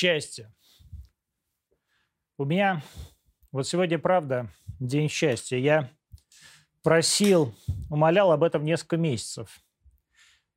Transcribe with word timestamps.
счастье. 0.00 0.50
У 2.38 2.46
меня 2.46 2.82
вот 3.52 3.68
сегодня, 3.68 3.98
правда, 3.98 4.50
день 4.78 5.10
счастья. 5.10 5.58
Я 5.58 5.90
просил, 6.82 7.54
умолял 7.90 8.32
об 8.32 8.42
этом 8.42 8.64
несколько 8.64 8.96
месяцев. 8.96 9.60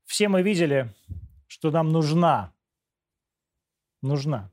Все 0.05 0.29
мы 0.29 0.43
видели, 0.43 0.93
что 1.47 1.71
нам 1.71 1.89
нужна, 1.89 2.53
нужна 4.01 4.49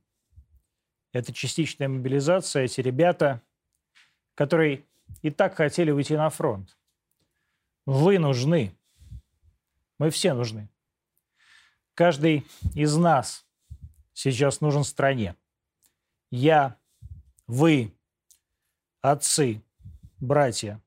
эта 1.13 1.33
частичная 1.33 1.87
мобилизация, 1.87 2.65
эти 2.65 2.81
ребята, 2.81 3.43
которые 4.35 4.85
и 5.23 5.31
так 5.31 5.55
хотели 5.55 5.93
уйти 5.93 6.17
на 6.17 6.31
фронт. 6.31 6.77
Вы 7.87 8.19
нужны. 8.19 8.75
Мы 9.99 10.11
все 10.11 10.35
нужны. 10.35 10.69
Каждый 11.95 12.45
из 12.75 12.97
нас 12.97 13.47
сейчас 14.13 14.61
нужен 14.61 14.85
стране. 14.85 15.37
Я, 16.31 16.77
вы, 17.47 17.93
отцы, 19.01 19.63
братья. 20.19 20.81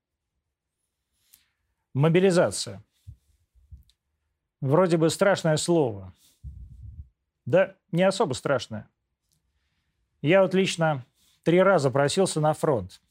Мобилизация. 1.94 2.84
Вроде 4.62 4.98
бы 4.98 5.10
страшное 5.10 5.58
слово. 5.58 6.14
Да, 7.46 7.76
не 7.92 8.04
особо 8.04 8.34
страшное. 8.34 8.88
Я 10.22 10.42
вот 10.42 10.54
лично 10.54 11.06
три 11.44 11.62
раза 11.62 11.92
просился 11.92 12.40
на 12.40 12.54
фронт. 12.54 13.02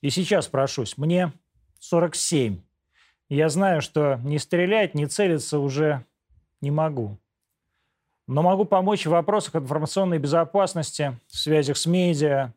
И 0.00 0.10
сейчас 0.10 0.48
прошусь. 0.48 0.96
Мне 0.96 1.32
47. 1.78 2.62
Я 3.28 3.48
знаю, 3.48 3.82
что 3.82 4.16
не 4.24 4.38
стрелять, 4.38 4.94
не 4.94 5.06
целиться 5.06 5.58
уже 5.58 6.04
не 6.60 6.70
могу. 6.70 7.18
Но 8.26 8.42
могу 8.42 8.64
помочь 8.64 9.06
в 9.06 9.10
вопросах 9.10 9.56
информационной 9.56 10.18
безопасности, 10.18 11.18
в 11.26 11.36
связях 11.36 11.76
с 11.76 11.86
медиа, 11.86 12.54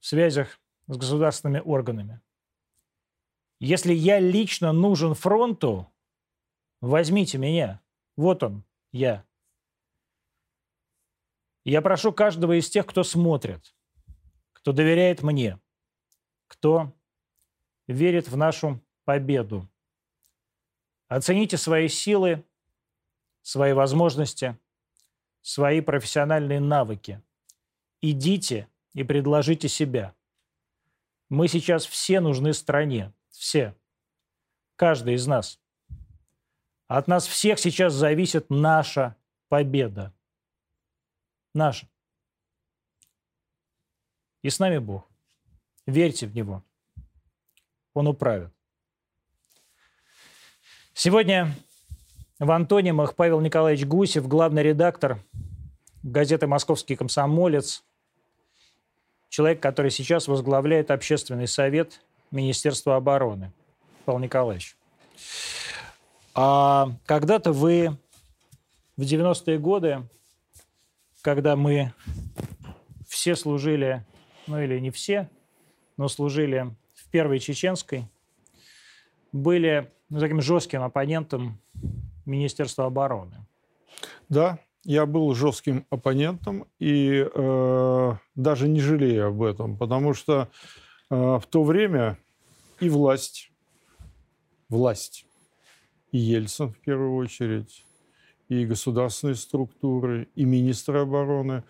в 0.00 0.06
связях 0.06 0.60
с 0.86 0.96
государственными 0.96 1.60
органами. 1.64 2.20
Если 3.58 3.92
я 3.92 4.20
лично 4.20 4.72
нужен 4.72 5.14
фронту, 5.14 5.90
возьмите 6.80 7.38
меня. 7.38 7.80
Вот 8.16 8.42
он, 8.42 8.64
я. 8.92 9.24
Я 11.64 11.82
прошу 11.82 12.12
каждого 12.12 12.58
из 12.58 12.70
тех, 12.70 12.86
кто 12.86 13.02
смотрит, 13.02 13.74
кто 14.52 14.72
доверяет 14.72 15.22
мне, 15.22 15.58
кто 16.46 16.92
верит 17.88 18.28
в 18.28 18.36
нашу 18.36 18.80
победу. 19.04 19.68
Оцените 21.08 21.56
свои 21.56 21.88
силы, 21.88 22.44
свои 23.42 23.72
возможности, 23.72 24.56
свои 25.46 25.80
профессиональные 25.80 26.58
навыки. 26.58 27.22
Идите 28.00 28.68
и 28.94 29.04
предложите 29.04 29.68
себя. 29.68 30.12
Мы 31.28 31.46
сейчас 31.46 31.86
все 31.86 32.18
нужны 32.18 32.52
стране. 32.52 33.12
Все. 33.30 33.76
Каждый 34.74 35.14
из 35.14 35.26
нас. 35.28 35.60
От 36.88 37.06
нас 37.06 37.28
всех 37.28 37.60
сейчас 37.60 37.92
зависит 37.94 38.50
наша 38.50 39.16
победа 39.48 40.12
наша. 41.54 41.88
И 44.42 44.50
с 44.50 44.58
нами 44.58 44.78
Бог. 44.78 45.08
Верьте 45.86 46.26
в 46.26 46.34
Него. 46.34 46.64
Он 47.94 48.08
управит. 48.08 48.52
Сегодня 50.92 51.54
в 52.38 52.50
антонимах 52.50 53.14
Павел 53.14 53.40
Николаевич 53.40 53.86
Гусев, 53.86 54.28
главный 54.28 54.62
редактор 54.62 55.18
газеты 56.02 56.46
«Московский 56.46 56.96
комсомолец», 56.96 57.84
человек, 59.28 59.60
который 59.60 59.90
сейчас 59.90 60.28
возглавляет 60.28 60.90
общественный 60.90 61.48
совет 61.48 62.00
Министерства 62.30 62.96
обороны. 62.96 63.52
Павел 64.04 64.20
Николаевич. 64.20 64.76
А 66.34 66.90
когда-то 67.06 67.52
вы 67.52 67.96
в 68.96 69.02
90-е 69.02 69.58
годы 69.58 70.04
когда 71.26 71.56
мы 71.56 71.92
все 73.08 73.34
служили, 73.34 74.06
ну 74.46 74.62
или 74.62 74.78
не 74.78 74.92
все, 74.92 75.28
но 75.96 76.06
служили 76.06 76.72
в 76.94 77.10
первой 77.10 77.40
чеченской, 77.40 78.04
были 79.32 79.90
ну, 80.08 80.20
таким 80.20 80.40
жестким 80.40 80.84
оппонентом 80.84 81.60
Министерства 82.26 82.86
обороны. 82.86 83.46
Да, 84.28 84.58
я 84.84 85.06
был 85.06 85.34
жестким 85.34 85.86
оппонентом 85.90 86.66
и 86.78 87.26
э, 87.32 88.12
даже 88.34 88.68
не 88.68 88.80
жалею 88.80 89.28
об 89.28 89.42
этом, 89.42 89.76
потому 89.76 90.14
что 90.14 90.48
э, 91.10 91.14
в 91.14 91.44
то 91.48 91.64
время 91.64 92.18
и 92.80 92.88
власть, 92.88 93.50
власть, 94.68 95.26
и 96.12 96.18
Ельцин 96.18 96.72
в 96.72 96.78
первую 96.78 97.16
очередь, 97.16 97.84
и 98.48 98.64
государственные 98.64 99.34
структуры, 99.34 100.28
и 100.34 100.44
министры 100.44 101.00
обороны 101.00 101.64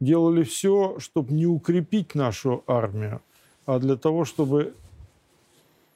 делали 0.00 0.42
все, 0.42 0.98
чтобы 0.98 1.32
не 1.32 1.46
укрепить 1.46 2.14
нашу 2.14 2.64
армию, 2.66 3.22
а 3.66 3.78
для 3.78 3.96
того, 3.96 4.24
чтобы 4.24 4.74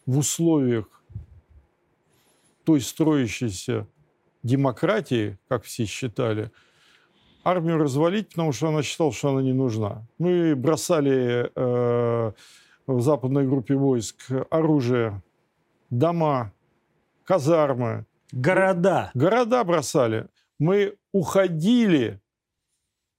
в 0.07 0.19
условиях 0.19 0.87
той 2.65 2.81
строящейся 2.81 3.87
демократии, 4.45 5.37
как 5.49 5.65
все 5.65 5.87
считали, 5.87 6.53
армию 7.43 7.79
развалить, 7.79 8.29
потому 8.29 8.53
что 8.53 8.69
она 8.69 8.83
считала, 8.83 9.13
что 9.13 9.31
она 9.31 9.43
не 9.43 9.53
нужна. 9.53 10.07
Мы 10.19 10.55
бросали 10.55 11.51
э, 11.53 12.33
в 12.87 13.01
западной 13.01 13.49
группе 13.49 13.75
войск 13.75 14.31
оружие, 14.51 15.21
дома, 15.91 16.53
казармы, 17.25 18.07
Города. 18.35 19.13
Города 19.15 19.63
бросали. 19.63 20.27
Мы 20.59 20.97
уходили 21.13 22.21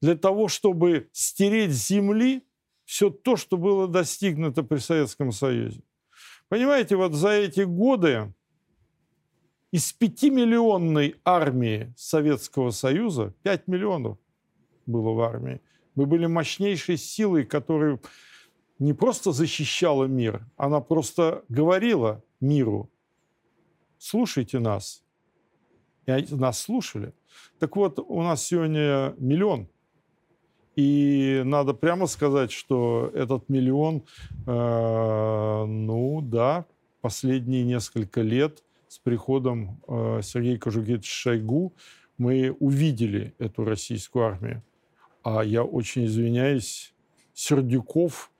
для 0.01 0.15
того, 0.15 0.49
чтобы 0.49 1.07
стереть 1.13 1.71
с 1.71 1.87
земли 1.87 2.43
все 2.83 3.09
то, 3.09 3.37
что 3.37 3.55
было 3.55 3.87
достигнуто 3.87 4.63
при 4.63 4.77
Советском 4.77 5.31
Союзе. 5.31 5.81
Понимаете, 6.49 6.97
вот 6.97 7.13
за 7.13 7.29
эти 7.29 7.61
годы 7.61 8.33
из 9.71 9.91
пятимиллионной 9.93 11.15
армии 11.25 11.93
Советского 11.97 12.71
Союза 12.71 13.33
5 13.43 13.67
миллионов 13.67 14.17
было 14.85 15.11
в 15.11 15.21
армии. 15.21 15.61
Мы 15.95 16.05
были 16.05 16.25
мощнейшей 16.25 16.97
силой, 16.97 17.45
которая 17.45 17.99
не 18.79 18.93
просто 18.93 19.31
защищала 19.31 20.05
мир, 20.05 20.45
она 20.57 20.81
просто 20.81 21.43
говорила 21.49 22.23
миру, 22.41 22.89
слушайте 23.97 24.59
нас, 24.59 25.03
и 26.05 26.25
нас 26.31 26.59
слушали. 26.59 27.13
Так 27.59 27.75
вот, 27.75 27.99
у 27.99 28.21
нас 28.21 28.45
сегодня 28.45 29.15
миллион. 29.17 29.67
И 30.75 31.41
надо 31.45 31.73
прямо 31.73 32.05
сказать, 32.05 32.51
что 32.51 33.09
этот 33.13 33.47
миллион, 33.47 34.03
э, 34.45 35.65
ну 35.65 36.21
да, 36.21 36.65
последние 36.99 37.63
несколько 37.63 38.21
лет 38.21 38.64
с 38.95 38.99
приходом 38.99 39.81
э, 39.89 40.21
Сергея 40.23 40.57
Кожугетовича 40.57 41.11
Шойгу 41.11 41.73
мы 42.17 42.55
увидели 42.61 43.35
эту 43.39 43.65
российскую 43.65 44.25
армию. 44.25 44.63
А 45.21 45.43
я 45.43 45.63
очень 45.63 46.05
извиняюсь, 46.05 46.93
Сердюков, 47.33 48.31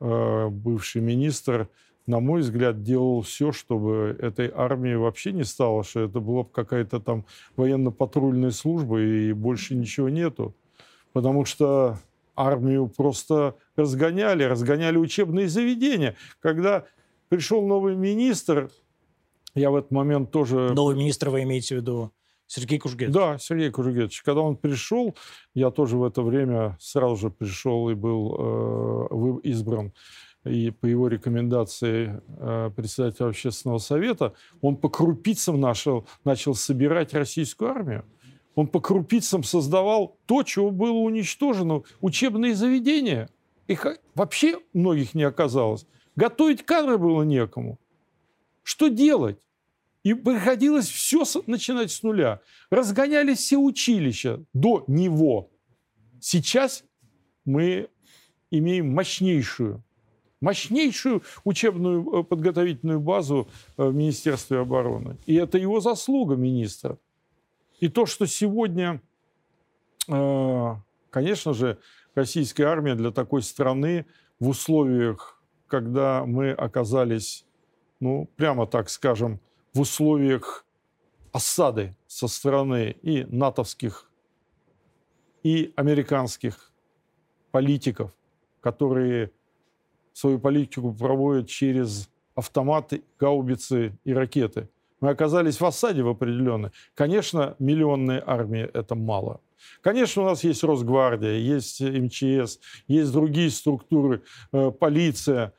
э, 0.00 0.48
бывший 0.48 1.00
министр, 1.00 1.68
на 2.06 2.18
мой 2.18 2.40
взгляд, 2.40 2.82
делал 2.82 3.22
все, 3.22 3.52
чтобы 3.52 4.16
этой 4.20 4.50
армии 4.52 4.94
вообще 4.94 5.30
не 5.30 5.44
стало, 5.44 5.84
что 5.84 6.00
это 6.00 6.18
была 6.18 6.42
бы 6.42 6.50
какая-то 6.50 6.98
там 6.98 7.24
военно-патрульная 7.54 8.50
служба 8.50 9.00
и 9.00 9.32
больше 9.32 9.76
ничего 9.76 10.08
нету. 10.08 10.56
Потому 11.12 11.44
что 11.44 11.98
армию 12.34 12.88
просто 12.88 13.54
разгоняли, 13.76 14.42
разгоняли 14.42 14.96
учебные 14.96 15.48
заведения. 15.48 16.16
Когда 16.40 16.84
пришел 17.28 17.64
новый 17.64 17.94
министр, 17.94 18.70
я 19.54 19.70
в 19.70 19.76
этот 19.76 19.90
момент 19.90 20.30
тоже... 20.30 20.72
Новый 20.74 20.96
министр 20.96 21.30
вы 21.30 21.42
имеете 21.42 21.76
в 21.76 21.78
виду? 21.78 22.12
Сергей 22.46 22.78
Кужгетович. 22.78 23.14
Да, 23.14 23.38
Сергей 23.38 23.70
Кужгетович. 23.70 24.22
Когда 24.22 24.40
он 24.40 24.56
пришел, 24.56 25.14
я 25.54 25.70
тоже 25.70 25.96
в 25.96 26.04
это 26.04 26.22
время 26.22 26.76
сразу 26.80 27.16
же 27.16 27.30
пришел 27.30 27.88
и 27.90 27.94
был 27.94 29.40
э, 29.42 29.48
избран 29.48 29.92
и 30.44 30.70
по 30.70 30.86
его 30.86 31.08
рекомендации 31.08 32.20
э, 32.38 32.70
председателя 32.74 33.26
общественного 33.26 33.78
совета, 33.78 34.34
он 34.62 34.76
по 34.76 34.88
крупицам 34.88 35.60
начал, 35.60 36.06
начал 36.24 36.54
собирать 36.54 37.12
российскую 37.12 37.70
армию. 37.70 38.04
Он 38.54 38.66
по 38.66 38.80
крупицам 38.80 39.44
создавал 39.44 40.16
то, 40.26 40.42
чего 40.42 40.70
было 40.70 40.96
уничтожено. 40.96 41.82
Учебные 42.00 42.54
заведения. 42.54 43.28
Их 43.68 43.86
вообще 44.14 44.58
многих 44.72 45.14
не 45.14 45.22
оказалось. 45.22 45.86
Готовить 46.16 46.64
кадры 46.64 46.98
было 46.98 47.22
некому. 47.22 47.78
Что 48.70 48.86
делать? 48.86 49.36
И 50.04 50.14
приходилось 50.14 50.86
все 50.86 51.24
начинать 51.48 51.90
с 51.90 52.04
нуля. 52.04 52.40
Разгонялись 52.70 53.38
все 53.38 53.56
училища 53.56 54.44
до 54.52 54.84
него. 54.86 55.50
Сейчас 56.20 56.84
мы 57.44 57.88
имеем 58.48 58.94
мощнейшую, 58.94 59.82
мощнейшую 60.40 61.24
учебную 61.42 62.20
э, 62.20 62.22
подготовительную 62.22 63.00
базу 63.00 63.48
э, 63.76 63.88
в 63.88 63.92
Министерстве 63.92 64.60
обороны. 64.60 65.16
И 65.26 65.34
это 65.34 65.58
его 65.58 65.80
заслуга, 65.80 66.36
министра. 66.36 66.96
И 67.80 67.88
то, 67.88 68.06
что 68.06 68.26
сегодня, 68.26 69.02
э, 70.06 70.74
конечно 71.10 71.54
же, 71.54 71.80
российская 72.14 72.66
армия 72.66 72.94
для 72.94 73.10
такой 73.10 73.42
страны 73.42 74.06
в 74.38 74.48
условиях, 74.48 75.42
когда 75.66 76.24
мы 76.24 76.52
оказались, 76.52 77.44
ну, 78.00 78.28
прямо 78.36 78.66
так 78.66 78.90
скажем, 78.90 79.40
в 79.72 79.80
условиях 79.80 80.64
осады 81.32 81.94
со 82.06 82.28
стороны 82.28 82.96
и 83.02 83.24
натовских, 83.24 84.10
и 85.42 85.72
американских 85.76 86.72
политиков, 87.50 88.12
которые 88.60 89.30
свою 90.12 90.38
политику 90.38 90.92
проводят 90.92 91.48
через 91.48 92.10
автоматы, 92.34 93.02
гаубицы 93.18 93.96
и 94.04 94.12
ракеты. 94.12 94.68
Мы 95.00 95.10
оказались 95.10 95.60
в 95.60 95.64
осаде 95.64 96.02
в 96.02 96.08
определенной. 96.08 96.70
Конечно, 96.94 97.54
миллионные 97.58 98.22
армии– 98.24 98.68
это 98.74 98.94
мало. 98.94 99.40
Конечно, 99.82 100.22
у 100.22 100.26
нас 100.26 100.44
есть 100.44 100.62
Росгвардия, 100.62 101.38
есть 101.38 101.80
МЧС, 101.80 102.60
есть 102.86 103.12
другие 103.12 103.50
структуры, 103.50 104.22
э, 104.52 104.70
полиция, 104.70 105.52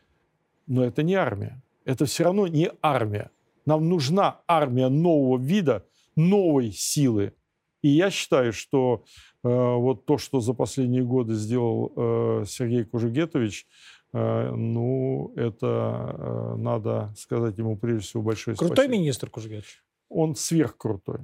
но 0.68 0.84
это 0.84 1.04
не 1.04 1.16
армия. 1.16 1.62
Это 1.86 2.06
все 2.06 2.24
равно 2.24 2.48
не 2.48 2.72
армия. 2.82 3.32
Нам 3.66 3.90
нужна 3.90 4.42
армия 4.48 4.90
нового 4.90 5.38
вида, 5.40 5.86
новой 6.16 6.72
силы. 6.72 7.34
И 7.82 7.90
я 7.90 8.12
считаю, 8.12 8.54
что 8.54 9.04
э, 9.44 9.48
вот 9.48 10.06
то, 10.06 10.18
что 10.18 10.40
за 10.40 10.54
последние 10.54 11.04
годы 11.04 11.34
сделал 11.34 11.92
э, 11.96 12.46
Сергей 12.48 12.86
Кужугетович, 12.86 13.66
э, 14.14 14.52
ну, 14.52 15.34
это 15.36 16.16
э, 16.18 16.56
надо 16.58 17.14
сказать 17.18 17.58
ему 17.58 17.78
прежде 17.78 18.08
всего 18.08 18.22
большое 18.24 18.56
Крутой 18.56 18.76
спасибо. 18.76 18.94
министр 18.94 19.30
Кужугетович. 19.30 19.84
Он 20.10 20.36
сверхкрутой. 20.36 21.22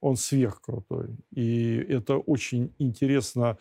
Он 0.00 0.16
сверхкрутой. 0.16 1.16
И 1.32 1.76
это 1.88 2.18
очень 2.18 2.72
интересно 2.78 3.58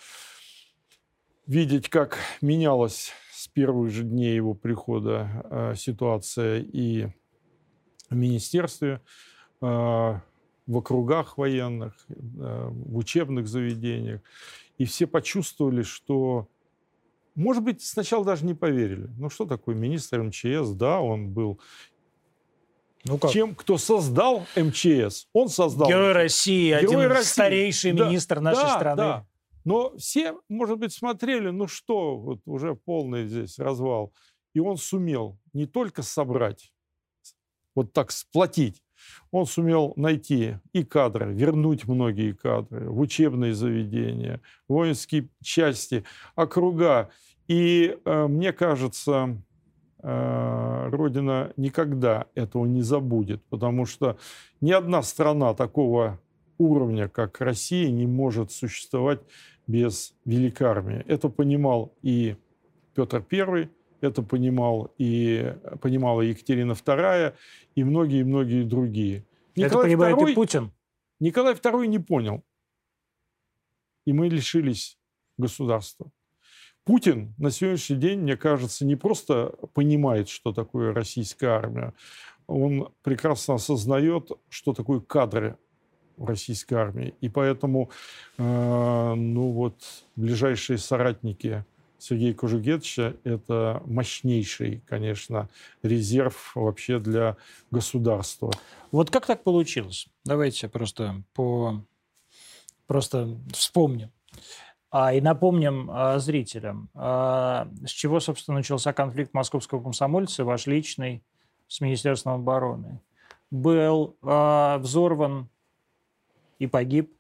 видеть, 1.47 1.89
как 1.89 2.17
менялась 2.41 3.11
с 3.28 3.28
первых 3.51 3.91
же 3.91 4.03
дней 4.03 4.35
его 4.35 4.53
прихода 4.53 5.45
э, 5.49 5.73
ситуация 5.75 6.59
и 6.59 7.07
в 8.09 8.15
министерстве, 8.15 9.01
э, 9.61 9.65
в 9.65 10.77
округах 10.77 11.37
военных, 11.37 11.93
э, 12.09 12.13
в 12.69 12.97
учебных 12.97 13.47
заведениях. 13.47 14.21
И 14.77 14.85
все 14.85 15.07
почувствовали, 15.07 15.83
что, 15.83 16.47
может 17.35 17.63
быть, 17.63 17.83
сначала 17.83 18.23
даже 18.23 18.45
не 18.45 18.53
поверили. 18.53 19.09
Ну 19.17 19.29
что 19.29 19.45
такое 19.45 19.75
министр 19.75 20.23
МЧС? 20.23 20.69
Да, 20.71 21.01
он 21.01 21.29
был 21.29 21.59
ну 23.05 23.17
как? 23.17 23.31
тем, 23.31 23.55
кто 23.55 23.77
создал 23.77 24.45
МЧС. 24.55 25.27
Он 25.33 25.49
создал. 25.49 25.87
Герой 25.87 26.11
России, 26.11 26.69
Герой 26.69 26.83
один 26.83 26.99
России. 27.11 27.31
старейший 27.31 27.93
Да, 27.93 28.07
министр 28.07 28.39
нашей 28.39 28.63
да, 28.63 28.75
страны. 28.75 28.97
да. 28.97 29.25
Но 29.65 29.95
все, 29.97 30.35
может 30.47 30.79
быть, 30.79 30.93
смотрели, 30.93 31.49
ну 31.49 31.67
что, 31.67 32.17
вот 32.17 32.41
уже 32.45 32.75
полный 32.75 33.27
здесь 33.27 33.59
развал. 33.59 34.13
И 34.53 34.59
он 34.59 34.77
сумел 34.77 35.37
не 35.53 35.65
только 35.65 36.01
собрать, 36.01 36.73
вот 37.75 37.93
так 37.93 38.11
сплотить, 38.11 38.81
он 39.31 39.45
сумел 39.45 39.93
найти 39.95 40.57
и 40.73 40.83
кадры, 40.83 41.33
вернуть 41.33 41.87
многие 41.87 42.33
кадры 42.33 42.89
в 42.89 42.99
учебные 42.99 43.53
заведения, 43.53 44.41
воинские 44.67 45.29
части, 45.41 46.03
округа. 46.35 47.09
И 47.47 47.97
э, 48.03 48.27
мне 48.27 48.51
кажется, 48.53 49.41
э, 50.01 50.89
Родина 50.91 51.53
никогда 51.57 52.27
этого 52.35 52.65
не 52.65 52.81
забудет, 52.81 53.43
потому 53.49 53.85
что 53.85 54.17
ни 54.61 54.71
одна 54.71 55.01
страна 55.01 55.53
такого 55.53 56.19
уровня, 56.59 57.07
как 57.07 57.41
Россия, 57.41 57.89
не 57.89 58.05
может 58.05 58.51
существовать 58.51 59.21
без 59.65 60.13
великой 60.25 60.67
армии. 60.67 61.03
Это 61.07 61.29
понимал 61.29 61.95
и 62.03 62.35
Петр 62.93 63.25
I, 63.31 63.69
это 64.01 64.21
понимал 64.21 64.93
и 64.97 65.55
понимала 65.81 66.21
Екатерина 66.21 66.73
II 66.73 67.33
и 67.75 67.83
многие-многие 67.83 68.63
другие. 68.63 69.25
Это 69.55 69.79
понимает 69.79 70.17
II 70.17 70.31
и 70.31 70.35
Путин. 70.35 70.71
Николай 71.19 71.53
II 71.53 71.87
не 71.87 71.99
понял. 71.99 72.43
И 74.05 74.13
мы 74.13 74.27
лишились 74.29 74.97
государства. 75.37 76.11
Путин 76.83 77.35
на 77.37 77.51
сегодняшний 77.51 77.97
день, 77.97 78.21
мне 78.21 78.37
кажется, 78.37 78.85
не 78.85 78.95
просто 78.95 79.53
понимает, 79.73 80.29
что 80.29 80.53
такое 80.53 80.93
российская 80.93 81.49
армия, 81.49 81.93
он 82.47 82.91
прекрасно 83.03 83.55
осознает, 83.55 84.31
что 84.49 84.73
такое 84.73 84.99
кадры 84.99 85.57
российской 86.25 86.75
армии. 86.75 87.13
И 87.21 87.29
поэтому, 87.29 87.89
э, 88.37 89.13
ну 89.15 89.51
вот, 89.51 89.75
ближайшие 90.15 90.77
соратники 90.77 91.65
Сергея 91.99 92.33
Кожугетовича– 92.33 93.15
это 93.23 93.81
мощнейший, 93.85 94.81
конечно, 94.87 95.49
резерв 95.83 96.53
вообще 96.55 96.99
для 96.99 97.35
государства. 97.71 98.51
Вот 98.91 99.11
как 99.11 99.25
так 99.25 99.43
получилось? 99.43 100.07
Давайте 100.23 100.69
просто 100.69 101.21
по 101.33 101.83
просто 102.87 103.37
вспомним. 103.53 104.11
А, 104.91 105.13
и 105.13 105.21
напомним 105.21 105.89
а, 105.91 106.17
зрителям, 106.17 106.89
а, 106.95 107.67
с 107.85 107.91
чего, 107.91 108.19
собственно, 108.19 108.57
начался 108.57 108.93
конфликт 108.93 109.33
московского 109.35 109.83
комсомольца, 109.83 110.43
ваш 110.43 110.65
личный, 110.65 111.23
с 111.67 111.81
Министерством 111.81 112.33
обороны. 112.33 112.99
Был 113.51 114.17
а, 114.23 114.79
взорван 114.79 115.49
и 116.59 116.67
погиб 116.67 117.11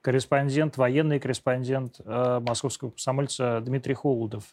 корреспондент, 0.00 0.76
военный 0.76 1.20
корреспондент 1.20 2.00
а, 2.04 2.40
московского 2.40 2.90
комсомольца 2.90 3.60
Дмитрий 3.60 3.94
Холодов. 3.94 4.44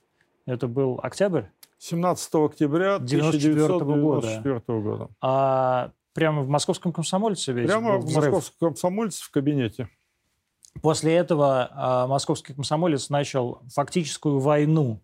Это 0.45 0.67
был 0.67 0.99
октябрь? 1.01 1.43
17 1.79 2.35
октября 2.35 2.99
94 2.99 3.65
1994 3.65 4.59
года. 4.59 4.81
года. 4.81 5.09
А 5.21 5.91
прямо 6.13 6.41
в 6.41 6.49
московском 6.49 6.91
комсомольце 6.91 7.53
ведь 7.53 7.67
Прямо 7.67 7.97
в 7.97 8.13
московском 8.13 8.69
комсомольце 8.69 9.23
в 9.23 9.31
кабинете. 9.31 9.89
После 10.81 11.15
этого 11.15 11.69
а, 11.71 12.07
московский 12.07 12.53
комсомолец 12.53 13.09
начал 13.09 13.61
фактическую 13.73 14.39
войну 14.39 15.01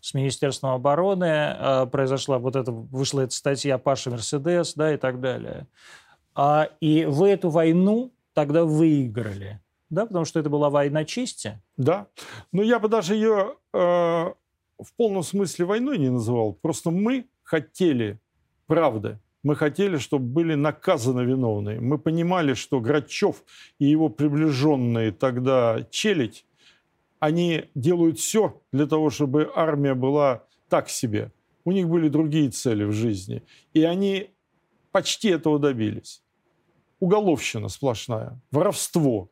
с 0.00 0.14
Министерством 0.14 0.70
обороны. 0.70 1.26
А, 1.26 1.86
произошла 1.86 2.38
вот 2.38 2.56
эта, 2.56 2.72
вышла 2.72 3.22
эта 3.22 3.34
статья 3.34 3.78
Паша 3.78 4.10
Мерседес, 4.10 4.74
да, 4.74 4.92
и 4.92 4.96
так 4.96 5.20
далее. 5.20 5.66
А, 6.34 6.68
и 6.80 7.04
вы 7.06 7.30
эту 7.30 7.50
войну 7.50 8.12
тогда 8.36 8.66
выиграли, 8.66 9.60
да, 9.88 10.04
потому 10.04 10.26
что 10.26 10.38
это 10.38 10.50
была 10.50 10.68
война 10.68 11.06
чести. 11.06 11.58
Да. 11.78 12.08
Но 12.52 12.62
я 12.62 12.78
бы 12.78 12.88
даже 12.88 13.14
ее 13.14 13.54
э, 13.72 13.78
в 13.78 14.92
полном 14.94 15.22
смысле 15.22 15.64
войной 15.64 15.96
не 15.96 16.10
называл. 16.10 16.52
Просто 16.52 16.90
мы 16.90 17.28
хотели 17.42 18.20
правды. 18.66 19.18
Мы 19.42 19.56
хотели, 19.56 19.96
чтобы 19.96 20.26
были 20.26 20.54
наказаны 20.54 21.22
виновные. 21.22 21.80
Мы 21.80 21.96
понимали, 21.96 22.52
что 22.52 22.78
Грачев 22.78 23.42
и 23.78 23.86
его 23.86 24.10
приближенные 24.10 25.12
тогда 25.12 25.86
челядь, 25.90 26.44
они 27.20 27.70
делают 27.74 28.18
все 28.18 28.60
для 28.70 28.84
того, 28.86 29.08
чтобы 29.08 29.50
армия 29.54 29.94
была 29.94 30.42
так 30.68 30.90
себе. 30.90 31.32
У 31.64 31.72
них 31.72 31.88
были 31.88 32.10
другие 32.10 32.50
цели 32.50 32.84
в 32.84 32.92
жизни. 32.92 33.42
И 33.72 33.82
они 33.82 34.28
почти 34.92 35.30
этого 35.30 35.58
добились. 35.58 36.22
Уголовщина 37.00 37.68
сплошная, 37.68 38.40
воровство, 38.50 39.28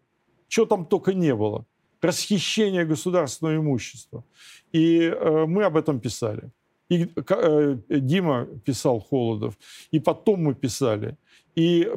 что 0.48 0.66
там 0.66 0.84
только 0.84 1.14
не 1.14 1.34
было, 1.34 1.64
расхищение 2.02 2.84
государственного 2.84 3.56
имущества. 3.56 4.24
И 4.72 5.00
э, 5.00 5.46
мы 5.46 5.64
об 5.64 5.76
этом 5.76 6.00
писали. 6.00 6.50
И 6.90 7.08
э, 7.16 7.78
Дима 7.88 8.46
писал 8.64 9.00
Холодов, 9.00 9.54
и 9.90 10.00
потом 10.00 10.44
мы 10.44 10.54
писали. 10.54 11.16
И 11.54 11.90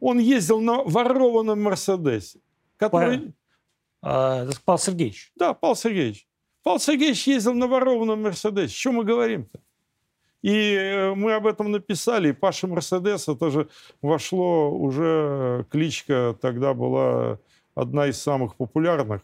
он 0.00 0.18
ездил 0.18 0.60
на 0.60 0.82
ворованном 0.84 1.62
Мерседесе, 1.62 2.40
который... 2.76 3.32
А, 4.02 4.44
это 4.44 4.60
Павел 4.64 4.78
Сергеевич. 4.78 5.32
Да, 5.36 5.54
Павел 5.54 5.76
Сергеевич. 5.76 6.28
Павел 6.62 6.78
Сергеевич 6.78 7.26
ездил 7.26 7.54
на 7.54 7.66
ворованном 7.66 8.22
Мерседесе. 8.22 8.74
Что 8.74 8.92
мы 8.92 9.04
говорим-то? 9.04 9.60
И 10.46 10.76
э, 10.76 11.12
мы 11.16 11.34
об 11.34 11.44
этом 11.48 11.72
написали. 11.72 12.28
И 12.28 12.32
Паша 12.32 12.68
Мерседес, 12.68 13.26
это 13.26 13.50
же 13.50 13.68
вошло 14.00 14.70
уже, 14.70 15.02
э, 15.02 15.64
кличка 15.68 16.38
тогда 16.40 16.72
была 16.72 17.40
одна 17.74 18.06
из 18.06 18.22
самых 18.22 18.54
популярных 18.54 19.22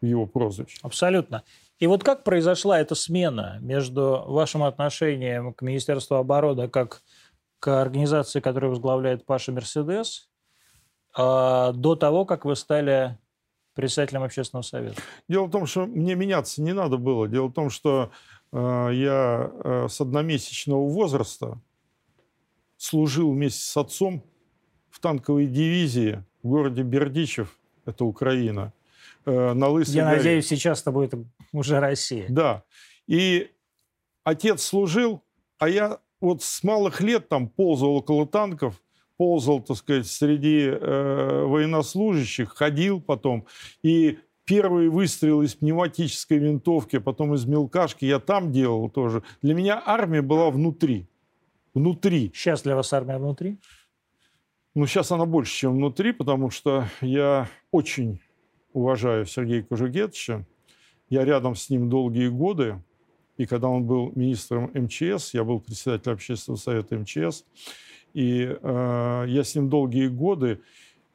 его 0.00 0.26
прозвище. 0.26 0.78
Абсолютно. 0.82 1.44
И 1.78 1.86
вот 1.86 2.02
как 2.02 2.24
произошла 2.24 2.80
эта 2.80 2.96
смена 2.96 3.58
между 3.60 4.24
вашим 4.26 4.64
отношением 4.64 5.54
к 5.54 5.62
Министерству 5.62 6.16
обороны 6.16 6.68
как 6.68 7.02
к 7.60 7.80
организации, 7.80 8.40
которую 8.40 8.70
возглавляет 8.70 9.24
Паша 9.24 9.52
Мерседес, 9.52 10.28
а, 11.16 11.70
до 11.70 11.94
того, 11.94 12.24
как 12.24 12.44
вы 12.44 12.56
стали 12.56 13.16
председателем 13.74 14.24
общественного 14.24 14.64
совета? 14.64 15.00
Дело 15.28 15.44
в 15.44 15.52
том, 15.52 15.66
что 15.66 15.86
мне 15.86 16.16
меняться 16.16 16.60
не 16.62 16.72
надо 16.72 16.96
было. 16.96 17.28
Дело 17.28 17.46
в 17.46 17.52
том, 17.52 17.70
что 17.70 18.10
я 18.58 19.50
э, 19.64 19.86
с 19.88 20.00
одномесячного 20.00 20.88
возраста 20.88 21.60
служил 22.76 23.32
вместе 23.32 23.60
с 23.60 23.76
отцом 23.76 24.22
в 24.90 25.00
танковой 25.00 25.46
дивизии 25.46 26.22
в 26.42 26.48
городе 26.48 26.82
Бердичев, 26.82 27.58
это 27.84 28.04
Украина, 28.04 28.72
э, 29.24 29.52
на 29.54 29.68
Лысой 29.68 29.96
Я 29.96 30.04
горе. 30.04 30.16
надеюсь, 30.18 30.46
сейчас 30.46 30.80
с 30.80 30.82
тобой 30.82 31.06
это 31.06 31.24
уже 31.52 31.80
Россия. 31.80 32.26
Да. 32.28 32.62
И 33.06 33.50
отец 34.22 34.62
служил, 34.62 35.22
а 35.58 35.68
я 35.68 35.98
вот 36.20 36.42
с 36.42 36.62
малых 36.62 37.00
лет 37.00 37.28
там 37.28 37.48
ползал 37.48 37.96
около 37.96 38.26
танков, 38.26 38.80
ползал, 39.16 39.60
так 39.62 39.76
сказать, 39.76 40.06
среди 40.06 40.68
э, 40.68 41.44
военнослужащих, 41.44 42.54
ходил 42.54 43.00
потом. 43.00 43.46
И 43.82 44.18
первые 44.44 44.90
выстрелы 44.90 45.44
из 45.44 45.54
пневматической 45.54 46.38
винтовки, 46.38 46.98
потом 46.98 47.34
из 47.34 47.46
мелкашки 47.46 48.04
я 48.04 48.18
там 48.18 48.52
делал 48.52 48.88
тоже. 48.90 49.22
Для 49.42 49.54
меня 49.54 49.82
армия 49.84 50.22
была 50.22 50.50
внутри. 50.50 51.08
Внутри. 51.72 52.30
Сейчас 52.34 52.62
для 52.62 52.76
вас 52.76 52.92
армия 52.92 53.18
внутри? 53.18 53.58
Ну, 54.74 54.86
сейчас 54.86 55.12
она 55.12 55.24
больше, 55.24 55.52
чем 55.52 55.76
внутри, 55.76 56.12
потому 56.12 56.50
что 56.50 56.86
я 57.00 57.48
очень 57.70 58.20
уважаю 58.72 59.24
Сергея 59.24 59.62
Кожугетовича. 59.62 60.44
Я 61.08 61.24
рядом 61.24 61.54
с 61.54 61.70
ним 61.70 61.88
долгие 61.88 62.28
годы. 62.28 62.82
И 63.36 63.46
когда 63.46 63.68
он 63.68 63.84
был 63.84 64.12
министром 64.14 64.70
МЧС, 64.74 65.34
я 65.34 65.42
был 65.44 65.60
председателем 65.60 66.14
общественного 66.14 66.58
совета 66.58 66.96
МЧС, 66.96 67.44
и 68.12 68.56
э, 68.60 69.24
я 69.26 69.42
с 69.42 69.54
ним 69.56 69.68
долгие 69.68 70.06
годы, 70.06 70.60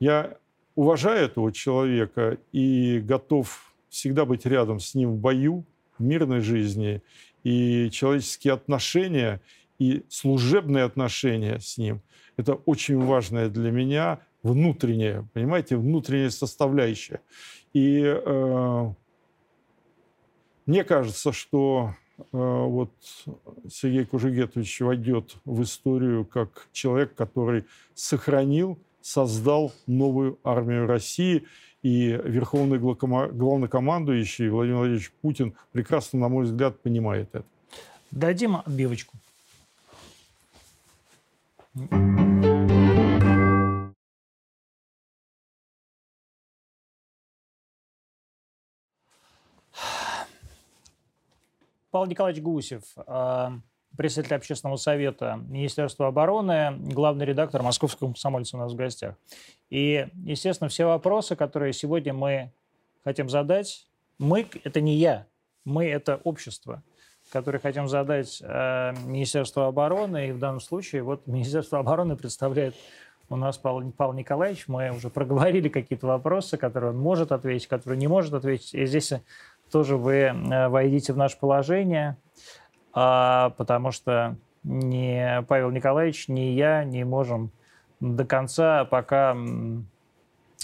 я 0.01 0.37
уважаю 0.79 1.25
этого 1.25 1.51
человека 1.51 2.37
и 2.53 2.99
готов 2.99 3.73
всегда 3.89 4.23
быть 4.23 4.45
рядом 4.45 4.79
с 4.79 4.95
ним 4.95 5.11
в 5.11 5.17
бою, 5.17 5.65
в 5.97 6.03
мирной 6.03 6.39
жизни. 6.39 7.01
И 7.43 7.89
человеческие 7.91 8.53
отношения, 8.53 9.41
и 9.77 10.05
служебные 10.07 10.85
отношения 10.85 11.59
с 11.59 11.77
ним– 11.77 12.01
это 12.37 12.53
очень 12.53 12.97
важное 12.97 13.49
для 13.49 13.71
меня 13.71 14.19
внутреннее, 14.41 15.27
понимаете, 15.33 15.75
внутренняя 15.75 16.29
составляющая. 16.29 17.19
И 17.73 18.01
э, 18.01 18.93
мне 20.65 20.85
кажется, 20.85 21.33
что 21.33 21.93
э, 22.17 22.23
вот 22.31 22.93
Сергей 23.69 24.05
Кужегетович 24.05 24.79
войдет 24.79 25.35
в 25.43 25.61
историю 25.61 26.23
как 26.23 26.69
человек, 26.71 27.15
который 27.15 27.65
сохранил, 27.95 28.79
создал 29.09 29.73
новую 29.87 30.39
армию 30.43 30.85
России. 30.85 31.45
И 31.81 32.09
верховный 32.09 32.77
главнокомандующий 32.77 34.49
Владимир 34.49 34.77
Владимирович 34.79 35.11
Путин 35.21 35.55
прекрасно, 35.71 36.19
на 36.19 36.27
мой 36.27 36.43
взгляд, 36.43 36.79
понимает 36.81 37.29
это. 37.33 37.45
Дадим 38.11 38.57
отбивочку. 38.57 39.17
Павел 51.91 52.07
Николаевич 52.07 52.43
Гусев, 52.43 52.83
а, 53.07 53.53
председатель 53.97 54.35
общественного 54.35 54.77
совета 54.77 55.39
Министерства 55.47 56.07
обороны, 56.07 56.75
главный 56.77 57.25
редактор 57.25 57.63
Московского 57.63 58.07
комсомольца 58.07 58.57
у 58.57 58.59
нас 58.59 58.73
в 58.73 58.75
гостях. 58.75 59.15
И, 59.69 60.07
естественно, 60.23 60.69
все 60.69 60.85
вопросы, 60.85 61.35
которые 61.35 61.73
сегодня 61.73 62.13
мы 62.13 62.51
хотим 63.03 63.29
задать, 63.29 63.87
мы– 64.17 64.47
это 64.63 64.81
не 64.81 64.95
я, 64.95 65.25
мы– 65.65 65.85
это 65.87 66.19
общество, 66.23 66.83
которое 67.31 67.59
хотим 67.59 67.87
задать 67.87 68.41
э, 68.41 68.93
Министерству 69.05 69.63
обороны. 69.63 70.29
И 70.29 70.31
в 70.31 70.39
данном 70.39 70.59
случае 70.59 71.03
вот 71.03 71.27
Министерство 71.27 71.79
обороны 71.79 72.15
представляет 72.15 72.75
у 73.29 73.35
нас 73.35 73.57
Павел, 73.57 73.91
Павел 73.95 74.13
Николаевич. 74.13 74.67
Мы 74.67 74.91
уже 74.91 75.09
проговорили 75.09 75.69
какие-то 75.69 76.07
вопросы, 76.07 76.57
которые 76.57 76.91
он 76.91 76.97
может 76.97 77.31
ответить, 77.31 77.67
которые 77.67 77.99
не 77.99 78.07
может 78.07 78.33
ответить. 78.33 78.73
И 78.73 78.85
здесь 78.85 79.13
тоже 79.71 79.97
вы 79.97 80.15
э, 80.15 80.67
войдите 80.67 81.13
в 81.13 81.17
наше 81.17 81.37
положение, 81.37 82.17
а, 82.93 83.51
потому 83.51 83.91
что 83.91 84.35
ни 84.63 85.43
Павел 85.45 85.71
Николаевич, 85.71 86.27
ни 86.27 86.41
я 86.41 86.83
не 86.83 87.03
можем 87.03 87.51
до 87.99 88.25
конца 88.25 88.85
пока 88.85 89.35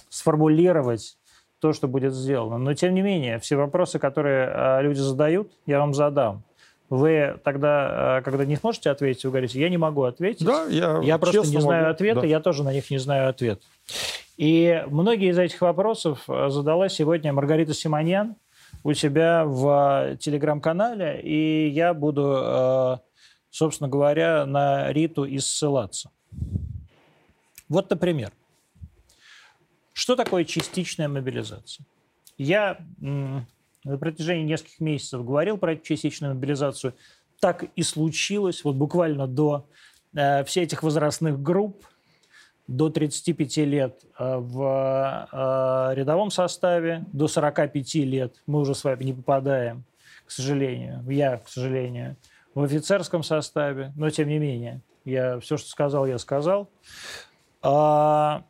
сформулировать 0.09 1.17
то, 1.59 1.73
что 1.73 1.87
будет 1.87 2.13
сделано. 2.13 2.57
Но, 2.57 2.73
тем 2.73 2.93
не 2.93 3.01
менее, 3.01 3.39
все 3.39 3.55
вопросы, 3.55 3.99
которые 3.99 4.49
э, 4.53 4.81
люди 4.83 4.99
задают, 4.99 5.51
я 5.65 5.79
вам 5.79 5.93
задам. 5.93 6.43
Вы 6.89 7.39
тогда, 7.43 8.19
э, 8.19 8.21
когда 8.23 8.45
не 8.45 8.55
сможете 8.55 8.91
ответить, 8.91 9.25
вы 9.25 9.31
говорите, 9.31 9.59
я 9.59 9.69
не 9.69 9.77
могу 9.77 10.03
ответить. 10.03 10.45
Да, 10.45 10.65
я, 10.69 10.99
я 11.01 11.17
просто 11.17 11.47
не 11.47 11.59
знаю 11.59 11.83
могу. 11.83 11.93
ответа, 11.93 12.21
да. 12.21 12.27
я 12.27 12.39
тоже 12.39 12.63
на 12.63 12.71
них 12.71 12.89
не 12.91 12.97
знаю 12.97 13.29
ответ. 13.29 13.61
И 14.37 14.83
многие 14.87 15.29
из 15.29 15.39
этих 15.39 15.61
вопросов 15.61 16.23
задала 16.27 16.89
сегодня 16.89 17.33
Маргарита 17.33 17.73
Симоньян, 17.73 18.35
у 18.85 18.93
себя 18.93 19.45
в 19.45 20.15
телеграм-канале, 20.19 21.19
и 21.19 21.69
я 21.69 21.95
буду, 21.95 22.35
э, 22.37 22.97
собственно 23.49 23.89
говоря, 23.89 24.45
на 24.45 24.93
Риту 24.93 25.23
и 25.23 25.39
ссылаться. 25.39 26.11
Вот, 27.67 27.89
например, 27.89 28.31
что 29.91 30.15
такое 30.15 30.45
частичная 30.45 31.07
мобилизация? 31.07 31.83
Я 32.37 32.77
на 32.99 33.97
протяжении 33.97 34.43
нескольких 34.43 34.79
месяцев 34.79 35.25
говорил 35.25 35.57
про 35.57 35.75
частичную 35.77 36.35
мобилизацию. 36.35 36.93
Так 37.39 37.63
и 37.63 37.81
случилось, 37.81 38.63
вот 38.63 38.75
буквально 38.75 39.25
до 39.25 39.67
э, 40.13 40.43
всех 40.43 40.65
этих 40.65 40.83
возрастных 40.83 41.41
групп– 41.41 41.87
до 42.67 42.89
35 42.89 43.57
лет 43.57 44.01
э, 44.17 44.37
в 44.37 45.29
э, 45.31 45.95
рядовом 45.95 46.31
составе, 46.31 47.05
до 47.11 47.27
45 47.27 47.95
лет 47.95 48.41
мы 48.47 48.59
уже 48.59 48.75
с 48.75 48.83
вами 48.83 49.03
не 49.03 49.13
попадаем, 49.13 49.83
к 50.25 50.31
сожалению, 50.31 51.03
я, 51.07 51.37
к 51.37 51.47
сожалению, 51.47 52.15
в 52.53 52.63
офицерском 52.63 53.23
составе, 53.23 53.91
но 53.95 54.09
тем 54.09 54.29
не 54.29 54.39
менее, 54.39 54.81
я 55.03 55.39
все, 55.39 55.57
что 55.57 55.69
сказал, 55.69 56.05
я 56.07 56.17
сказал. 56.17 56.69
А, 57.61 58.43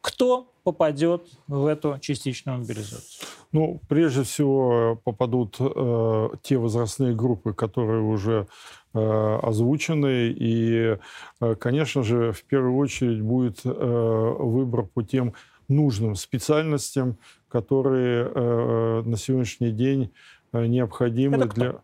кто 0.00 0.52
попадет 0.64 1.22
в 1.46 1.66
эту 1.66 1.98
частичную 1.98 2.58
мобилизацию? 2.58 3.26
Ну, 3.52 3.80
прежде 3.88 4.22
всего 4.24 5.00
попадут 5.04 5.56
э, 5.58 6.28
те 6.42 6.58
возрастные 6.58 7.14
группы, 7.14 7.54
которые 7.54 8.02
уже 8.02 8.46
э, 8.87 8.87
озвучены. 8.94 10.30
И, 10.30 10.96
э, 11.40 11.54
конечно 11.56 12.02
же, 12.02 12.32
в 12.32 12.44
первую 12.44 12.76
очередь 12.76 13.20
будет 13.20 13.60
э, 13.64 13.68
выбор 13.70 14.84
по 14.84 15.02
тем 15.02 15.34
нужным 15.68 16.14
специальностям, 16.14 17.18
которые 17.48 18.30
э, 18.34 19.02
на 19.04 19.16
сегодняшний 19.16 19.70
день 19.70 20.12
э, 20.52 20.66
необходимы 20.66 21.46
для... 21.46 21.82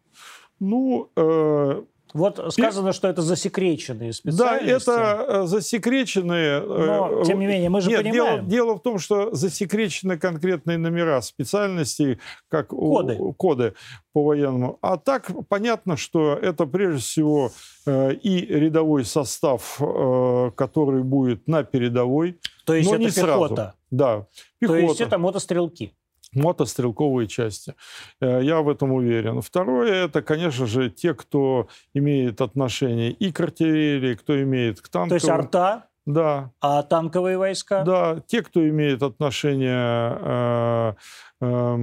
Ну, 0.61 1.11
э, 1.17 1.83
вот 2.15 2.41
сказано, 2.53 2.93
что 2.93 3.09
это 3.09 3.23
засекреченные 3.23 4.13
специальности. 4.13 4.87
Да, 4.87 5.03
это 5.03 5.27
э, 5.27 5.47
засекреченные... 5.47 6.63
Э, 6.63 6.63
Но, 6.63 7.25
тем 7.25 7.41
не 7.41 7.47
менее, 7.47 7.71
мы 7.71 7.81
же 7.81 7.91
Нет, 7.91 8.03
понимаем... 8.03 8.37
Дело, 8.37 8.51
дело 8.51 8.75
в 8.77 8.83
том, 8.83 9.01
что 9.01 9.35
засекречены 9.35 10.17
конкретные 10.17 10.79
номера 10.79 11.21
специальностей, 11.23 12.21
как 12.49 12.69
коды. 12.69 13.17
У, 13.19 13.33
коды 13.33 13.75
по 14.13 14.23
военному. 14.23 14.79
А 14.81 14.97
так 14.97 15.33
понятно, 15.49 15.97
что 15.97 16.35
это 16.35 16.67
прежде 16.67 17.03
всего 17.03 17.51
э, 17.85 18.15
и 18.15 18.47
рядовой 18.47 19.05
состав, 19.05 19.79
э, 19.81 20.53
который 20.55 21.03
будет 21.03 21.49
на 21.49 21.65
передовой. 21.65 22.39
То 22.65 22.75
есть 22.75 22.89
но 22.89 22.95
это 22.95 23.05
не 23.05 23.11
пехота? 23.11 23.55
Сразу. 23.55 23.73
Да, 23.91 24.27
пехота. 24.61 24.81
То 24.81 24.87
есть 24.87 25.01
это 25.01 25.19
мотострелки? 25.19 25.93
Мотострелковые 26.35 27.29
части. 27.29 27.75
Э, 28.21 28.41
я 28.43 28.61
в 28.61 28.69
этом 28.69 28.93
уверен. 28.93 29.41
Второе, 29.41 30.05
это, 30.05 30.23
конечно 30.23 30.67
же, 30.67 30.91
те, 30.91 31.15
кто 31.15 31.69
имеет 31.95 32.41
отношение 32.41 33.11
и 33.11 33.33
к 33.33 33.41
артиллерии, 33.41 34.15
кто 34.15 34.41
имеет 34.43 34.81
к 34.81 34.89
танковым. 34.89 35.09
То 35.09 35.15
есть 35.15 35.29
арта? 35.29 35.89
Да. 36.07 36.51
А 36.61 36.83
танковые 36.83 37.39
войска? 37.39 37.83
Да, 37.83 38.23
те, 38.27 38.43
кто 38.43 38.69
имеет 38.69 39.03
отношение, 39.03 40.19
э, 40.21 40.95
э, 41.41 41.77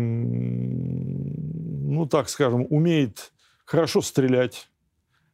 ну, 1.94 2.06
так 2.06 2.30
скажем, 2.30 2.68
умеет 2.70 3.34
хорошо 3.66 4.02
стрелять. 4.02 4.68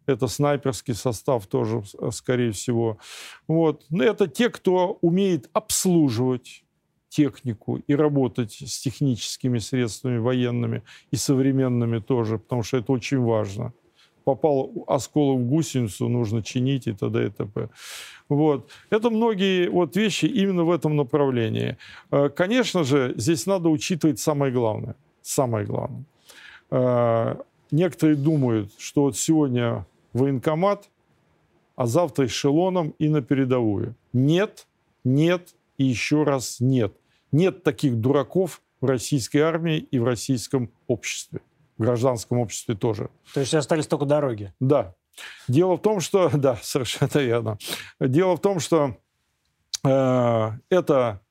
Это 0.05 0.27
снайперский 0.27 0.93
состав 0.93 1.47
тоже, 1.47 1.83
скорее 2.11 2.53
всего. 2.53 2.97
Вот. 3.47 3.83
Это 3.91 4.27
те, 4.27 4.49
кто 4.49 4.97
умеет 5.01 5.49
обслуживать 5.51 6.63
технику 7.09 7.77
и 7.87 7.95
работать 7.95 8.53
с 8.53 8.79
техническими 8.79 9.59
средствами 9.59 10.17
военными 10.17 10.81
и 11.11 11.15
современными 11.15 11.99
тоже, 11.99 12.37
потому 12.37 12.63
что 12.63 12.77
это 12.77 12.91
очень 12.91 13.19
важно. 13.19 13.73
попал 14.23 14.71
осколок 14.87 15.39
в 15.39 15.47
гусеницу, 15.47 16.09
нужно 16.09 16.43
чинить 16.43 16.87
и 16.87 16.93
т.д. 16.93 17.27
и 17.27 17.29
т.п. 17.29 17.69
Вот. 18.29 18.69
Это 18.89 19.09
многие 19.09 19.69
вот 19.69 19.95
вещи 19.95 20.25
именно 20.25 20.65
в 20.65 20.71
этом 20.71 20.97
направлении. 20.97 21.77
Э, 22.11 22.29
конечно 22.29 22.83
же, 22.83 23.13
здесь 23.15 23.45
надо 23.45 23.69
учитывать 23.69 24.19
самое 24.19 24.51
главное. 24.51 24.95
Самое 25.21 25.65
главное. 25.65 26.03
Э, 26.71 27.35
некоторые 27.71 28.17
думают, 28.17 28.71
что 28.77 29.03
вот 29.03 29.17
сегодня 29.17 29.85
военкомат, 30.11 30.89
а 31.77 31.85
завтра 31.85 32.25
эшелоном 32.25 32.93
и 32.99 33.07
на 33.07 33.21
передовую. 33.21 33.95
Нет, 34.11 34.67
нет 35.05 35.55
и 35.77 35.85
еще 35.85 36.23
раз 36.23 36.59
нет. 36.59 36.95
Нет 37.31 37.63
таких 37.63 37.99
дураков 37.99 38.61
в 38.81 38.85
российской 38.85 39.39
армии 39.39 39.77
и 39.77 39.99
в 39.99 40.05
российском 40.05 40.71
обществе. 40.87 41.41
В 41.77 41.83
гражданском 41.83 42.39
обществе 42.39 42.75
тоже. 42.75 43.09
То 43.33 43.39
есть 43.39 43.53
остались 43.53 43.87
только 43.87 44.05
дороги? 44.05 44.53
Да. 44.59 44.95
Дело 45.47 45.77
в 45.77 45.81
том, 45.81 45.99
что... 45.99 46.29
Да, 46.33 46.57
совершенно 46.61 47.19
верно. 47.19 47.57
Дело 47.99 48.35
в 48.35 48.41
том, 48.41 48.59
что 48.59 48.97
э, 49.83 50.51
это 50.69 51.21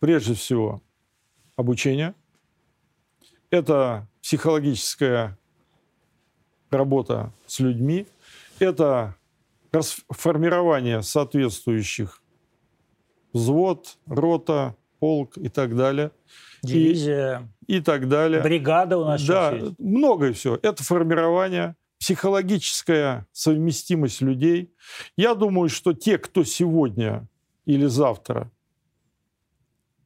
прежде 0.00 0.34
всего 0.34 0.82
обучение, 1.56 2.14
это 3.50 4.08
психологическая 4.20 5.38
работа 6.70 7.32
с 7.46 7.60
людьми, 7.60 8.06
это 8.58 9.16
формирование 10.10 11.02
соответствующих 11.02 12.20
взвод, 13.34 13.98
рота, 14.06 14.74
полк 14.98 15.36
и 15.36 15.50
так 15.50 15.76
далее. 15.76 16.12
Дивизия. 16.62 17.46
И, 17.66 17.76
и 17.76 17.80
так 17.80 18.08
далее. 18.08 18.40
Бригада 18.40 18.96
у 18.96 19.04
нас 19.04 19.22
да, 19.26 19.50
сейчас 19.50 19.62
есть. 19.62 19.78
многое 19.78 20.32
все. 20.32 20.58
Это 20.62 20.82
формирование, 20.82 21.76
психологическая 21.98 23.26
совместимость 23.32 24.22
людей. 24.22 24.72
Я 25.16 25.34
думаю, 25.34 25.68
что 25.68 25.92
те, 25.92 26.16
кто 26.16 26.44
сегодня 26.44 27.28
или 27.66 27.86
завтра 27.86 28.50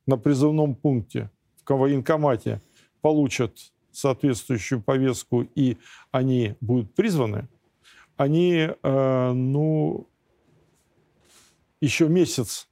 на 0.06 0.16
призывном 0.16 0.74
пункте 0.74 1.30
в 1.64 1.72
военкомате 1.72 2.60
получат 3.02 3.56
соответствующую 3.92 4.82
повестку 4.82 5.42
и 5.42 5.76
они 6.10 6.54
будут 6.60 6.94
призваны, 6.94 7.48
они, 8.16 8.68
э, 8.82 9.32
ну, 9.32 10.08
еще 11.80 12.08
месяц, 12.08 12.68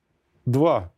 два, 0.47 0.93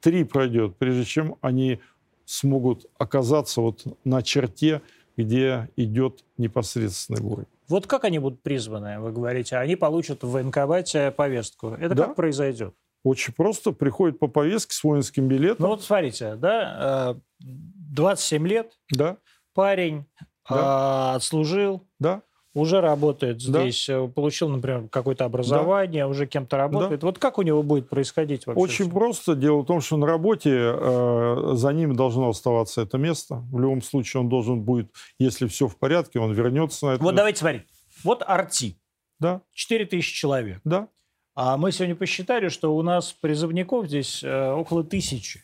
три 0.00 0.24
пройдет, 0.24 0.76
прежде 0.76 1.04
чем 1.04 1.36
они 1.42 1.80
смогут 2.24 2.86
оказаться 2.98 3.60
вот 3.60 3.84
на 4.04 4.22
черте, 4.22 4.80
где 5.16 5.68
идет 5.76 6.24
непосредственный 6.38 7.20
бой. 7.20 7.44
Вот 7.68 7.86
как 7.86 8.04
они 8.04 8.18
будут 8.18 8.42
призваны, 8.42 9.00
вы 9.00 9.12
говорите? 9.12 9.56
Они 9.56 9.76
получат 9.76 10.22
в 10.22 10.30
военкомате 10.30 11.10
повестку. 11.10 11.70
Это 11.70 11.94
да? 11.94 12.06
как 12.06 12.16
произойдет? 12.16 12.74
Очень 13.02 13.34
просто. 13.34 13.72
Приходят 13.72 14.18
по 14.18 14.28
повестке 14.28 14.74
с 14.74 14.82
воинским 14.82 15.28
билетом. 15.28 15.64
Ну 15.64 15.68
вот 15.68 15.82
смотрите, 15.82 16.36
да, 16.36 17.16
27 17.40 18.44
э, 18.44 18.48
лет, 18.48 18.72
да. 18.90 19.16
парень 19.54 20.06
да. 20.48 21.14
отслужил, 21.14 21.86
да 21.98 22.22
уже 22.56 22.80
работает 22.80 23.42
здесь, 23.42 23.86
да. 23.86 24.04
Э, 24.04 24.08
получил, 24.08 24.48
например, 24.48 24.88
какое-то 24.90 25.26
образование, 25.26 26.04
да. 26.04 26.08
уже 26.08 26.26
кем-то 26.26 26.56
работает. 26.56 27.00
Да. 27.00 27.06
Вот 27.06 27.18
как 27.18 27.36
у 27.38 27.42
него 27.42 27.62
будет 27.62 27.90
происходить 27.90 28.46
вообще? 28.46 28.60
Очень 28.62 28.84
все? 28.86 28.94
просто. 28.94 29.34
Дело 29.34 29.60
в 29.60 29.66
том, 29.66 29.82
что 29.82 29.98
на 29.98 30.06
работе 30.06 30.50
э, 30.54 31.50
за 31.52 31.72
ним 31.74 31.94
должно 31.94 32.30
оставаться 32.30 32.80
это 32.80 32.96
место. 32.96 33.44
В 33.52 33.60
любом 33.60 33.82
случае 33.82 34.22
он 34.22 34.30
должен 34.30 34.62
будет, 34.62 34.90
если 35.18 35.46
все 35.46 35.68
в 35.68 35.76
порядке, 35.76 36.18
он 36.18 36.32
вернется 36.32 36.86
на 36.86 36.90
это 36.92 37.02
Вот 37.02 37.10
место. 37.10 37.16
давайте 37.16 37.38
смотреть. 37.40 37.62
Вот 38.02 38.22
Арти. 38.26 38.78
Да. 39.20 39.42
4 39.52 39.84
тысячи 39.84 40.14
человек. 40.14 40.60
Да. 40.64 40.88
А 41.34 41.58
мы 41.58 41.72
сегодня 41.72 41.94
посчитали, 41.94 42.48
что 42.48 42.74
у 42.74 42.80
нас 42.80 43.12
призывников 43.12 43.86
здесь 43.86 44.24
э, 44.24 44.52
около 44.52 44.82
тысячи 44.82 45.42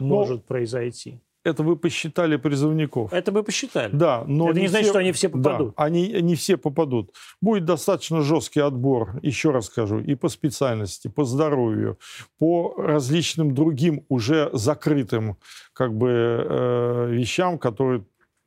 ну, 0.00 0.06
может 0.08 0.44
произойти. 0.44 1.20
Это 1.46 1.62
вы 1.62 1.76
посчитали 1.76 2.36
призывников. 2.36 3.12
Это 3.12 3.30
вы 3.30 3.44
посчитали. 3.44 3.94
Да, 3.94 4.24
но 4.26 4.50
это 4.50 4.58
не, 4.58 4.62
не 4.62 4.68
значит, 4.68 4.86
все... 4.86 4.92
что 4.92 4.98
они 4.98 5.12
все 5.12 5.28
попадут. 5.28 5.74
Да, 5.76 5.84
они 5.84 6.08
не 6.22 6.34
все 6.34 6.56
попадут. 6.56 7.14
Будет 7.40 7.64
достаточно 7.64 8.20
жесткий 8.20 8.58
отбор, 8.58 9.20
еще 9.22 9.52
раз 9.52 9.66
скажу, 9.66 10.00
и 10.00 10.16
по 10.16 10.28
специальности, 10.28 11.06
по 11.06 11.24
здоровью, 11.24 11.98
по 12.38 12.74
различным 12.76 13.54
другим 13.54 14.04
уже 14.08 14.50
закрытым 14.52 15.36
как 15.72 15.96
бы 15.96 16.08
э, 16.10 17.08
вещам, 17.12 17.58
которые 17.58 18.04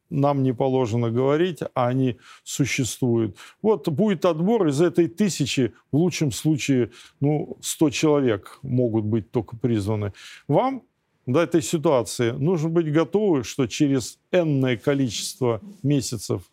нам 0.09 0.43
не 0.43 0.53
положено 0.53 1.09
говорить, 1.09 1.59
а 1.73 1.87
они 1.87 2.17
существуют. 2.43 3.37
Вот 3.61 3.87
будет 3.87 4.25
отбор 4.25 4.67
из 4.67 4.81
этой 4.81 5.07
тысячи, 5.07 5.73
в 5.91 5.97
лучшем 5.97 6.31
случае, 6.31 6.91
ну, 7.21 7.57
100 7.61 7.89
человек 7.91 8.59
могут 8.61 9.05
быть 9.05 9.31
только 9.31 9.55
призваны. 9.55 10.11
Вам 10.47 10.83
до 11.31 11.41
этой 11.41 11.61
ситуации, 11.61 12.31
нужно 12.31 12.69
быть 12.69 12.91
готовы, 12.91 13.43
что 13.43 13.67
через 13.67 14.19
энное 14.31 14.77
количество 14.77 15.61
месяцев 15.83 16.43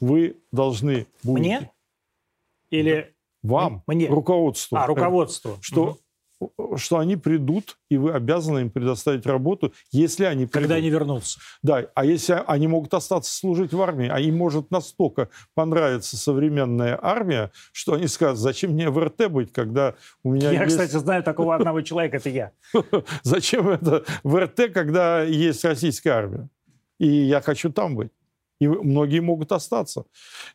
вы 0.00 0.36
должны 0.52 1.06
будете... 1.22 1.48
Мне? 1.48 1.72
Или... 2.70 3.14
Вам, 3.42 3.82
Мне. 3.86 4.08
руководству. 4.08 4.76
А, 4.76 4.86
руководству. 4.86 5.58
Что 5.60 5.82
угу 5.82 5.98
что 6.76 6.98
они 6.98 7.16
придут, 7.16 7.76
и 7.88 7.96
вы 7.96 8.12
обязаны 8.12 8.60
им 8.60 8.70
предоставить 8.70 9.26
работу, 9.26 9.72
если 9.90 10.24
они 10.24 10.46
придут. 10.46 10.62
Когда 10.62 10.74
они 10.76 10.90
вернутся. 10.90 11.38
Да, 11.62 11.86
а 11.94 12.04
если 12.04 12.42
они 12.46 12.66
могут 12.66 12.94
остаться 12.94 13.34
служить 13.34 13.72
в 13.72 13.80
армии, 13.80 14.08
а 14.10 14.20
им 14.20 14.36
может 14.36 14.70
настолько 14.70 15.28
понравиться 15.54 16.16
современная 16.16 16.98
армия, 17.00 17.50
что 17.72 17.94
они 17.94 18.06
скажут, 18.06 18.38
зачем 18.38 18.72
мне 18.72 18.90
в 18.90 18.98
РТ 18.98 19.28
быть, 19.30 19.52
когда 19.52 19.94
у 20.22 20.32
меня 20.32 20.50
Я, 20.50 20.64
есть... 20.64 20.76
кстати, 20.76 20.92
знаю 20.92 21.22
такого 21.22 21.54
одного 21.54 21.82
человека, 21.82 22.16
это 22.18 22.28
я. 22.30 22.52
Зачем 23.22 23.68
это 23.68 24.04
в 24.22 24.36
РТ, 24.38 24.72
когда 24.72 25.22
есть 25.22 25.64
российская 25.64 26.10
армия? 26.10 26.48
И 26.98 27.06
я 27.06 27.40
хочу 27.40 27.72
там 27.72 27.96
быть. 27.96 28.10
И 28.60 28.68
многие 28.68 29.20
могут 29.20 29.52
остаться. 29.52 30.04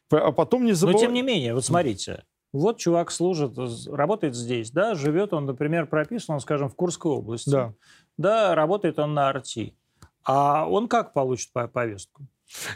А 0.09 0.31
потом 0.31 0.65
не 0.65 0.73
забывать... 0.73 1.01
Но 1.01 1.07
тем 1.07 1.13
не 1.13 1.21
менее, 1.21 1.53
вот 1.53 1.65
смотрите, 1.65 2.23
вот 2.51 2.77
чувак 2.77 3.11
служит, 3.11 3.57
работает 3.87 4.35
здесь, 4.35 4.71
да, 4.71 4.95
живет 4.95 5.33
он, 5.33 5.45
например, 5.45 5.87
прописан, 5.87 6.35
он, 6.35 6.41
скажем, 6.41 6.69
в 6.69 6.75
Курской 6.75 7.11
области. 7.11 7.49
Да. 7.49 7.73
Да, 8.17 8.55
работает 8.55 8.99
он 8.99 9.13
на 9.13 9.29
арти. 9.29 9.75
А 10.23 10.69
он 10.69 10.87
как 10.87 11.13
получит 11.13 11.51
повестку? 11.51 12.23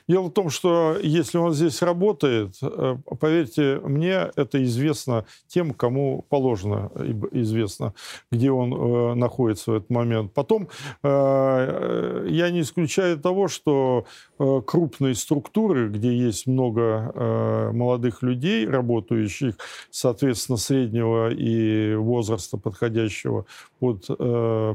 Дело 0.08 0.28
в 0.28 0.32
том, 0.32 0.50
что 0.50 0.98
если 1.02 1.38
он 1.38 1.54
здесь 1.54 1.82
работает, 1.82 2.56
э, 2.62 2.98
поверьте 3.20 3.80
мне, 3.84 4.32
это 4.36 4.64
известно 4.64 5.26
тем, 5.48 5.74
кому 5.74 6.26
положено 6.30 6.92
известно, 7.32 7.94
где 8.32 8.52
он 8.52 8.74
э, 8.74 9.14
находится 9.16 9.72
в 9.72 9.76
этот 9.76 9.90
момент. 9.90 10.34
Потом 10.34 10.70
э, 11.04 12.28
я 12.30 12.50
не 12.52 12.62
исключаю 12.62 13.20
того, 13.20 13.48
что 13.48 14.06
крупные 14.38 15.16
структуры, 15.16 15.90
где 15.90 16.16
есть 16.16 16.48
много 16.48 17.72
молодых 17.74 18.24
людей, 18.24 18.68
работающих, 18.68 19.56
соответственно, 19.90 20.58
среднего 20.58 21.30
и 21.32 21.96
возраста, 21.96 22.58
подходящего 22.58 23.46
под 23.80 24.06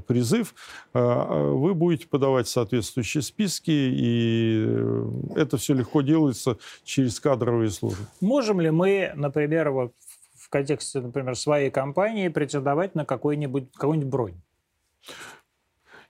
призыв, 0.07 0.55
вы 0.95 1.75
будете 1.75 2.07
подавать 2.07 2.49
соответствующие 2.49 3.23
списки 3.23 3.71
и 3.71 4.88
это 5.37 5.57
все 5.57 5.75
легко 5.75 6.03
делается 6.03 6.59
через 6.85 7.21
кадровые 7.21 7.71
службы. 7.71 8.05
Можем 8.21 8.61
ли 8.61 8.71
мы, 8.71 9.13
например, 9.15 9.71
вот 9.71 9.93
в 10.35 10.49
контексте, 10.51 11.01
например, 11.01 11.37
своей 11.37 11.71
компании 11.71 12.29
претендовать 12.29 12.95
на 12.95 13.05
какую-нибудь 13.05 14.05
бронь? 14.05 14.41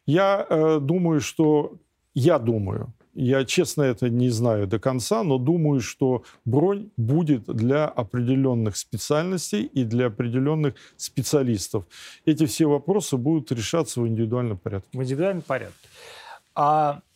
Я 0.07 0.47
э, 0.49 0.79
думаю, 0.81 1.21
что 1.21 1.75
я 2.15 2.39
думаю, 2.39 2.93
я 3.15 3.45
честно 3.45 3.83
это 3.83 4.09
не 4.09 4.31
знаю 4.31 4.67
до 4.67 4.79
конца, 4.79 5.23
но 5.25 5.39
думаю, 5.39 5.81
что 5.81 6.23
бронь 6.45 6.91
будет 6.97 7.45
для 7.47 7.87
определенных 7.87 8.77
специальностей 8.77 9.65
и 9.65 9.85
для 9.85 10.07
определенных 10.07 10.75
специалистов. 10.97 11.85
Эти 12.25 12.47
все 12.47 12.67
вопросы 12.67 13.17
будут 13.17 13.51
решаться 13.53 14.01
в 14.01 14.07
индивидуальном 14.07 14.57
порядке. 14.57 14.89
В 14.93 15.03
индивидуальном 15.03 15.43
порядке. 15.43 15.89
А 16.55 17.01
Э, 17.01 17.08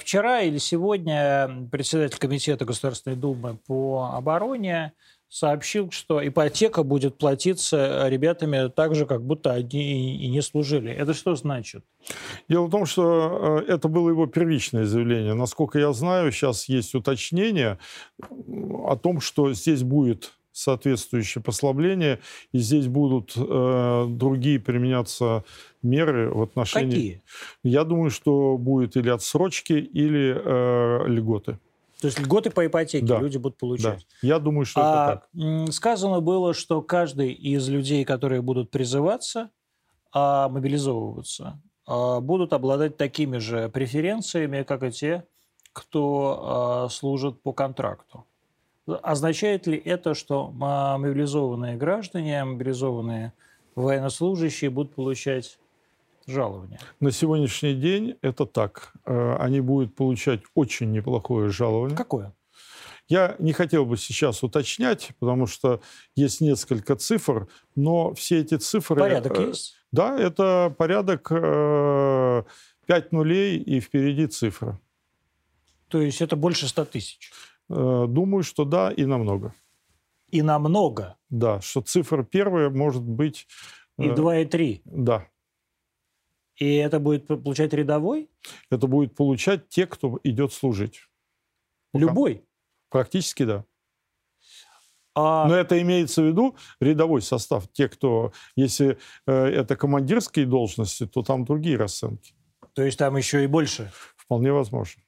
вчера 0.00 0.40
или 0.42 0.58
сегодня 0.58 1.68
председатель 1.70 2.18
Комитета 2.18 2.64
Государственной 2.64 3.16
Думы 3.16 3.58
по 3.66 4.10
обороне 4.14 4.92
сообщил, 5.30 5.90
что 5.92 6.26
ипотека 6.26 6.82
будет 6.82 7.16
платиться 7.16 8.08
ребятами 8.08 8.68
так 8.68 8.94
же, 8.96 9.06
как 9.06 9.24
будто 9.24 9.52
они 9.52 10.16
и 10.16 10.28
не 10.28 10.42
служили. 10.42 10.92
Это 10.92 11.14
что 11.14 11.36
значит? 11.36 11.84
Дело 12.48 12.66
в 12.66 12.70
том, 12.70 12.84
что 12.84 13.62
э, 13.68 13.72
это 13.72 13.88
было 13.88 14.10
его 14.10 14.26
первичное 14.26 14.84
заявление. 14.84 15.34
Насколько 15.34 15.78
я 15.78 15.92
знаю, 15.92 16.32
сейчас 16.32 16.68
есть 16.68 16.94
уточнение 16.96 17.78
о 18.84 18.96
том, 18.96 19.20
что 19.20 19.52
здесь 19.52 19.84
будет 19.84 20.32
соответствующее 20.60 21.42
послабление, 21.42 22.20
и 22.52 22.58
здесь 22.58 22.86
будут 22.86 23.32
э, 23.36 24.06
другие 24.08 24.60
применяться 24.60 25.44
меры 25.82 26.30
в 26.30 26.42
отношении... 26.42 26.90
Какие? 26.90 27.22
Я 27.62 27.84
думаю, 27.84 28.10
что 28.10 28.56
будет 28.58 28.96
или 28.96 29.08
отсрочки, 29.08 29.72
или 29.72 30.34
э, 30.36 31.08
льготы. 31.08 31.58
То 32.00 32.06
есть 32.06 32.18
льготы 32.18 32.50
по 32.50 32.66
ипотеке 32.66 33.04
Да. 33.04 33.18
люди 33.20 33.36
будут 33.36 33.58
получать. 33.58 34.06
Да. 34.22 34.28
Я 34.28 34.38
думаю, 34.38 34.64
что 34.64 34.80
А, 34.82 35.12
это 35.12 35.22
так. 35.66 35.72
Сказано 35.72 36.20
было, 36.20 36.54
что 36.54 36.80
каждый 36.80 37.32
из 37.32 37.68
людей, 37.68 38.04
которые 38.04 38.40
будут 38.40 38.70
призываться, 38.70 39.50
а, 40.12 40.48
мобилизовываться, 40.48 41.60
а, 41.86 42.20
будут 42.20 42.52
обладать 42.52 42.96
такими 42.96 43.38
же 43.38 43.68
преференциями, 43.68 44.62
как 44.62 44.82
и 44.82 44.90
те, 44.90 45.24
кто 45.72 46.84
а, 46.86 46.88
служит 46.88 47.42
по 47.42 47.52
контракту. 47.52 48.24
Означает 49.02 49.66
ли 49.66 49.76
это, 49.76 50.14
что 50.14 50.50
мобилизованные 50.50 51.76
граждане, 51.76 52.44
мобилизованные 52.44 53.32
военнослужащие 53.74 54.70
будут 54.70 54.94
получать 54.94 55.58
жалования? 56.26 56.78
На 57.00 57.10
сегодняшний 57.10 57.74
день 57.74 58.16
это 58.22 58.46
так. 58.46 58.92
Э, 59.06 59.36
Они 59.38 59.60
будут 59.60 59.94
получать 59.94 60.40
очень 60.54 60.90
неплохое 60.92 61.50
жалование. 61.50 61.96
Какое? 61.96 62.32
Я 63.08 63.34
не 63.40 63.52
хотел 63.52 63.84
бы 63.84 63.96
сейчас 63.96 64.42
уточнять, 64.44 65.10
потому 65.18 65.46
что 65.46 65.80
есть 66.14 66.40
несколько 66.40 66.94
цифр, 66.94 67.48
но 67.74 68.14
все 68.14 68.40
эти 68.40 68.56
цифры... 68.56 69.00
Порядок 69.00 69.38
э, 69.38 69.48
есть? 69.48 69.74
Да, 69.90 70.16
это 70.16 70.72
порядок 70.78 71.28
5 71.30 73.12
нулей 73.12 73.58
и 73.58 73.80
впереди 73.80 74.28
цифра. 74.28 74.80
То 75.88 76.00
есть 76.00 76.22
это 76.22 76.36
больше 76.36 76.68
100 76.68 76.84
тысяч. 76.84 77.32
Э, 77.70 78.06
Думаю, 78.08 78.42
что 78.42 78.64
да, 78.64 78.90
и 78.90 79.04
намного. 79.04 79.54
И 80.30 80.42
намного. 80.42 81.16
Да, 81.28 81.60
что 81.60 81.80
цифра 81.80 82.22
первая 82.24 82.68
может 82.70 83.02
быть... 83.02 83.46
И 83.98 84.08
э, 84.08 84.14
2, 84.14 84.38
и 84.38 84.44
3. 84.44 84.82
Да, 84.84 85.26
И 86.56 86.74
это 86.74 86.98
будет 87.00 87.26
получать 87.26 87.72
рядовой? 87.72 88.28
это 88.70 88.86
будет 88.86 89.14
получать 89.14 89.68
те, 89.68 89.86
кто 89.86 90.18
идет 90.24 90.52
служить. 90.52 91.02
Любой. 91.94 92.44
Практически 92.88 93.44
да. 93.44 93.64
А, 95.14 95.46
Но 95.48 95.54
это 95.56 95.80
имеется 95.82 96.22
в 96.22 96.26
виду 96.26 96.56
рядовой 96.80 97.22
состав. 97.22 97.68
Те, 97.72 97.88
кто, 97.88 98.32
если 98.56 98.98
э, 99.26 99.32
это 99.32 99.76
командирские 99.76 100.46
должности, 100.46 101.06
то 101.06 101.22
там 101.22 101.44
другие 101.44 101.76
расценки. 101.76 102.34
то 102.74 102.82
есть 102.82 102.98
там 102.98 103.16
еще 103.16 103.42
и 103.44 103.46
больше. 103.48 103.90
Вполне 104.16 104.52
возможно. 104.52 105.02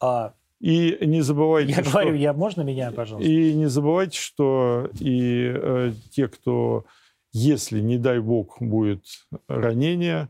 А, 0.00 0.34
И 0.62 0.96
не 1.04 1.22
забывайте, 1.22 1.72
я 1.72 1.82
что... 1.82 1.90
говорю, 1.90 2.14
я 2.14 2.32
можно 2.32 2.62
меня, 2.62 2.92
пожалуйста? 2.92 3.28
И 3.28 3.52
не 3.52 3.66
забывайте, 3.66 4.16
что 4.16 4.88
и 5.00 5.52
э, 5.52 5.92
те, 6.12 6.28
кто, 6.28 6.84
если, 7.32 7.80
не 7.80 7.98
дай 7.98 8.20
бог, 8.20 8.58
будет 8.60 9.04
ранение, 9.48 10.28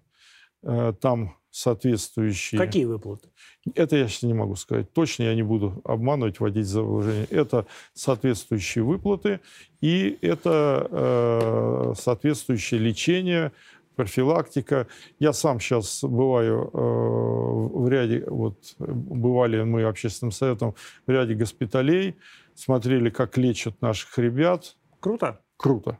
э, 0.63 0.95
там 0.99 1.37
соответствующие... 1.51 2.59
Какие 2.59 2.87
выплаты? 2.87 3.29
Это 3.75 3.97
я 3.97 4.09
сейчас 4.09 4.23
не 4.23 4.33
могу 4.33 4.57
сказать. 4.57 4.91
Точно 4.95 5.25
я 5.25 5.35
не 5.35 5.43
буду 5.43 5.83
обманывать, 5.85 6.41
вводить 6.41 6.67
заблуждение. 6.67 7.27
Это 7.27 7.67
соответствующие 7.93 8.85
выплаты 8.85 9.41
и 9.83 10.17
это 10.23 10.89
э, 10.91 11.95
соответствующее 11.95 12.81
лечение, 12.81 13.53
профилактика. 13.95 14.87
Я 15.19 15.33
сам 15.33 15.61
сейчас 15.61 16.03
бываю 16.03 16.71
э, 16.73 16.79
в 16.79 17.89
ряде, 17.89 18.25
вот 18.27 18.57
бывали 18.79 19.63
мы 19.63 19.83
общественным 19.85 20.33
советом 20.33 20.75
в 21.07 21.11
ряде 21.11 21.35
госпиталей, 21.35 22.17
смотрели, 22.55 23.11
как 23.11 23.37
лечат 23.37 23.81
наших 23.81 24.19
ребят. 24.19 24.77
Круто. 25.01 25.41
Круто. 25.57 25.99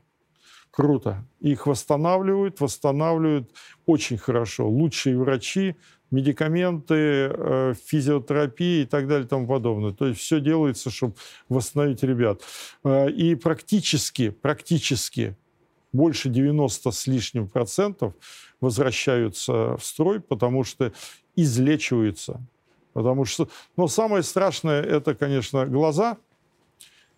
Круто. 0.71 1.23
Их 1.39 1.67
восстанавливают, 1.67 2.59
восстанавливают 2.59 3.51
очень 3.85 4.17
хорошо. 4.17 4.67
Лучшие 4.67 5.17
врачи, 5.17 5.75
медикаменты, 6.09 6.95
э, 6.95 7.73
физиотерапия 7.85 8.83
и 8.83 8.85
так 8.85 9.07
далее 9.07 9.25
и 9.25 9.27
тому 9.27 9.47
подобное. 9.47 9.91
То 9.93 10.07
есть 10.07 10.19
все 10.19 10.39
делается, 10.39 10.89
чтобы 10.89 11.13
восстановить 11.47 12.01
ребят. 12.03 12.41
Э, 12.83 13.09
И 13.09 13.35
практически, 13.35 14.29
практически 14.29 15.35
больше 15.93 16.29
90 16.29 16.91
с 16.91 17.07
лишним 17.07 17.47
процентов 17.47 18.13
возвращаются 18.59 19.77
в 19.77 19.83
строй, 19.83 20.19
потому 20.19 20.63
что 20.63 20.91
излечиваются. 21.35 22.41
Потому 22.93 23.25
что, 23.25 23.47
но 23.77 23.87
самое 23.87 24.21
страшное 24.23 24.81
это, 24.81 25.15
конечно, 25.15 25.65
глаза, 25.65 26.17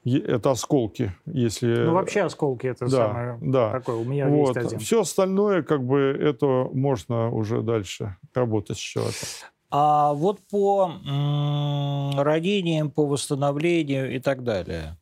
это 0.06 0.52
осколки, 0.52 1.14
если 1.26 1.68
Ну, 1.84 1.94
вообще 1.94 2.22
осколки 2.22 2.68
это 2.68 2.86
да, 2.86 2.92
самое 2.92 3.40
да. 3.42 3.72
такое. 3.72 3.96
У 3.96 4.04
меня 4.04 4.28
Вот. 4.30 4.56
есть 4.56 4.68
один. 4.68 4.80
Все 4.80 5.02
остальное, 5.02 5.64
как 5.64 5.84
бы, 5.84 5.98
это 6.00 6.46
можно 6.72 7.32
уже 7.32 7.62
дальше 7.62 8.16
работать 8.34 8.78
с 8.78 8.82
человеком. 8.82 9.28
А 9.72 10.14
вот 10.14 10.40
по 10.50 10.92
м, 11.06 12.20
ранениям, 12.22 12.92
по 12.92 13.06
восстановлению 13.08 14.16
и 14.16 14.20
так 14.20 14.44
далее. 14.44 14.98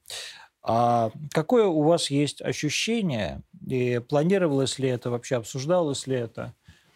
А 0.64 1.12
какое 1.32 1.66
у 1.66 1.84
вас 1.84 2.10
есть 2.10 2.42
ощущение, 2.42 3.42
и 3.68 4.00
планировалось 4.00 4.80
ли 4.80 4.88
это, 4.88 5.10
вообще 5.10 5.36
обсуждалось 5.36 6.08
ли 6.08 6.16
это, 6.16 6.54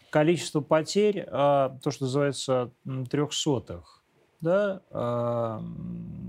количество 0.09 0.61
потерь, 0.61 1.25
а, 1.27 1.77
то, 1.83 1.91
что 1.91 2.05
называется 2.05 2.71
трехсотых, 3.09 4.01
да, 4.39 4.81
а, 4.89 5.61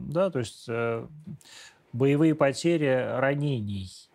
да, 0.09 0.31
то 0.31 0.41
есть 0.41 0.65
э, 0.69 1.07
боевые 1.93 2.35
потери 2.35 2.87
ранений. 3.19 4.08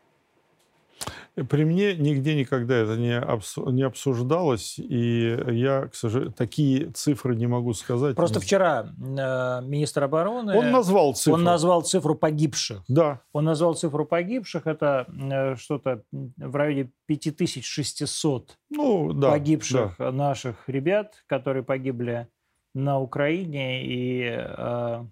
При 1.49 1.65
мне 1.65 1.95
нигде 1.95 2.35
никогда 2.35 2.75
это 2.75 2.95
не, 2.95 3.19
обсу- 3.19 3.71
не 3.71 3.81
обсуждалось, 3.81 4.77
и 4.77 5.35
я, 5.49 5.87
к 5.87 5.95
сожалению, 5.95 6.33
такие 6.33 6.91
цифры 6.91 7.35
не 7.35 7.47
могу 7.47 7.73
сказать. 7.73 8.15
Просто 8.15 8.39
Не- 8.39 8.45
вчера 8.45 8.85
э, 8.85 9.61
министр 9.65 10.03
обороны... 10.03 10.55
Он 10.55 10.71
назвал 10.71 11.15
цифру. 11.15 11.33
Он 11.33 11.43
назвал 11.43 11.81
цифру 11.81 12.13
погибших. 12.13 12.83
Да, 12.87 13.21
Он 13.31 13.45
назвал 13.45 13.73
цифру 13.73 14.05
погибших. 14.05 14.67
Это 14.67 15.07
э, 15.07 15.55
что-то 15.55 16.03
в 16.11 16.55
районе 16.55 16.91
5600 17.07 18.57
ну 18.69 19.13
да. 19.13 19.31
погибших 19.31 19.95
да. 19.97 20.11
наших 20.11 20.69
ребят, 20.69 21.23
которые 21.25 21.63
погибли 21.63 22.27
на 22.75 22.99
Украине. 22.99 23.83
И 23.87 24.23
э, 24.23 25.05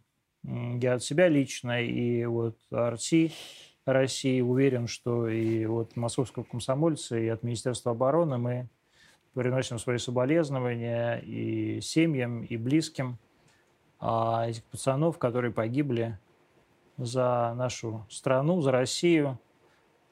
я 0.43 0.93
от 0.93 1.03
себя 1.03 1.29
лично, 1.29 1.81
и 1.81 2.25
вот 2.25 2.57
Арти 2.71 3.31
России 3.85 4.41
уверен, 4.41 4.87
что 4.87 5.27
и 5.27 5.65
от 5.65 5.95
московского 5.95 6.43
комсомольца, 6.43 7.17
и 7.17 7.27
от 7.27 7.43
Министерства 7.43 7.91
обороны 7.91 8.37
мы 8.37 8.69
приносим 9.33 9.79
свои 9.79 9.97
соболезнования 9.97 11.17
и 11.17 11.81
семьям, 11.81 12.43
и 12.43 12.57
близким 12.57 13.17
а, 13.99 14.47
этих 14.49 14.63
пацанов, 14.65 15.17
которые 15.17 15.51
погибли 15.51 16.19
за 16.97 17.53
нашу 17.55 18.05
страну, 18.09 18.61
за 18.61 18.71
Россию 18.71 19.39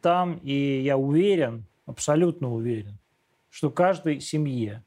там. 0.01 0.37
И 0.37 0.81
я 0.81 0.97
уверен, 0.97 1.65
абсолютно 1.85 2.53
уверен, 2.53 2.97
что 3.49 3.69
каждой 3.69 4.19
семье, 4.19 4.83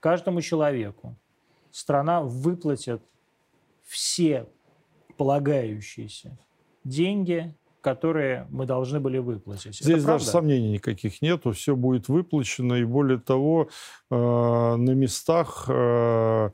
каждому 0.00 0.40
человеку 0.40 1.16
страна 1.70 2.22
выплатит 2.22 3.02
все 3.84 4.46
полагающиеся 5.16 6.38
деньги, 6.84 7.54
которые 7.80 8.46
мы 8.50 8.66
должны 8.66 9.00
были 9.00 9.18
выплатить. 9.18 9.76
Это 9.80 9.84
Здесь 9.84 10.04
даже 10.04 10.24
правда? 10.24 10.24
сомнений 10.24 10.70
никаких 10.72 11.22
нету, 11.22 11.52
все 11.52 11.76
будет 11.76 12.08
выплачено, 12.08 12.74
и 12.74 12.84
более 12.84 13.18
того, 13.18 13.68
э, 14.10 14.14
на 14.14 14.90
местах 14.94 15.66
э, 15.68 16.50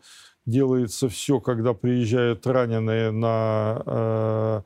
делается 0.47 1.09
все, 1.09 1.41
когда 1.41 1.73
приезжают 1.73 2.47
раненые 2.47 3.11
на 3.11 3.83
э, 3.87 4.63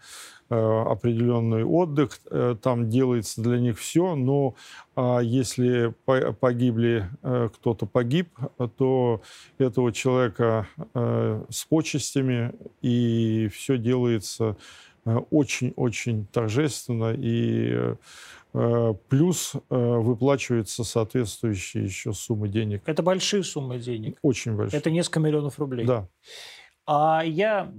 э, 0.51 0.83
определенный 0.91 1.65
отдых, 1.65 2.19
э, 2.31 2.57
там 2.61 2.89
делается 2.89 3.41
для 3.43 3.61
них 3.61 3.79
все, 3.79 4.17
но 4.17 4.55
а 4.97 5.21
если 5.21 5.95
по- 6.05 6.33
погибли, 6.33 7.09
э, 7.23 7.49
кто-то 7.55 7.87
погиб, 7.87 8.29
то 8.77 9.23
этого 9.59 9.93
человека 9.93 10.67
с 10.95 11.65
почестями, 11.69 12.53
и 12.83 13.49
все 13.53 13.79
делается 13.79 14.57
очень-очень 15.17 16.27
торжественно, 16.27 17.15
и 17.17 17.95
э, 18.55 18.95
плюс 19.09 19.55
э, 19.55 19.77
выплачивается 19.77 20.85
соответствующие 20.85 21.85
еще 21.85 22.13
суммы 22.13 22.49
денег. 22.49 22.83
Это 22.87 23.03
большие 23.03 23.43
суммы 23.43 23.79
денег. 23.79 24.19
Очень 24.23 24.57
большие. 24.57 24.79
Это 24.79 24.91
несколько 24.91 25.21
миллионов 25.21 25.59
рублей. 25.59 25.87
Да. 25.87 26.09
А 26.91 27.23
я 27.23 27.71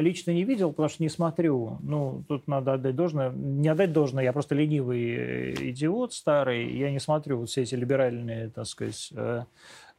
лично 0.00 0.32
не 0.32 0.42
видел, 0.42 0.70
потому 0.70 0.88
что 0.88 1.04
не 1.04 1.08
смотрю. 1.08 1.78
Ну, 1.82 2.24
тут 2.26 2.48
надо 2.48 2.72
отдать 2.72 2.96
должное. 2.96 3.30
Не 3.30 3.68
отдать 3.68 3.92
должное, 3.92 4.24
я 4.24 4.32
просто 4.32 4.56
ленивый 4.56 5.08
э, 5.08 5.54
идиот 5.70 6.12
старый. 6.12 6.76
Я 6.76 6.90
не 6.90 6.98
смотрю 6.98 7.38
вот 7.38 7.48
все 7.48 7.62
эти 7.62 7.76
либеральные, 7.76 8.50
так 8.50 8.66
сказать, 8.66 9.12
э, 9.14 9.44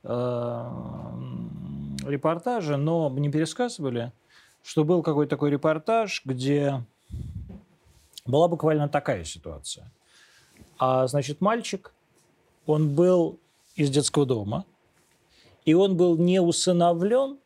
э, 0.03 0.65
репортажи, 2.05 2.75
но 2.75 3.09
мне 3.09 3.31
пересказывали, 3.31 4.11
что 4.63 4.83
был 4.83 5.01
какой-то 5.03 5.29
такой 5.31 5.51
репортаж, 5.51 6.21
где 6.25 6.83
была 8.25 8.47
буквально 8.47 8.87
такая 8.89 9.23
ситуация. 9.23 9.91
А, 10.77 11.07
значит, 11.07 11.41
мальчик, 11.41 11.93
он 12.65 12.95
был 12.95 13.39
из 13.75 13.89
детского 13.89 14.25
дома, 14.25 14.65
и 15.65 15.73
он 15.73 15.95
был 15.95 16.17
не 16.17 16.41
усыновлен, 16.41 17.37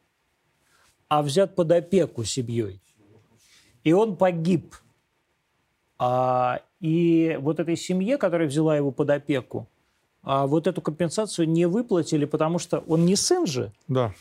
а 1.07 1.21
взят 1.21 1.55
под 1.55 1.71
опеку 1.71 2.23
семьей. 2.23 2.81
И 3.83 3.93
он 3.93 4.17
погиб. 4.17 4.75
А, 5.97 6.61
и 6.79 7.37
вот 7.39 7.59
этой 7.59 7.77
семье, 7.77 8.17
которая 8.17 8.47
взяла 8.47 8.75
его 8.75 8.91
под 8.91 9.09
опеку, 9.09 9.67
а 10.23 10.47
вот 10.47 10.65
эту 10.65 10.81
компенсацию 10.81 11.47
не 11.47 11.67
выплатили, 11.67 12.25
потому 12.25 12.57
что 12.57 12.79
он 12.79 13.05
не 13.05 13.15
сын 13.15 13.45
же. 13.45 13.71
Да. 13.87 14.13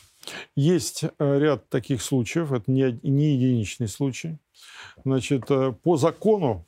Есть 0.54 1.04
э, 1.04 1.38
ряд 1.38 1.68
таких 1.68 2.02
случаев, 2.02 2.52
это 2.52 2.70
не, 2.70 2.98
не 3.02 3.34
единичный 3.34 3.88
случай. 3.88 4.38
Значит, 5.04 5.50
э, 5.50 5.72
по 5.72 5.96
закону 5.96 6.64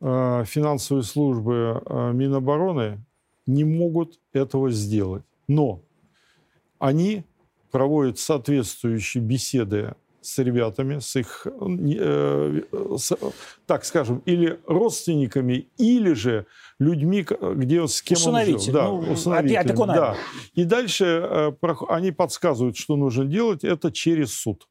э, 0.00 0.44
финансовые 0.46 1.04
службы 1.04 1.82
Минобороны 2.14 3.04
не 3.46 3.64
могут 3.64 4.20
этого 4.32 4.70
сделать. 4.70 5.24
Но 5.48 5.82
они 6.78 7.24
проводят 7.70 8.18
соответствующие 8.18 9.22
беседы 9.22 9.94
с 10.22 10.38
ребятами, 10.38 10.98
с 10.98 11.16
их, 11.16 11.46
э, 11.46 12.62
с, 12.96 13.12
так 13.66 13.84
скажем, 13.84 14.22
или 14.26 14.58
родственниками, 14.66 15.68
или 15.78 16.12
же 16.12 16.46
людьми, 16.78 17.26
где 17.54 17.86
с 17.86 18.02
кем 18.02 18.18
он 18.26 18.44
жил. 18.44 18.72
Да, 18.72 18.88
ну, 18.88 18.98
усыновителями. 19.12 19.86
Да. 19.86 20.16
И 20.54 20.64
дальше 20.64 21.04
э, 21.62 21.72
они 21.88 22.12
подсказывают, 22.12 22.76
что 22.76 22.96
нужно 22.96 23.24
делать. 23.24 23.64
Это 23.64 23.90
через 23.92 24.34
суд. 24.34 24.68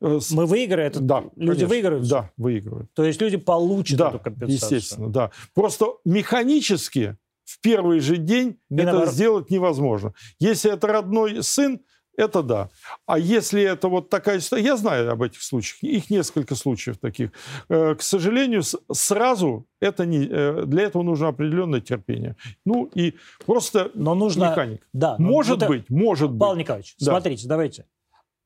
Э, 0.00 0.20
Мы 0.30 0.46
выиграем? 0.46 0.92
Да. 0.94 1.24
Люди 1.36 1.66
конечно. 1.66 1.68
выиграют? 1.68 2.08
Да, 2.08 2.30
выигрывают. 2.36 2.92
То 2.94 3.04
есть 3.04 3.20
люди 3.20 3.36
получат 3.36 3.98
да, 3.98 4.08
эту 4.08 4.18
компенсацию? 4.18 4.78
естественно, 4.78 5.08
да. 5.08 5.30
Просто 5.54 5.86
механически 6.04 7.16
в 7.44 7.60
первый 7.60 8.00
же 8.00 8.16
день 8.16 8.58
Минобор... 8.70 9.02
это 9.02 9.12
сделать 9.12 9.50
невозможно. 9.50 10.14
Если 10.38 10.72
это 10.72 10.86
родной 10.86 11.42
сын, 11.42 11.80
это 12.16 12.42
да. 12.42 12.68
А 13.06 13.18
если 13.18 13.62
это 13.62 13.88
вот 13.88 14.10
такая 14.10 14.40
ситуация, 14.40 14.64
я 14.66 14.76
знаю 14.76 15.10
об 15.10 15.22
этих 15.22 15.42
случаях, 15.42 15.82
их 15.82 16.10
несколько 16.10 16.54
случаев 16.54 16.98
таких. 16.98 17.30
Э, 17.68 17.94
к 17.94 18.02
сожалению, 18.02 18.62
сразу 18.92 19.66
это 19.80 20.04
не, 20.04 20.26
э, 20.26 20.64
для 20.66 20.84
этого 20.84 21.02
нужно 21.02 21.28
определенное 21.28 21.80
терпение. 21.80 22.36
Ну 22.64 22.90
и 22.94 23.14
просто 23.46 23.90
но 23.94 24.14
нужно, 24.14 24.50
механик. 24.50 24.86
Да, 24.92 25.16
может 25.18 25.60
но, 25.60 25.68
быть, 25.68 25.88
может 25.90 26.28
Павел 26.28 26.32
быть. 26.32 26.40
Павел 26.40 26.56
Николаевич, 26.56 26.96
да. 27.00 27.12
смотрите, 27.12 27.48
давайте. 27.48 27.86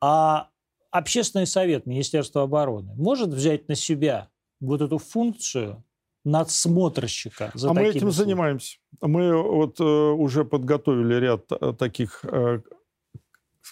А 0.00 0.48
общественный 0.90 1.46
совет 1.46 1.86
Министерства 1.86 2.42
обороны 2.42 2.94
может 2.96 3.30
взять 3.30 3.68
на 3.68 3.74
себя 3.74 4.28
вот 4.60 4.80
эту 4.80 4.98
функцию 4.98 5.82
надсмотрщика 6.24 7.52
за 7.54 7.70
А 7.70 7.72
мы 7.72 7.82
этим 7.82 8.00
случаями? 8.00 8.12
занимаемся. 8.12 8.78
Мы 9.00 9.36
вот 9.40 9.78
э, 9.80 9.84
уже 9.84 10.44
подготовили 10.44 11.14
ряд 11.14 11.44
э, 11.52 11.72
таких 11.78 12.24
э, 12.24 12.60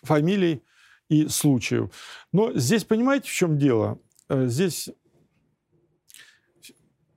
фамилий 0.03 0.63
и 1.09 1.29
случаев. 1.29 1.91
Но 2.33 2.53
здесь, 2.55 2.85
понимаете, 2.85 3.29
в 3.29 3.33
чем 3.33 3.59
дело? 3.59 3.99
Э, 4.29 4.47
здесь 4.47 4.91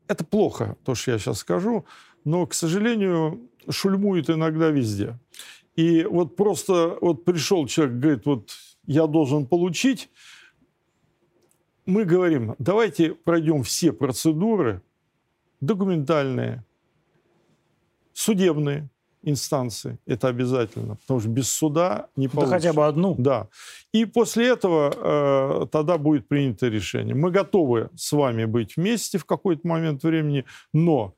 это 0.08 0.24
плохо, 0.26 0.78
то, 0.84 0.96
что 0.96 1.12
я 1.12 1.20
сейчас 1.20 1.40
скажу, 1.40 1.86
но, 2.24 2.46
к 2.46 2.54
сожалению, 2.54 3.50
шульмует 3.70 4.30
иногда 4.30 4.70
везде. 4.70 5.20
И 5.76 6.04
вот 6.04 6.36
просто 6.36 6.98
вот 7.02 7.26
пришел 7.26 7.68
человек, 7.68 7.98
говорит, 7.98 8.26
вот 8.26 8.52
я 8.86 9.06
должен 9.06 9.46
получить, 9.46 10.10
мы 11.86 12.04
говорим, 12.04 12.56
давайте 12.58 13.14
пройдем 13.14 13.64
все 13.64 13.94
процедуры 13.94 14.82
документальные, 15.62 16.66
судебные, 18.14 18.90
инстанции. 19.24 19.98
Это 20.06 20.28
обязательно. 20.28 20.96
Потому 20.96 21.20
что 21.20 21.30
без 21.30 21.52
суда 21.52 22.08
не 22.16 22.28
получится. 22.28 22.52
Да 22.52 22.60
хотя 22.60 22.74
бы 22.74 22.86
одну. 22.86 23.16
Да. 23.18 23.48
И 23.92 24.06
после 24.06 24.48
этого 24.48 24.94
э, 24.96 25.66
тогда 25.72 25.98
будет 25.98 26.28
принято 26.28 26.68
решение. 26.68 27.16
Мы 27.16 27.32
готовы 27.32 27.90
с 27.96 28.12
вами 28.12 28.46
быть 28.46 28.78
вместе 28.78 29.18
в 29.18 29.26
какой-то 29.26 29.68
момент 29.68 30.04
времени, 30.04 30.46
но 30.74 31.14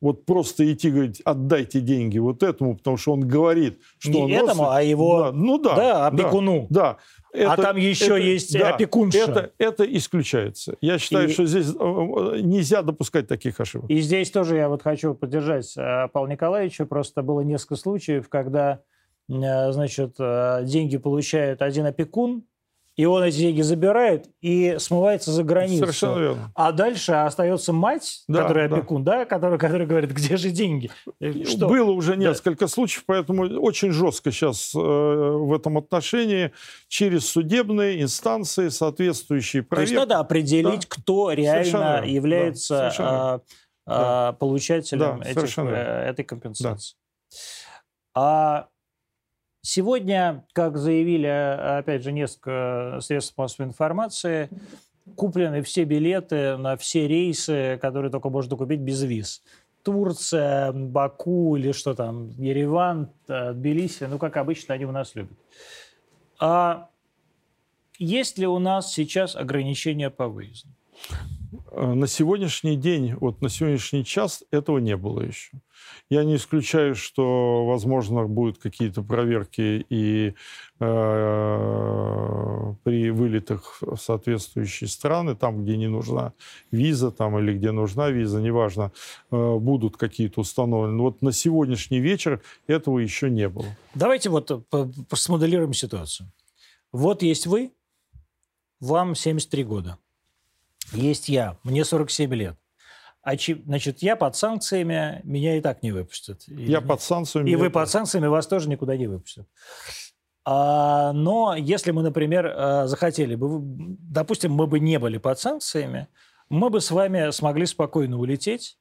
вот 0.00 0.24
просто 0.24 0.70
идти 0.72 0.90
говорить, 0.90 1.20
отдайте 1.24 1.80
деньги 1.80 2.18
вот 2.18 2.42
этому, 2.42 2.76
потому 2.76 2.96
что 2.96 3.12
он 3.12 3.20
говорит, 3.20 3.80
что 3.98 4.12
не 4.12 4.38
он 4.38 4.44
этому, 4.48 4.70
а 4.70 4.82
его 4.82 5.24
да, 5.24 5.32
ну 5.32 5.58
да, 5.58 5.76
да, 5.76 6.06
опекуну. 6.06 6.66
Да, 6.70 6.82
да. 6.82 6.96
А 7.32 7.36
это, 7.36 7.52
а 7.52 7.56
там 7.56 7.76
еще 7.76 8.06
это, 8.06 8.16
есть 8.16 8.58
да, 8.58 8.74
опекунша. 8.74 9.18
Это, 9.18 9.52
это 9.58 9.96
исключается. 9.96 10.76
Я 10.80 10.98
считаю, 10.98 11.28
и, 11.28 11.32
что 11.32 11.46
здесь 11.46 11.68
э, 11.68 11.72
э, 11.78 12.40
нельзя 12.40 12.82
допускать 12.82 13.28
таких 13.28 13.60
ошибок. 13.60 13.88
И 13.88 14.00
здесь 14.00 14.30
тоже 14.30 14.56
я 14.56 14.68
вот 14.68 14.82
хочу 14.82 15.14
поддержать 15.14 15.72
э, 15.76 16.08
Павла 16.12 16.28
Николаевича. 16.28 16.86
Просто 16.86 17.22
было 17.22 17.42
несколько 17.42 17.76
случаев, 17.76 18.28
когда 18.28 18.80
значит, 19.28 20.16
деньги 20.16 20.96
получает 20.96 21.62
один 21.62 21.86
опекун, 21.86 22.42
и 23.00 23.06
он 23.06 23.22
эти 23.22 23.38
деньги 23.38 23.62
забирает 23.62 24.26
и 24.42 24.76
смывается 24.78 25.32
за 25.32 25.42
границу. 25.42 25.78
Совершенно 25.78 26.18
верно. 26.18 26.52
А 26.54 26.70
дальше 26.70 27.12
остается 27.12 27.72
мать, 27.72 28.24
да, 28.28 28.42
которая 28.42 28.68
да. 28.68 28.76
опекун, 28.76 29.04
да, 29.04 29.24
которая, 29.24 29.58
которая 29.58 29.86
говорит, 29.86 30.10
где 30.10 30.36
же 30.36 30.50
деньги? 30.50 30.90
Э, 31.18 31.44
что? 31.44 31.66
Было 31.66 31.92
уже 31.92 32.18
несколько 32.18 32.66
да. 32.66 32.68
случаев, 32.68 33.04
поэтому 33.06 33.44
очень 33.58 33.90
жестко 33.90 34.30
сейчас 34.30 34.74
э, 34.74 34.78
в 34.78 35.50
этом 35.54 35.78
отношении 35.78 36.52
через 36.88 37.26
судебные 37.26 38.02
инстанции 38.02 38.68
соответствующие 38.68 39.62
проверки. 39.62 39.94
То 39.94 40.00
есть 40.00 40.10
надо 40.10 40.20
определить, 40.20 40.82
да. 40.82 40.86
кто 40.90 41.32
реально 41.32 42.04
является 42.04 42.92
да. 42.98 43.04
а, 43.06 43.40
а, 43.86 44.32
получателем 44.34 45.20
да, 45.20 45.30
этих, 45.30 45.56
э, 45.56 46.10
этой 46.10 46.24
компенсации. 46.26 46.96
Да. 47.32 47.38
А 48.22 48.68
Сегодня, 49.62 50.44
как 50.52 50.78
заявили, 50.78 51.26
опять 51.26 52.02
же, 52.02 52.12
несколько 52.12 52.98
средств 53.02 53.36
массовой 53.36 53.68
информации, 53.68 54.48
куплены 55.16 55.62
все 55.62 55.84
билеты 55.84 56.56
на 56.56 56.76
все 56.76 57.06
рейсы, 57.06 57.78
которые 57.80 58.10
только 58.10 58.30
можно 58.30 58.56
купить 58.56 58.80
без 58.80 59.02
виз. 59.02 59.42
Турция, 59.82 60.72
Баку 60.72 61.56
или 61.56 61.72
что 61.72 61.94
там, 61.94 62.30
Ереван, 62.30 63.10
э, 63.28 63.52
Тбилиси, 63.52 64.04
ну, 64.04 64.18
как 64.18 64.36
обычно, 64.36 64.74
они 64.74 64.84
у 64.84 64.92
нас 64.92 65.14
любят. 65.14 65.38
А 66.38 66.90
есть 67.98 68.38
ли 68.38 68.46
у 68.46 68.58
нас 68.58 68.92
сейчас 68.92 69.36
ограничения 69.36 70.10
по 70.10 70.28
выезду? 70.28 70.68
Э, 71.70 71.94
на 71.94 72.06
сегодняшний 72.06 72.76
день, 72.76 73.14
вот 73.14 73.40
на 73.40 73.48
сегодняшний 73.48 74.04
час 74.04 74.44
этого 74.50 74.78
не 74.78 74.96
было 74.96 75.22
еще. 75.22 75.52
Я 76.08 76.24
не 76.24 76.36
исключаю, 76.36 76.94
что, 76.94 77.66
возможно, 77.66 78.26
будут 78.26 78.58
какие-то 78.58 79.02
проверки 79.02 79.86
и 79.88 80.34
э, 80.80 82.74
при 82.84 83.10
вылетах 83.10 83.78
в 83.80 83.96
соответствующие 83.96 84.88
страны, 84.88 85.34
там, 85.36 85.62
где 85.62 85.76
не 85.76 85.88
нужна 85.88 86.32
виза, 86.70 87.10
там, 87.10 87.38
или 87.38 87.56
где 87.56 87.70
нужна 87.72 88.10
виза, 88.10 88.40
неважно, 88.40 88.92
э, 89.30 89.56
будут 89.58 89.96
какие-то 89.96 90.40
установлены. 90.40 90.96
Но 90.96 91.04
вот 91.04 91.22
на 91.22 91.32
сегодняшний 91.32 92.00
вечер 92.00 92.40
этого 92.66 92.98
еще 92.98 93.30
не 93.30 93.48
было. 93.48 93.66
Давайте 93.94 94.30
вот 94.30 94.66
смоделируем 95.12 95.74
ситуацию. 95.74 96.30
Вот 96.92 97.22
есть 97.22 97.46
вы, 97.46 97.70
вам 98.80 99.14
73 99.14 99.64
года. 99.64 99.98
Есть 100.92 101.28
я, 101.28 101.56
мне 101.62 101.84
47 101.84 102.34
лет. 102.34 102.56
А, 103.22 103.32
значит, 103.36 104.02
я 104.02 104.16
под 104.16 104.34
санкциями, 104.34 105.20
меня 105.24 105.56
и 105.56 105.60
так 105.60 105.82
не 105.82 105.92
выпустят. 105.92 106.42
Я 106.46 106.80
под 106.80 107.02
санкциями. 107.02 107.50
И 107.50 107.56
вы 107.56 107.70
под 107.70 107.88
санкциями, 107.88 108.26
вас 108.26 108.46
тоже 108.46 108.68
никуда 108.68 108.96
не 108.96 109.06
выпустят. 109.06 109.46
А, 110.44 111.12
но 111.12 111.54
если 111.54 111.90
мы, 111.90 112.02
например, 112.02 112.46
э, 112.46 112.86
захотели 112.86 113.34
бы, 113.34 113.58
допустим, 113.60 114.52
мы 114.52 114.66
бы 114.66 114.80
не 114.80 114.98
были 114.98 115.18
под 115.18 115.38
санкциями, 115.38 116.08
мы 116.48 116.70
бы 116.70 116.80
с 116.80 116.90
вами 116.90 117.30
смогли 117.30 117.66
спокойно 117.66 118.18
улететь, 118.18 118.78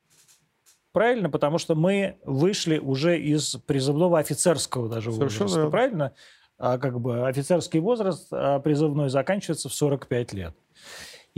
правильно? 0.94 1.30
Потому 1.30 1.58
что 1.58 1.76
мы 1.76 2.18
вышли 2.24 2.78
уже 2.78 3.20
из 3.20 3.58
призывного 3.68 4.20
офицерского 4.20 4.88
даже 4.88 5.12
Совершенно 5.12 5.44
возраста, 5.44 5.70
правильно? 5.70 6.14
А 6.58 6.78
как 6.78 7.00
бы 7.00 7.28
офицерский 7.28 7.80
возраст 7.80 8.28
а, 8.32 8.60
призывной 8.60 9.10
заканчивается 9.10 9.68
в 9.68 9.74
45 9.74 10.34
лет. 10.34 10.56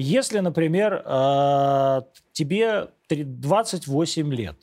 Если, 0.02 0.40
например, 0.40 1.04
а, 1.06 2.04
тебе 2.34 2.90
28 3.10 4.34
лет, 4.34 4.58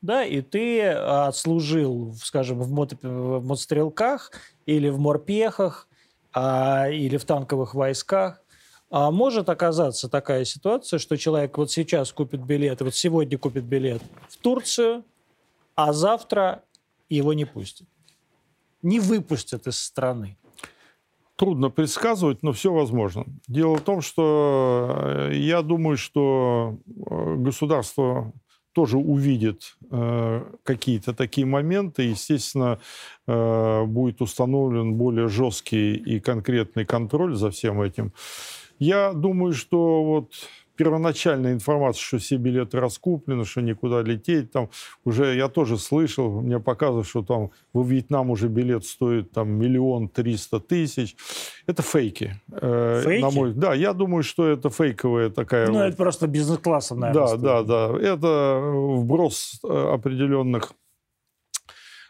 да, 0.00 0.24
и 0.24 0.42
ты 0.42 0.86
отслужил, 0.86 2.14
скажем, 2.22 2.60
в, 2.60 2.70
мото, 2.70 2.96
в 3.02 3.44
мотострелках 3.44 4.30
или 4.66 4.88
в 4.88 4.98
морпехах, 4.98 5.88
а, 6.32 6.88
или 6.88 7.16
в 7.16 7.24
танковых 7.24 7.74
войсках, 7.74 8.42
а 8.90 9.10
может 9.10 9.48
оказаться 9.48 10.08
такая 10.08 10.44
ситуация, 10.44 10.98
что 10.98 11.16
человек 11.16 11.58
вот 11.58 11.70
сейчас 11.70 12.12
купит 12.12 12.42
билет, 12.42 12.80
вот 12.80 12.94
сегодня 12.94 13.38
купит 13.38 13.64
билет 13.64 14.02
в 14.28 14.36
Турцию, 14.36 15.04
а 15.74 15.92
завтра 15.92 16.62
его 17.08 17.32
не 17.32 17.44
пустят. 17.44 17.88
Не 18.82 19.00
выпустят 19.00 19.66
из 19.66 19.78
страны 19.78 20.37
трудно 21.38 21.70
предсказывать, 21.70 22.42
но 22.42 22.52
все 22.52 22.72
возможно. 22.72 23.24
Дело 23.46 23.76
в 23.76 23.80
том, 23.80 24.02
что 24.02 25.28
э, 25.30 25.34
я 25.34 25.62
думаю, 25.62 25.96
что 25.96 26.78
э, 26.86 27.36
государство 27.36 28.32
тоже 28.72 28.98
увидит 28.98 29.76
э, 29.90 30.44
какие-то 30.64 31.14
такие 31.14 31.46
моменты, 31.46 32.02
естественно, 32.02 32.80
э, 33.26 33.84
будет 33.84 34.20
установлен 34.20 34.94
более 34.94 35.28
жесткий 35.28 35.94
и 35.94 36.20
конкретный 36.20 36.84
контроль 36.84 37.36
за 37.36 37.50
всем 37.50 37.80
этим. 37.82 38.12
Я 38.80 39.12
думаю, 39.12 39.52
что 39.52 40.04
вот 40.04 40.32
первоначальная 40.78 41.52
информация, 41.52 42.00
что 42.00 42.18
все 42.18 42.36
билеты 42.36 42.78
раскуплены, 42.78 43.44
что 43.44 43.60
никуда 43.60 44.00
лететь, 44.00 44.52
там 44.52 44.70
уже 45.04 45.34
я 45.34 45.48
тоже 45.48 45.76
слышал, 45.76 46.40
мне 46.40 46.60
показывают, 46.60 47.08
что 47.08 47.22
там 47.22 47.50
во 47.72 47.82
Вьетнам 47.82 48.30
уже 48.30 48.48
билет 48.48 48.84
стоит 48.84 49.32
там 49.32 49.50
миллион 49.50 50.08
триста 50.08 50.60
тысяч. 50.60 51.16
Это 51.66 51.82
фейки. 51.82 52.40
Э, 52.52 53.02
фейки? 53.04 53.22
На 53.22 53.30
мой, 53.30 53.52
да, 53.54 53.74
я 53.74 53.92
думаю, 53.92 54.22
что 54.22 54.46
это 54.46 54.70
фейковая 54.70 55.30
такая... 55.30 55.66
Ну, 55.68 55.80
это 55.80 55.96
просто 55.96 56.28
бизнес-классом, 56.28 57.00
наверное. 57.00 57.22
Да, 57.22 57.28
стоит. 57.28 57.42
да, 57.42 57.62
да. 57.62 57.98
Это 58.00 58.60
вброс 58.62 59.60
э, 59.64 59.92
определенных 59.94 60.70
Э, 60.70 60.87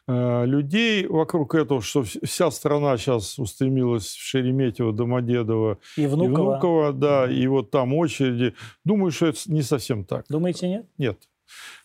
людей 0.09 1.07
вокруг 1.07 1.55
этого, 1.55 1.83
что 1.83 2.03
вся 2.03 2.51
страна 2.51 2.97
сейчас 2.97 3.39
устремилась 3.39 4.07
в 4.07 4.23
Шереметьево, 4.23 4.93
Домодедово 4.95 5.79
и 5.97 6.07
Внуково. 6.07 6.25
и 6.25 6.29
Внуково, 6.31 6.93
да, 6.95 7.31
и 7.31 7.47
вот 7.47 7.71
там 7.71 7.93
очереди. 7.93 8.55
Думаю, 8.85 9.11
что 9.11 9.27
это 9.27 9.39
не 9.47 9.61
совсем 9.61 10.05
так. 10.05 10.25
Думаете, 10.31 10.69
нет? 10.69 10.87
Нет. 10.97 11.19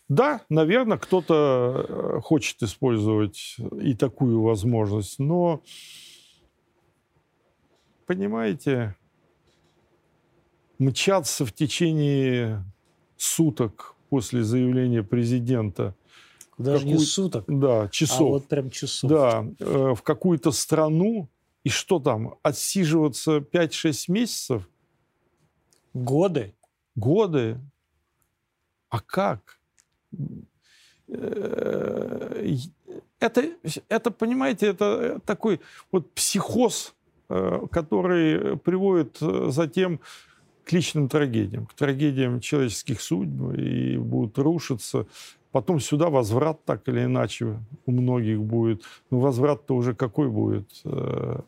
Да, 0.08 0.42
наверное, 0.48 0.98
кто-то 0.98 1.86
э, 1.88 2.20
хочет 2.22 2.62
использовать 2.64 3.58
и 3.82 3.94
такую 3.94 4.42
возможность, 4.42 5.20
но, 5.20 5.62
понимаете, 8.06 8.96
мчаться 10.80 11.46
в 11.46 11.52
течение 11.52 12.64
суток 13.18 13.96
после 14.10 14.44
заявления 14.44 15.04
президента– 15.04 15.94
даже 16.58 16.80
какую... 16.80 16.98
не 16.98 17.06
суток, 17.06 17.46
да, 17.48 17.88
часов. 17.90 18.22
а 18.22 18.24
вот 18.24 18.48
прям 18.48 18.70
часов. 18.70 19.10
Да, 19.10 19.46
э, 19.60 19.94
в 19.96 20.02
какую-то 20.02 20.52
страну, 20.52 21.30
и 21.64 21.70
что 21.70 22.00
там, 22.00 22.36
отсиживаться 22.44 23.38
5-6 23.38 24.06
месяцев? 24.10 24.70
Годы? 25.94 26.54
Годы. 26.96 27.60
А 28.90 29.00
как? 29.00 29.60
Э, 31.08 32.48
это, 33.20 33.44
это, 33.90 34.12
понимаете, 34.12 34.68
это 34.68 35.20
такой 35.26 35.62
вот 35.92 36.12
психоз, 36.14 36.94
э, 37.30 37.62
который 37.72 38.58
приводит 38.58 39.18
затем 39.20 40.00
к 40.64 40.72
личным 40.72 41.10
трагедиям, 41.10 41.66
к 41.66 41.74
трагедиям 41.74 42.40
человеческих 42.40 43.02
судьб, 43.02 43.54
и 43.58 43.98
будут 43.98 44.38
рушиться 44.38 45.08
Потом 45.54 45.80
сюда 45.80 46.10
возврат 46.10 46.66
так 46.66 46.88
или 46.90 47.04
иначе 47.06 47.64
у 47.86 47.92
многих 47.92 48.42
будет. 48.42 48.82
Но 49.12 49.20
возврат-то 49.20 49.76
уже 49.76 49.94
какой 49.94 50.28
будет? 50.28 50.68
Э, 50.84 51.42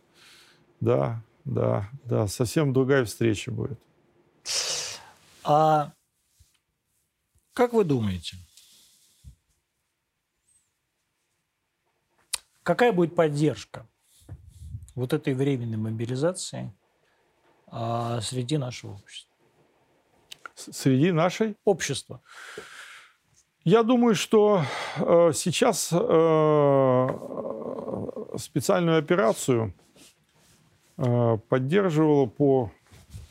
да, 0.79 1.23
да, 1.43 1.89
да, 2.03 2.27
совсем 2.27 2.71
другая 2.71 3.05
встреча 3.05 3.51
будет. 3.51 3.79
А 5.43 5.91
как 7.53 7.73
вы 7.73 7.83
думаете, 7.83 8.37
какая 12.61 12.93
будет 12.93 13.15
поддержка 13.15 13.87
вот 14.93 15.13
этой 15.13 15.33
временной 15.33 15.77
мобилизации 15.77 16.71
а, 17.65 18.21
среди 18.21 18.57
нашего 18.59 18.91
общества? 18.91 19.33
Среди 20.53 21.11
нашей? 21.11 21.55
Общества. 21.65 22.21
Я 23.65 23.81
думаю, 23.81 24.13
что 24.13 24.61
э, 24.97 25.31
сейчас 25.33 25.89
э, 25.91 27.07
специальную 28.37 28.99
операцию 28.99 29.73
э, 30.97 31.37
поддерживало 31.49 32.27
по 32.27 32.71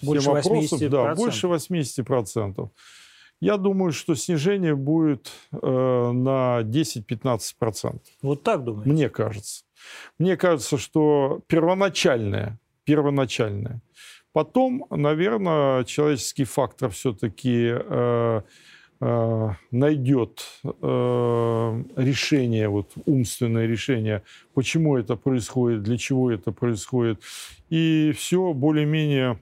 больше 0.03 0.23
всем 0.23 0.35
вопросам 0.35 0.79
80%. 0.81 0.89
да, 0.89 1.15
больше 1.15 1.47
80%. 1.47 2.69
Я 3.41 3.57
думаю, 3.59 3.93
что 3.93 4.17
снижение 4.17 4.75
будет 4.75 5.31
э, 5.53 5.57
на 6.13 6.63
10-15%. 6.63 8.01
Вот 8.23 8.43
так 8.43 8.65
думаете? 8.65 8.91
Мне 8.91 9.09
кажется. 9.09 9.65
Мне 10.19 10.37
кажется, 10.37 10.79
что 10.79 11.43
первоначальное, 11.47 12.59
первоначальное. 12.83 13.83
Потом, 14.33 14.85
наверное, 14.91 15.85
человеческий 15.85 16.43
фактор 16.45 16.91
все-таки 16.91 17.73
Э, 17.73 18.43
найдет 19.71 20.47
э, 20.65 21.83
решение, 21.97 22.69
вот 22.69 22.93
умственное 23.05 23.67
решение, 23.67 24.23
почему 24.55 24.97
это 24.97 25.17
происходит, 25.17 25.83
для 25.83 25.99
чего 25.99 26.31
это 26.31 26.53
происходит, 26.53 27.21
и 27.69 28.13
все 28.17 28.55
более-менее 28.55 29.39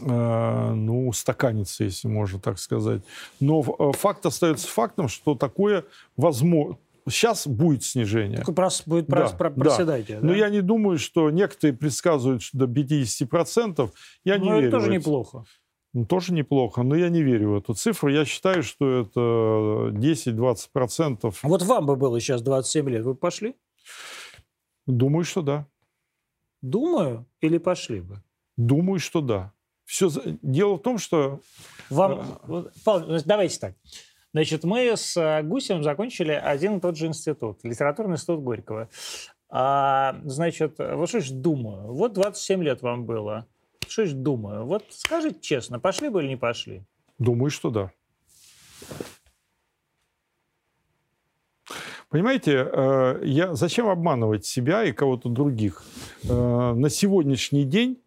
э, 0.00 0.72
ну, 0.74 1.06
устаканится, 1.06 1.84
если 1.84 2.08
можно 2.08 2.40
так 2.40 2.58
сказать. 2.58 3.02
Но 3.38 3.62
факт 3.92 4.26
остается 4.26 4.66
фактом, 4.66 5.08
что 5.08 5.34
такое 5.36 5.84
возможно. 6.16 6.76
Сейчас 7.08 7.46
будет 7.46 7.84
снижение. 7.84 8.38
Такой 8.38 8.54
прос, 8.54 8.82
будет 8.84 9.06
да, 9.06 9.28
прос, 9.28 9.54
проседайте. 9.54 10.14
Да. 10.14 10.20
Да? 10.20 10.26
Но 10.26 10.34
я 10.34 10.48
не 10.48 10.60
думаю, 10.60 10.98
что 10.98 11.30
некоторые 11.30 11.76
предсказывают 11.76 12.42
что 12.42 12.58
до 12.58 12.64
50%. 12.66 13.90
Я 14.24 14.38
ну, 14.38 14.44
не 14.44 14.50
это 14.50 14.60
верю. 14.60 14.70
тоже 14.70 14.90
неплохо. 14.90 15.44
Ну, 15.92 16.04
тоже 16.04 16.32
неплохо, 16.32 16.82
но 16.82 16.94
я 16.94 17.08
не 17.08 17.22
верю 17.22 17.50
в 17.50 17.56
эту 17.58 17.74
цифру. 17.74 18.10
Я 18.10 18.24
считаю, 18.24 18.62
что 18.62 19.00
это 19.00 19.90
10-20%. 19.92 21.34
Вот 21.42 21.62
вам 21.62 21.86
бы 21.86 21.96
было 21.96 22.20
сейчас 22.20 22.42
27 22.42 22.88
лет, 22.90 23.04
вы 23.04 23.14
пошли? 23.16 23.56
Думаю, 24.86 25.24
что 25.24 25.42
да. 25.42 25.66
Думаю 26.62 27.26
или 27.40 27.58
пошли 27.58 28.00
бы? 28.00 28.22
Думаю, 28.56 29.00
что 29.00 29.20
да. 29.20 29.52
Все 29.84 30.10
дело 30.42 30.76
в 30.76 30.82
том, 30.82 30.98
что 30.98 31.40
вам, 31.88 32.38
э, 32.46 32.64
Павел, 32.84 33.20
давайте 33.24 33.58
так. 33.58 33.74
Значит, 34.32 34.62
мы 34.62 34.96
с 34.96 35.16
э, 35.16 35.42
Гусем 35.42 35.82
закончили 35.82 36.30
один 36.30 36.76
и 36.76 36.80
тот 36.80 36.96
же 36.96 37.06
институт, 37.06 37.64
литературный 37.64 38.14
институт 38.14 38.44
Горького. 38.44 38.88
А, 39.48 40.20
значит, 40.22 40.76
вот 40.78 41.08
что 41.08 41.20
ж 41.20 41.30
думаю, 41.30 41.92
вот 41.92 42.12
27 42.12 42.62
лет 42.62 42.82
вам 42.82 43.04
было 43.04 43.48
что 43.90 44.06
ж 44.06 44.12
думаю. 44.12 44.66
Вот 44.66 44.84
скажите 44.90 45.38
честно, 45.40 45.80
пошли 45.80 46.08
бы 46.08 46.22
или 46.22 46.28
не 46.28 46.36
пошли? 46.36 46.84
Думаю, 47.18 47.50
что 47.50 47.70
да. 47.70 47.90
Понимаете, 52.08 52.68
э, 52.72 53.20
я, 53.24 53.54
зачем 53.54 53.88
обманывать 53.88 54.44
себя 54.44 54.84
и 54.84 54.92
кого-то 54.92 55.28
других? 55.28 55.84
Э, 56.24 56.72
на 56.74 56.90
сегодняшний 56.90 57.64
день, 57.64 58.02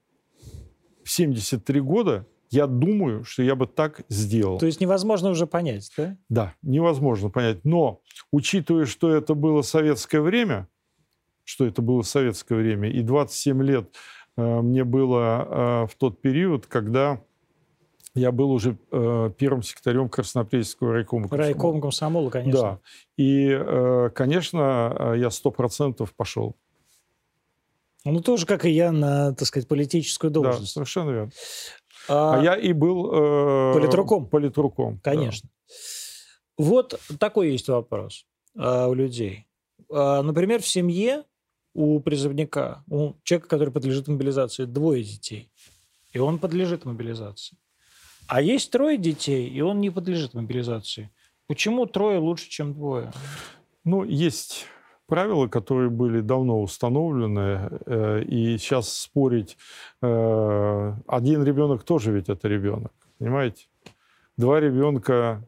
в 1.06 1.10
73 1.10 1.80
года, 1.80 2.28
я 2.50 2.68
думаю, 2.68 3.24
что 3.24 3.44
я 3.44 3.56
бы 3.56 3.66
так 3.66 4.02
сделал. 4.10 4.60
То 4.60 4.66
есть 4.66 4.82
невозможно 4.82 5.30
уже 5.30 5.48
понять, 5.48 5.90
да? 5.98 6.18
Да, 6.28 6.56
невозможно 6.62 7.30
понять. 7.30 7.64
Но, 7.64 8.02
учитывая, 8.32 8.86
что 8.86 9.10
это 9.10 9.36
было 9.36 9.62
советское 9.62 10.22
время, 10.22 10.68
что 11.46 11.66
это 11.66 11.82
было 11.82 12.02
советское 12.02 12.56
время, 12.56 12.90
и 12.92 13.02
27 13.02 13.64
лет 13.64 13.96
мне 14.38 14.84
было 14.84 15.84
э, 15.86 15.88
в 15.88 15.96
тот 15.98 16.22
период, 16.22 16.66
когда 16.66 17.22
я 18.16 18.32
был 18.32 18.52
уже 18.52 18.78
э, 18.92 19.32
первым 19.38 19.64
секретарем 19.64 20.10
Краснопресненского 20.10 20.94
райкома 20.94 21.24
комсомола. 21.24 21.48
Райком 21.48 21.82
комсомола, 21.82 22.30
конечно. 22.30 22.62
Да. 22.62 22.80
И, 23.18 24.10
конечно, 24.14 25.14
я 25.16 25.30
сто 25.32 25.52
процентов 25.52 26.14
пошел. 26.16 26.56
Ну, 28.06 28.20
тоже, 28.22 28.46
как 28.46 28.66
и 28.66 28.70
я, 28.70 28.92
на, 28.92 29.34
так 29.34 29.48
сказать, 29.48 29.68
политическую 29.68 30.30
должность. 30.30 30.62
Да, 30.62 30.68
совершенно 30.68 31.12
верно. 31.12 31.32
А, 32.10 32.38
а 32.38 32.44
я 32.44 32.56
и 32.56 32.74
был... 32.74 33.10
Э, 33.14 33.74
политруком. 33.74 34.28
Политруком. 34.28 35.00
Конечно. 35.02 35.50
Да. 35.50 36.66
Вот 36.66 37.00
такой 37.20 37.52
есть 37.52 37.70
вопрос 37.70 38.26
э, 38.58 38.86
у 38.88 38.94
людей. 38.94 39.48
Э, 39.90 40.22
например, 40.22 40.62
в 40.62 40.68
семье 40.68 41.24
у 41.74 42.00
призывника, 42.00 42.84
у 42.90 43.14
человека, 43.24 43.50
который 43.50 43.72
подлежит 43.72 44.08
мобилизации, 44.08 44.66
двое 44.66 45.04
детей, 45.04 45.50
и 46.12 46.20
он 46.20 46.40
подлежит 46.40 46.86
мобилизации. 46.86 47.58
А 48.28 48.42
есть 48.42 48.72
трое 48.72 48.98
детей, 48.98 49.50
и 49.50 49.62
он 49.62 49.82
не 49.82 49.90
подлежит 49.90 50.34
мобилизации. 50.34 51.10
Почему 51.48 51.86
трое 51.86 52.20
лучше, 52.20 52.50
чем 52.50 52.74
двое? 52.74 53.12
Ну, 53.84 54.04
есть 54.04 54.66
правила, 55.08 55.48
которые 55.48 55.90
были 55.90 56.22
давно 56.22 56.62
установлены, 56.62 57.70
э, 57.86 58.24
и 58.24 58.58
сейчас 58.58 58.92
спорить... 58.92 59.58
Э, 60.02 60.94
один 61.08 61.44
ребенок 61.44 61.84
тоже 61.84 62.12
ведь 62.12 62.30
это 62.30 62.48
ребенок, 62.48 62.94
понимаете? 63.20 63.68
Два 64.38 64.60
ребенка, 64.60 65.48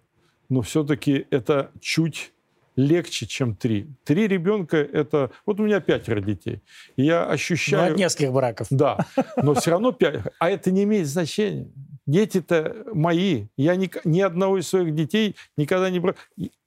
но 0.50 0.62
все-таки 0.62 1.26
это 1.32 1.72
чуть 1.80 2.34
легче, 2.76 3.26
чем 3.26 3.56
три. 3.56 3.88
Три 4.04 4.28
ребенка– 4.28 4.78
это... 4.94 5.32
Вот 5.46 5.60
у 5.60 5.64
меня 5.64 5.80
пятеро 5.80 6.22
детей. 6.22 6.62
И 6.96 7.04
я 7.04 7.26
ощущаю... 7.26 7.88
Ну, 7.88 7.92
от 7.94 7.98
нескольких 7.98 8.32
браков. 8.32 8.68
Да, 8.70 9.06
но 9.38 9.54
все 9.54 9.72
равно 9.72 9.92
пять. 9.94 10.22
А 10.40 10.50
это 10.50 10.72
не 10.72 10.84
имеет 10.84 11.08
значения. 11.08 11.72
Дети-то 12.06 12.86
мои. 12.94 13.48
Я 13.58 13.76
ни, 13.76 13.90
ни 14.04 14.22
одного 14.22 14.60
из 14.60 14.68
своих 14.68 14.94
детей 14.94 15.36
никогда 15.58 15.90
не 15.90 16.00
брал. 16.00 16.16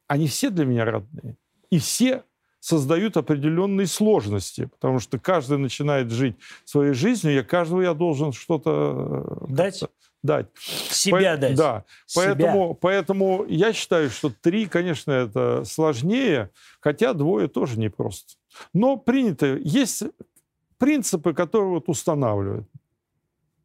Они 0.07 0.27
все 0.27 0.51
для 0.51 0.65
меня 0.65 0.85
родные. 0.85 1.37
И 1.71 1.79
все 1.79 2.23
создают 2.61 3.17
определенные 3.17 3.87
сложности, 3.87 4.67
потому 4.67 4.99
что 4.99 5.19
каждый 5.19 5.59
начинает 5.59 6.11
жить 6.11 6.37
своей 6.65 6.93
жизнью, 6.93 7.35
я 7.35 7.45
каждого 7.45 7.83
я 7.83 7.95
должен 7.95 8.33
что-то 8.33 9.25
э, 9.49 9.53
дать. 9.53 9.85
Дать. 10.23 10.47
Себя 10.59 11.35
По, 11.35 11.41
дать. 11.41 11.55
Да. 11.57 11.85
Себя. 12.07 12.25
Поэтому, 12.25 12.75
поэтому 12.75 13.45
я 13.49 13.73
считаю, 13.73 14.11
что 14.11 14.31
три, 14.31 14.67
конечно, 14.67 15.13
это 15.13 15.65
сложнее, 15.65 16.51
хотя 16.81 17.15
двое 17.15 17.49
тоже 17.49 17.79
непросто. 17.79 18.35
Но 18.73 18.97
принято. 18.97 19.47
Есть 19.57 20.03
принципы, 20.79 21.35
которые 21.35 21.71
вот 21.71 21.89
устанавливают. 21.89 22.69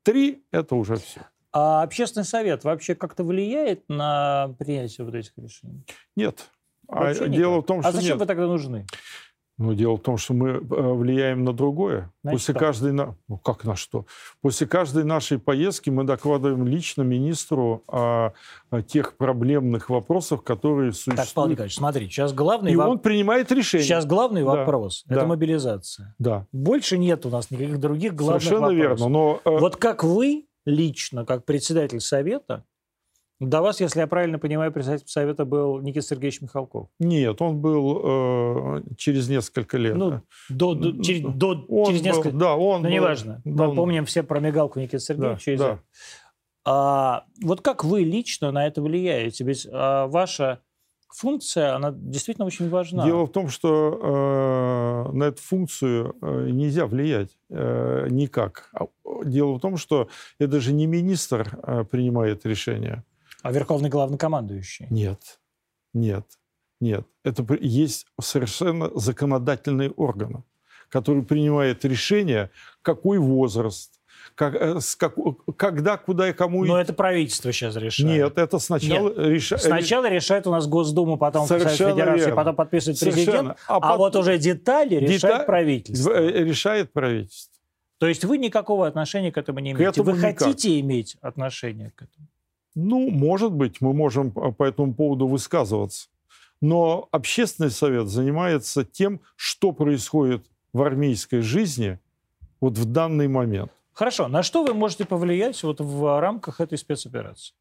Три– 0.03 0.43
это 0.51 0.75
уже 0.75 0.97
все. 0.97 1.21
А 1.51 1.83
общественный 1.83 2.25
совет 2.25 2.63
вообще 2.63 2.95
как-то 2.95 3.23
влияет 3.23 3.87
на 3.87 4.53
принятие 4.59 5.05
вот 5.05 5.15
этих 5.15 5.31
решений? 5.37 5.85
Нет. 6.15 6.49
А 6.87 7.13
дело 7.13 7.61
в 7.61 7.65
том, 7.65 7.81
что 7.81 7.89
А 7.89 7.91
зачем 7.91 8.11
нет. 8.11 8.19
вы 8.19 8.25
тогда 8.25 8.47
нужны? 8.47 8.85
Ну, 9.63 9.73
дело 9.73 9.95
в 9.95 10.01
том, 10.01 10.17
что 10.17 10.33
мы 10.33 10.49
э, 10.49 10.59
влияем 10.59 11.45
на 11.45 11.53
другое. 11.53 12.11
Значит, 12.21 12.39
После 12.39 12.53
что? 12.53 12.59
каждой... 12.59 12.91
Ну, 12.91 13.37
как 13.37 13.63
на 13.63 13.77
что? 13.77 14.05
После 14.41 14.67
каждой 14.67 15.05
нашей 15.05 15.39
поездки 15.39 15.89
мы 15.89 16.03
докладываем 16.03 16.67
лично 16.67 17.03
министру 17.03 17.81
о, 17.87 18.33
о 18.71 18.81
тех 18.81 19.15
проблемных 19.15 19.89
вопросах, 19.89 20.43
которые 20.43 20.91
существуют. 20.91 21.17
Так, 21.17 21.29
Павел 21.33 21.51
Николаевич, 21.51 21.77
смотри, 21.77 22.09
сейчас 22.09 22.33
главный... 22.33 22.73
И 22.73 22.75
воп... 22.75 22.89
он 22.89 22.99
принимает 22.99 23.53
решение. 23.53 23.87
Сейчас 23.87 24.05
главный 24.05 24.43
да. 24.43 24.47
вопрос– 24.47 25.05
да. 25.07 25.15
это 25.15 25.25
мобилизация. 25.27 26.13
Да. 26.19 26.45
Больше 26.51 26.97
нет 26.97 27.25
у 27.25 27.29
нас 27.29 27.49
никаких 27.49 27.79
других 27.79 28.15
главных 28.15 28.43
Совершенно 28.43 28.67
вопросов. 28.67 28.99
верно, 28.99 29.07
но... 29.07 29.41
Э, 29.45 29.59
вот 29.59 29.77
как 29.77 30.03
вы 30.03 30.45
лично, 30.65 31.25
как 31.25 31.45
председатель 31.45 32.01
Совета, 32.01 32.65
до 33.49 33.61
вас, 33.61 33.79
если 33.81 33.99
я 33.99 34.07
правильно 34.07 34.39
понимаю, 34.39 34.71
председатель 34.71 35.07
Совета 35.07 35.45
был 35.45 35.79
Никита 35.81 36.05
Сергеевич 36.05 36.41
Михалков. 36.41 36.87
Нет, 36.99 37.41
он 37.41 37.59
был 37.59 38.01
э, 38.03 38.81
через 38.97 39.29
несколько 39.29 39.77
лет. 39.77 39.95
Ну, 39.95 40.21
до, 40.49 40.73
до, 40.73 41.03
через, 41.03 41.21
до, 41.21 41.65
он 41.67 41.87
через 41.87 42.01
несколько... 42.01 42.29
Был, 42.31 42.39
да, 42.39 42.55
он 42.55 42.81
Ну, 42.81 42.87
был, 42.87 42.93
неважно. 42.93 43.41
Мы 43.45 43.67
он... 43.67 43.75
помним 43.75 44.05
все 44.05 44.23
про 44.23 44.39
мигалку 44.39 44.79
Никиты 44.79 44.99
Сергеевича. 44.99 45.57
Да, 45.57 45.67
да. 45.67 45.79
А, 46.65 47.25
вот 47.41 47.61
как 47.61 47.83
вы 47.83 48.01
лично 48.01 48.51
на 48.51 48.67
это 48.67 48.81
влияете? 48.81 49.43
Ведь 49.43 49.67
а, 49.71 50.07
ваша 50.07 50.59
функция, 51.13 51.75
она 51.75 51.91
действительно 51.91 52.45
очень 52.45 52.69
важна. 52.69 53.05
Дело 53.05 53.25
в 53.25 53.31
том, 53.31 53.49
что 53.49 55.07
э, 55.11 55.15
на 55.15 55.25
эту 55.25 55.41
функцию 55.41 56.15
э, 56.21 56.49
нельзя 56.49 56.87
влиять 56.87 57.37
э, 57.49 58.07
никак. 58.09 58.69
А, 58.73 58.87
дело 59.23 59.53
в 59.53 59.59
том, 59.59 59.77
что 59.77 60.09
это 60.39 60.59
же 60.59 60.73
не 60.73 60.87
министр 60.87 61.59
э, 61.63 61.83
принимает 61.83 62.45
решение. 62.45 63.03
А 63.43 63.51
верховный 63.51 63.89
главнокомандующий? 63.89 64.87
Нет, 64.89 65.39
нет, 65.93 66.25
нет. 66.79 67.05
Это 67.25 67.45
есть 67.59 68.07
совершенно 68.19 68.89
законодательные 68.97 69.91
органы, 69.91 70.43
которые 70.87 71.25
принимают 71.25 71.83
решение, 71.83 72.51
какой 72.81 73.17
возраст, 73.17 73.99
как, 74.35 74.55
э, 74.55 74.79
с 74.79 74.95
как, 74.95 75.15
когда, 75.57 75.97
куда 75.97 76.29
и 76.29 76.33
кому... 76.33 76.63
Но 76.63 76.79
это 76.79 76.93
правительство 76.93 77.51
сейчас 77.51 77.75
решает. 77.75 78.09
Нет, 78.09 78.37
это 78.37 78.59
сначала 78.59 79.09
решает... 79.09 79.61
Сначала 79.61 80.09
решает 80.09 80.47
у 80.47 80.51
нас 80.51 80.65
Госдума, 80.65 81.17
потом 81.17 81.45
Совет 81.45 81.69
Федерации, 81.71 82.19
верно. 82.19 82.35
потом 82.37 82.55
подписывает 82.55 82.97
Совершенно. 82.97 83.25
президент, 83.25 83.57
а, 83.67 83.77
а 83.81 83.97
вот 83.97 84.15
уже 84.15 84.37
детали 84.37 84.95
решает 84.95 85.21
Деталь... 85.21 85.45
правительство. 85.45 86.11
Э, 86.11 86.45
решает 86.45 86.93
правительство. 86.93 87.51
То 87.97 88.07
есть 88.07 88.23
вы 88.23 88.37
никакого 88.37 88.87
отношения 88.87 89.33
к 89.33 89.37
этому 89.37 89.59
не 89.59 89.71
имеете? 89.71 89.89
Этому 90.01 90.11
вы 90.11 90.17
никак. 90.17 90.39
хотите 90.39 90.79
иметь 90.79 91.17
отношение 91.21 91.91
к 91.91 92.03
этому? 92.03 92.27
Ну, 92.75 93.09
может 93.09 93.51
быть, 93.51 93.81
мы 93.81 93.93
можем 93.93 94.31
по 94.31 94.63
этому 94.63 94.93
поводу 94.93 95.27
высказываться. 95.27 96.09
Но 96.61 97.07
общественный 97.11 97.71
совет 97.71 98.07
занимается 98.07 98.83
тем, 98.85 99.19
что 99.35 99.73
происходит 99.73 100.45
в 100.71 100.81
армейской 100.81 101.41
жизни 101.41 101.99
вот 102.61 102.77
в 102.77 102.85
данный 102.85 103.27
момент. 103.27 103.71
Хорошо. 103.93 104.27
На 104.27 104.41
что 104.43 104.63
вы 104.63 104.73
можете 104.73 105.05
повлиять 105.05 105.61
вот 105.63 105.81
в 105.81 106.19
рамках 106.19 106.61
этой 106.61 106.77
спецоперации? 106.77 107.53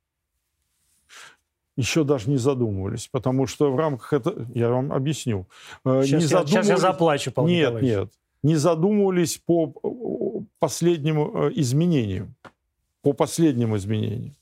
Еще 1.76 2.04
даже 2.04 2.30
не 2.30 2.36
задумывались, 2.36 3.08
потому 3.08 3.46
что 3.46 3.72
в 3.72 3.76
рамках 3.76 4.12
этого... 4.12 4.46
Я 4.54 4.70
вам 4.70 4.92
объясню. 4.92 5.46
Сейчас, 5.84 6.10
не 6.10 6.12
я, 6.12 6.20
задумывались... 6.20 6.50
сейчас 6.50 6.68
я 6.68 6.76
заплачу, 6.76 7.32
Павел 7.32 7.48
Нет, 7.48 7.58
Николаевич. 7.60 7.90
нет. 7.90 8.12
Не 8.42 8.56
задумывались 8.56 9.38
по 9.38 10.44
последнему 10.58 11.46
э, 11.46 11.52
изменению. 11.54 12.34
По 13.02 13.12
последнему 13.12 13.76
изменению. 13.76 14.34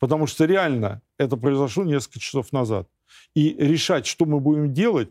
Потому 0.00 0.26
что 0.26 0.46
реально 0.46 1.02
это 1.18 1.36
произошло 1.36 1.84
несколько 1.84 2.18
часов 2.18 2.52
назад. 2.52 2.88
И 3.34 3.54
решать, 3.58 4.06
что 4.06 4.24
мы 4.24 4.40
будем 4.40 4.72
делать, 4.72 5.10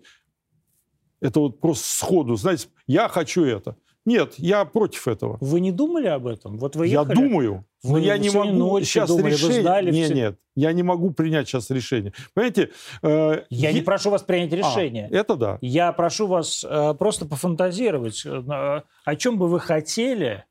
это 1.21 1.39
вот 1.39 1.61
просто 1.61 1.87
сходу. 1.87 2.35
Знаете, 2.35 2.67
я 2.87 3.07
хочу 3.07 3.43
это. 3.45 3.77
Нет, 4.05 4.33
я 4.37 4.65
против 4.65 5.07
этого. 5.07 5.37
Вы 5.39 5.59
не 5.59 5.71
думали 5.71 6.07
об 6.07 6.25
этом? 6.25 6.57
Вот 6.57 6.75
вы 6.75 6.87
ехали, 6.87 7.09
я 7.09 7.15
думаю, 7.15 7.65
вы 7.83 7.91
но 7.91 7.97
я 7.99 8.17
не 8.17 8.29
могу 8.29 8.81
сейчас 8.81 9.09
думали, 9.09 9.33
решение. 9.33 9.91
Нет, 9.91 10.05
все... 10.05 10.15
нет, 10.15 10.39
я 10.55 10.73
не 10.73 10.83
могу 10.83 11.11
принять 11.11 11.47
сейчас 11.47 11.69
решение. 11.69 12.13
Понимаете? 12.33 12.71
Э, 13.03 13.43
я 13.49 13.69
е... 13.69 13.73
не 13.73 13.81
прошу 13.81 14.09
вас 14.09 14.23
принять 14.23 14.51
решение. 14.51 15.09
А, 15.11 15.15
это 15.15 15.35
да. 15.35 15.57
Я 15.61 15.91
прошу 15.91 16.25
вас 16.27 16.65
э, 16.67 16.93
просто 16.97 17.25
пофантазировать, 17.27 18.25
э, 18.25 18.81
о 19.05 19.15
чем 19.15 19.37
бы 19.37 19.47
вы 19.47 19.59
хотели, 19.59 20.45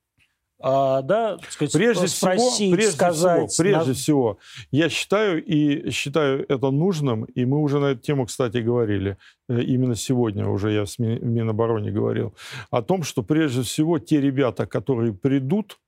а, 0.60 1.02
да, 1.02 1.38
сказать, 1.48 1.72
прежде 1.72 2.08
спросить, 2.08 2.52
всего, 2.52 2.74
прежде 2.74 2.92
сказать. 2.92 3.50
Всего, 3.50 3.64
прежде 3.64 3.88
на... 3.88 3.94
всего, 3.94 4.38
я 4.72 4.88
считаю 4.88 5.44
и 5.44 5.90
считаю 5.90 6.44
это 6.48 6.70
нужным, 6.70 7.24
и 7.24 7.44
мы 7.44 7.60
уже 7.60 7.78
на 7.78 7.86
эту 7.86 8.00
тему, 8.00 8.26
кстати, 8.26 8.58
говорили, 8.58 9.16
э, 9.48 9.60
именно 9.60 9.94
сегодня 9.94 10.48
уже 10.48 10.72
я 10.72 10.84
в 10.84 10.98
Минобороне 10.98 11.92
говорил, 11.92 12.34
о 12.70 12.82
том, 12.82 13.04
что 13.04 13.22
прежде 13.22 13.62
всего 13.62 14.00
те 14.00 14.20
ребята, 14.20 14.66
которые 14.66 15.14
придут, 15.14 15.78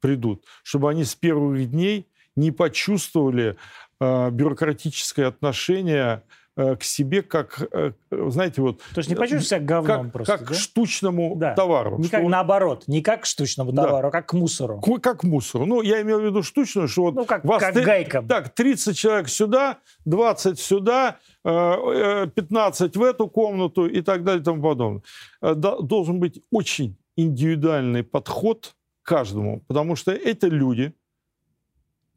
придут, 0.00 0.44
чтобы 0.62 0.88
они 0.90 1.04
с 1.04 1.14
первых 1.14 1.70
дней 1.70 2.06
не 2.36 2.52
почувствовали 2.52 3.56
э, 4.00 4.30
бюрократическое 4.30 5.26
отношение 5.26 6.22
к 6.56 6.82
себе 6.82 7.22
как, 7.22 7.60
э, 7.70 7.92
знаете, 8.10 8.62
вот... 8.62 8.78
То 8.94 8.98
есть 8.98 9.10
не 9.10 9.14
почувствуешь 9.14 9.46
себя 9.46 9.60
говном 9.60 10.04
как, 10.04 10.12
просто, 10.12 10.38
Как 10.38 10.48
да? 10.48 10.54
к 10.54 10.58
штучному 10.58 11.36
да. 11.36 11.54
товару. 11.54 11.98
Не 11.98 12.08
как, 12.08 12.22
вот... 12.22 12.30
Наоборот, 12.30 12.84
не 12.86 13.02
как 13.02 13.22
к 13.22 13.26
штучному 13.26 13.72
да. 13.72 13.84
товару, 13.84 14.08
а 14.08 14.10
как 14.10 14.26
к 14.28 14.32
мусору. 14.32 14.80
К, 14.80 14.98
как 14.98 15.20
к 15.20 15.24
мусору. 15.24 15.66
Ну, 15.66 15.82
я 15.82 16.00
имел 16.00 16.18
в 16.18 16.24
виду 16.24 16.42
штучную, 16.42 16.88
что 16.88 17.02
вот... 17.02 17.14
Ну, 17.14 17.24
как, 17.26 17.44
вас 17.44 17.62
как 17.62 17.74
ты... 17.74 17.82
гайкам. 17.82 18.26
Так, 18.26 18.54
30 18.54 18.96
человек 18.96 19.28
сюда, 19.28 19.80
20 20.06 20.58
сюда, 20.58 21.18
15 21.42 22.96
э, 22.96 22.98
в 22.98 23.02
эту 23.02 23.28
комнату 23.28 23.86
и 23.86 24.00
так 24.00 24.24
далее 24.24 24.40
и 24.40 24.44
тому 24.44 24.62
подобное. 24.62 25.02
Должен 25.42 26.20
быть 26.20 26.42
очень 26.50 26.96
индивидуальный 27.16 28.02
подход 28.02 28.74
к 29.02 29.08
каждому, 29.08 29.60
потому 29.68 29.94
что 29.94 30.10
это 30.10 30.48
люди 30.48 30.94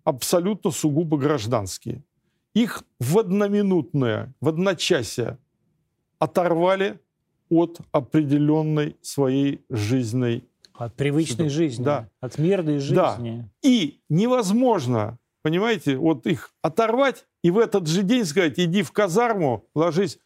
абсолютно 0.05 0.71
сугубо 0.71 1.17
гражданские 1.17 2.03
их 2.53 2.83
в 2.99 3.19
одноминутное, 3.19 4.33
в 4.41 4.49
одночасье 4.49 5.37
оторвали 6.19 6.99
от 7.49 7.79
определенной 7.91 8.97
своей 9.01 9.61
жизненной... 9.69 10.43
От 10.73 10.95
привычной 10.95 11.49
жизни, 11.49 11.83
да. 11.83 12.09
от 12.21 12.37
мирной 12.37 12.79
жизни. 12.79 12.95
Да. 12.95 13.49
И 13.61 13.99
невозможно, 14.07 15.17
понимаете, 15.41 15.97
вот 15.97 16.25
их 16.25 16.53
оторвать 16.61 17.25
и 17.43 17.51
в 17.51 17.57
этот 17.57 17.87
же 17.87 18.03
день 18.03 18.25
сказать, 18.25 18.59
иди 18.59 18.83
в 18.83 18.91
казарму, 18.91 19.65
ложись... 19.75 20.19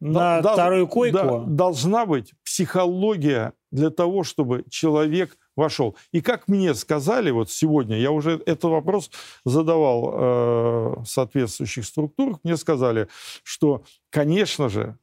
На 0.00 0.42
да, 0.42 0.52
вторую 0.52 0.86
койку? 0.86 1.16
Да, 1.16 1.44
должна 1.46 2.04
быть 2.04 2.32
психология 2.44 3.54
для 3.70 3.90
того, 3.90 4.22
чтобы 4.22 4.64
человек 4.68 5.38
вошел. 5.56 5.96
И 6.12 6.20
как 6.20 6.48
мне 6.48 6.74
сказали, 6.74 7.30
вот 7.30 7.50
сегодня, 7.50 7.98
я 7.98 8.10
уже 8.10 8.42
этот 8.46 8.64
вопрос 8.64 9.10
задавал 9.44 10.12
э, 10.14 10.94
соответствующих 11.06 11.84
структурах, 11.84 12.38
мне 12.42 12.56
сказали, 12.56 13.08
что, 13.42 13.84
конечно 14.10 14.68
же, 14.68 14.96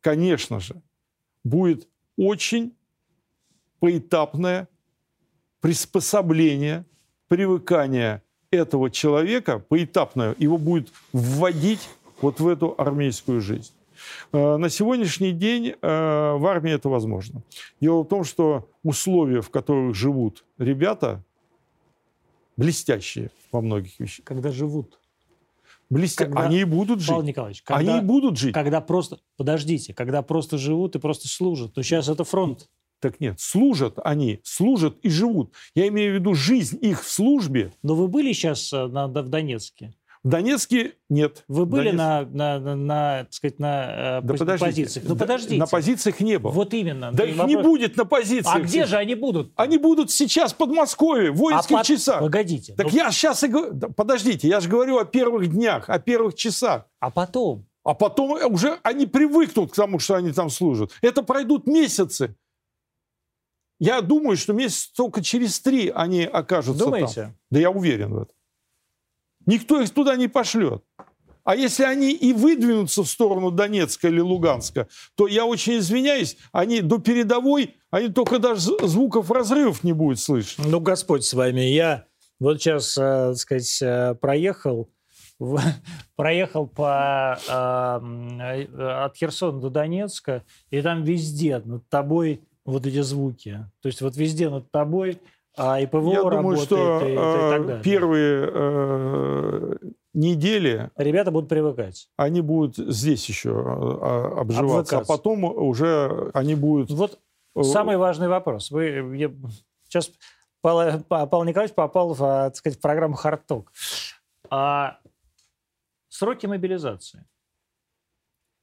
конечно 0.00 0.60
же, 0.60 0.80
будет 1.44 1.88
очень 2.16 2.74
поэтапное 3.80 4.68
приспособление, 5.60 6.84
привыкание 7.28 8.22
этого 8.50 8.90
человека, 8.90 9.58
поэтапное, 9.58 10.34
его 10.38 10.58
будет 10.58 10.92
вводить 11.12 11.88
вот 12.20 12.40
в 12.40 12.48
эту 12.48 12.74
армейскую 12.78 13.40
жизнь. 13.40 13.72
Э, 14.32 14.56
на 14.56 14.68
сегодняшний 14.68 15.32
день 15.32 15.68
э, 15.68 15.76
в 15.80 16.46
армии 16.46 16.72
это 16.72 16.88
возможно. 16.88 17.42
Дело 17.80 18.02
в 18.02 18.08
том, 18.08 18.24
что 18.24 18.68
условия, 18.82 19.40
в 19.40 19.50
которых 19.50 19.94
живут 19.94 20.44
ребята, 20.58 21.22
блестящие 22.56 23.30
во 23.50 23.60
многих 23.60 23.98
вещах. 23.98 24.24
Когда 24.24 24.50
живут. 24.50 24.98
Блестя... 25.90 26.24
Когда... 26.24 26.40
Они 26.42 26.60
и 26.60 26.64
будут 26.64 27.00
жить. 27.00 27.10
Павел 27.10 27.22
Николаевич, 27.22 27.62
когда... 27.62 27.94
Они 27.94 28.02
и 28.02 28.06
будут 28.06 28.38
жить. 28.38 28.54
Когда 28.54 28.80
просто... 28.80 29.18
Подождите, 29.36 29.92
когда 29.92 30.22
просто 30.22 30.56
живут 30.56 30.96
и 30.96 30.98
просто 30.98 31.28
служат. 31.28 31.74
То 31.74 31.82
сейчас 31.82 32.08
это 32.08 32.24
фронт. 32.24 32.70
Так 33.02 33.18
нет, 33.18 33.40
служат 33.40 33.98
они, 34.04 34.40
служат 34.44 34.96
и 35.02 35.10
живут. 35.10 35.52
Я 35.74 35.88
имею 35.88 36.12
в 36.12 36.14
виду 36.20 36.34
жизнь 36.34 36.78
их 36.80 37.02
в 37.02 37.10
службе. 37.10 37.72
Но 37.82 37.96
вы 37.96 38.06
были 38.06 38.32
сейчас 38.32 38.72
э, 38.72 38.86
на, 38.86 39.08
в 39.08 39.28
Донецке? 39.28 39.92
В 40.24 40.28
Донецке 40.28 40.92
нет. 41.08 41.42
Вы 41.48 41.66
были 41.66 41.90
Донецк... 41.90 41.98
на, 41.98 42.24
на, 42.26 42.58
на, 42.60 42.76
на, 42.76 43.24
так 43.24 43.32
сказать, 43.34 43.58
на 43.58 44.20
да 44.22 44.34
пози- 44.34 44.58
позициях? 44.58 45.06
Ну, 45.08 45.14
Да, 45.16 45.20
подождите. 45.20 45.56
На 45.56 45.66
позициях 45.66 46.20
не 46.20 46.38
было. 46.38 46.52
Вот 46.52 46.72
именно. 46.74 47.10
Да 47.12 47.24
их 47.24 47.36
вопрос- 47.36 47.48
не 47.48 47.56
будет 47.56 47.96
на 47.96 48.04
позициях. 48.04 48.54
А 48.54 48.60
где 48.60 48.86
же 48.86 48.96
они 48.96 49.16
будут? 49.16 49.52
Они 49.56 49.78
будут 49.78 50.12
сейчас 50.12 50.52
в 50.52 50.56
Подмосковье, 50.56 51.32
в 51.32 51.36
воинских 51.38 51.74
А 51.74 51.78
под- 51.78 51.86
часах. 51.86 52.20
Погодите. 52.20 52.74
Так 52.74 52.86
ну, 52.86 52.92
я 52.92 53.10
сейчас 53.10 53.42
и 53.42 53.48
говорю... 53.48 53.74
Подождите, 53.96 54.46
я 54.46 54.60
же 54.60 54.68
говорю 54.68 54.98
о 54.98 55.04
первых 55.04 55.48
днях, 55.48 55.90
о 55.90 55.98
первых 55.98 56.36
часах. 56.36 56.86
А 57.00 57.10
потом? 57.10 57.66
А 57.82 57.94
потом 57.94 58.38
уже 58.52 58.78
они 58.84 59.06
привыкнут 59.06 59.72
к 59.72 59.74
тому, 59.74 59.98
что 59.98 60.14
они 60.14 60.30
там 60.30 60.50
служат. 60.50 60.92
Это 61.02 61.24
пройдут 61.24 61.66
месяцы. 61.66 62.36
Я 63.80 64.00
думаю, 64.00 64.36
что 64.36 64.52
месяц 64.52 64.86
только 64.92 65.20
через 65.20 65.58
три 65.58 65.90
они 65.92 66.22
окажутся 66.22 66.84
там. 66.84 66.92
Думаете? 66.92 67.34
Да 67.50 67.58
я 67.58 67.70
уверен 67.72 68.14
в 68.14 68.18
этом. 68.18 68.34
Никто 69.46 69.80
их 69.80 69.90
туда 69.90 70.16
не 70.16 70.28
пошлет. 70.28 70.82
А 71.44 71.56
если 71.56 71.84
они 71.84 72.12
и 72.12 72.32
выдвинутся 72.32 73.02
в 73.02 73.08
сторону 73.08 73.50
Донецка 73.50 74.08
или 74.08 74.20
Луганска, 74.20 74.86
то 75.16 75.26
я 75.26 75.44
очень 75.44 75.78
извиняюсь, 75.78 76.36
они 76.52 76.80
до 76.80 76.98
передовой, 76.98 77.76
они 77.90 78.08
только 78.08 78.38
даже 78.38 78.60
звуков 78.60 79.30
разрывов 79.30 79.82
не 79.82 79.92
будет 79.92 80.20
слышно. 80.20 80.64
Ну, 80.68 80.80
Господь 80.80 81.24
с 81.24 81.34
вами. 81.34 81.62
Я 81.62 82.06
вот 82.38 82.60
сейчас, 82.60 82.96
э, 82.96 83.00
так 83.00 83.36
сказать, 83.36 83.82
э, 83.82 84.14
проехал, 84.14 84.88
проехал 86.16 86.68
по, 86.68 87.38
э, 87.48 89.04
от 89.04 89.16
Херсона 89.16 89.60
до 89.60 89.70
Донецка, 89.70 90.44
и 90.70 90.80
там 90.80 91.02
везде 91.02 91.58
над 91.58 91.88
тобой 91.88 92.40
вот 92.64 92.86
эти 92.86 93.00
звуки. 93.00 93.66
То 93.80 93.88
есть 93.88 94.00
вот 94.00 94.16
везде 94.16 94.48
над 94.48 94.70
тобой 94.70 95.18
а, 95.56 95.80
и 95.80 95.86
ПВО 95.86 96.12
я 96.12 96.22
думаю, 96.22 96.56
что 96.56 97.00
и, 97.00 97.10
и 97.10 97.14
э, 97.14 97.50
так 97.50 97.66
далее. 97.66 97.82
первые 97.82 98.50
э, 98.52 99.76
недели 100.14 100.90
Ребята 100.96 101.30
будут 101.30 101.48
привыкать. 101.48 102.08
они 102.16 102.40
будут 102.40 102.76
здесь 102.76 103.28
еще 103.28 103.50
э, 103.50 104.40
обживаться, 104.40 104.98
а 104.98 105.04
потом 105.04 105.44
уже 105.44 106.30
они 106.32 106.54
будут... 106.54 106.90
Вот 106.90 107.18
э, 107.54 107.62
самый 107.62 107.96
важный 107.98 108.28
вопрос. 108.28 108.70
Вы, 108.70 109.16
я- 109.16 109.32
сейчас 109.88 110.10
Павел, 110.62 111.02
Павел 111.02 111.44
Николаевич 111.44 111.74
попал 111.74 112.14
в, 112.14 112.24
а, 112.24 112.44
так 112.44 112.56
сказать, 112.56 112.78
в 112.78 112.80
программу 112.80 113.14
«Хардток». 113.14 113.72
А 114.48 114.98
сроки 116.08 116.46
мобилизации. 116.46 117.26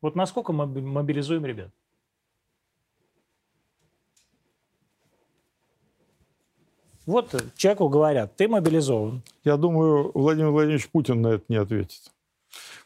Вот 0.01 0.15
насколько 0.15 0.53
мы 0.53 0.65
мобилизуем 0.65 1.45
ребят? 1.45 1.71
Вот 7.05 7.33
человеку 7.55 7.89
говорят, 7.89 8.35
ты 8.35 8.47
мобилизован. 8.47 9.21
Я 9.43 9.57
думаю, 9.57 10.11
Владимир 10.13 10.49
Владимирович 10.51 10.89
Путин 10.89 11.21
на 11.21 11.29
это 11.29 11.43
не 11.49 11.55
ответит. 11.55 12.11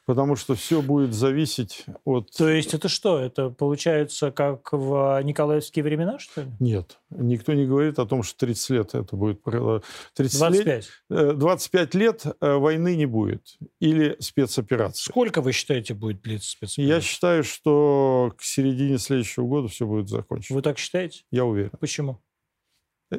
Потому 0.05 0.35
что 0.35 0.55
все 0.55 0.81
будет 0.81 1.13
зависеть 1.13 1.85
от... 2.03 2.29
То 2.31 2.49
есть 2.49 2.73
это 2.73 2.89
что? 2.89 3.19
Это 3.19 3.49
получается 3.49 4.31
как 4.31 4.73
в 4.73 5.21
Николаевские 5.23 5.83
времена, 5.83 6.19
что 6.19 6.41
ли? 6.41 6.47
Нет, 6.59 6.99
никто 7.09 7.53
не 7.53 7.65
говорит 7.65 7.97
о 7.99 8.05
том, 8.05 8.21
что 8.21 8.37
30 8.45 8.69
лет 8.71 8.95
это 8.95 9.15
будет... 9.15 9.41
про- 9.41 9.81
30 10.15 10.41
лет, 10.51 10.65
25. 10.65 10.87
э, 11.09 11.33
25 11.33 11.95
лет 11.95 12.25
э, 12.41 12.53
войны 12.55 12.97
не 12.97 13.05
будет. 13.05 13.55
Или 13.79 14.17
спецоперации. 14.19 15.09
Сколько 15.09 15.41
вы 15.41 15.53
считаете 15.53 15.93
будет 15.93 16.21
длиться 16.21 16.57
Я 16.61 16.67
спецоперация? 16.67 17.01
считаю, 17.01 17.43
что 17.45 18.33
к 18.37 18.43
середине 18.43 18.97
следующего 18.97 19.45
года 19.47 19.69
все 19.69 19.85
будет 19.87 20.09
закончено. 20.09 20.57
Вы 20.57 20.61
так 20.63 20.77
считаете? 20.79 21.23
Я 21.31 21.45
уверен. 21.45 21.71
Почему? 21.79 22.19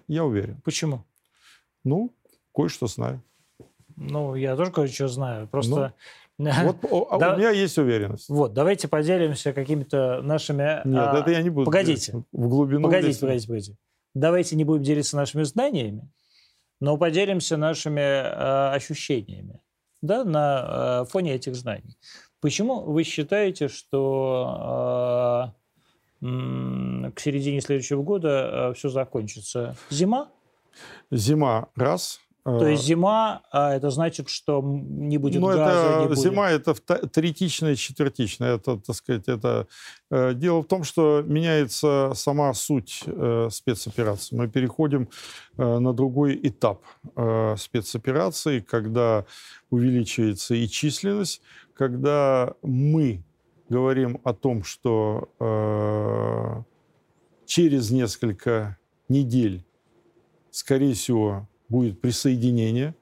Я 0.09 0.24
уверен. 0.24 0.61
Почему? 0.64 1.05
Ну, 1.84 2.12
кое-что 2.55 2.86
знаю. 2.86 3.22
Ну, 3.97 4.34
я 4.34 4.57
тоже 4.57 4.70
кое-что 4.72 5.09
знаю. 5.09 5.49
Просто... 5.49 5.92
Вот 6.36 6.78
о- 6.90 7.07
а 7.12 7.18
Да. 7.18 7.34
у 7.34 7.38
меня 7.38 7.51
есть 7.51 7.78
уверенность. 7.78 8.28
Вот, 8.28 8.55
давайте 8.55 8.88
поделимся 8.88 9.53
какими-то 9.53 10.20
нашими... 10.20 10.80
Нет, 10.84 11.09
а, 11.09 11.20
это 11.20 11.30
я 11.30 11.40
не 11.42 11.49
буду. 11.51 11.66
погодите. 11.66 12.24
В 12.32 12.49
глубину. 12.49 12.82
Погодите, 12.82 13.07
лезть. 13.09 13.20
погодите, 13.20 13.47
погодите. 13.47 13.76
Давайте 14.14 14.57
не 14.57 14.64
будем 14.64 14.82
делиться 14.82 15.14
нашими 15.16 15.45
знаниями, 15.45 16.11
но 16.80 16.97
поделимся 16.97 17.57
нашими 17.57 18.01
э, 18.01 18.74
ощущениями 18.74 19.61
да, 20.03 20.24
на 20.24 21.03
э, 21.03 21.11
фоне 21.11 21.34
этих 21.34 21.55
знаний. 21.55 21.97
Почему 22.40 22.80
вы 22.80 23.05
считаете, 23.05 23.68
что 23.68 25.53
э, 25.55 25.61
к 26.21 27.21
середине 27.21 27.61
следующего 27.61 28.03
года 28.03 28.73
все 28.77 28.89
закончится? 28.89 29.77
Зима? 29.91 30.31
Зима 31.11 31.69
раз. 31.77 32.21
То 32.45 32.67
Э, 32.67 32.73
есть 32.73 32.85
зима, 32.85 33.41
а 33.51 33.75
это 33.75 33.89
значит, 33.91 34.29
что 34.29 34.61
не 34.62 35.17
будет 35.17 35.41
Ну, 35.41 35.47
газа, 35.47 35.62
это 35.62 36.01
не 36.03 36.09
будет... 36.09 36.19
зима, 36.19 36.51
это 36.51 36.75
третичное, 36.75 37.75
четвертичное. 37.75 38.57
Это, 38.57 38.77
так 38.77 38.95
сказать, 38.95 39.29
это 39.29 39.67
э, 40.11 40.35
дело 40.35 40.62
в 40.62 40.67
том, 40.67 40.85
что 40.85 41.23
меняется 41.27 42.12
сама 42.15 42.53
суть 42.53 43.03
э, 43.07 43.49
спецоперации. 43.51 44.37
Мы 44.37 44.49
переходим 44.49 45.09
э, 45.57 45.79
на 45.79 45.95
другой 45.95 46.39
этап 46.43 46.83
э, 47.17 47.57
спецоперации, 47.59 48.61
когда 48.61 49.25
увеличивается 49.71 50.55
и 50.55 50.69
численность, 50.69 51.41
когда 51.75 52.53
мы 52.62 53.23
говорим 53.69 54.21
о 54.25 54.33
том, 54.35 54.62
что 54.65 55.29
э, 55.41 56.62
через 57.47 57.91
несколько 57.91 58.79
недель, 59.09 59.65
скорее 60.51 60.95
всего, 60.95 61.49
будет 61.69 62.01
присоединение 62.01 62.95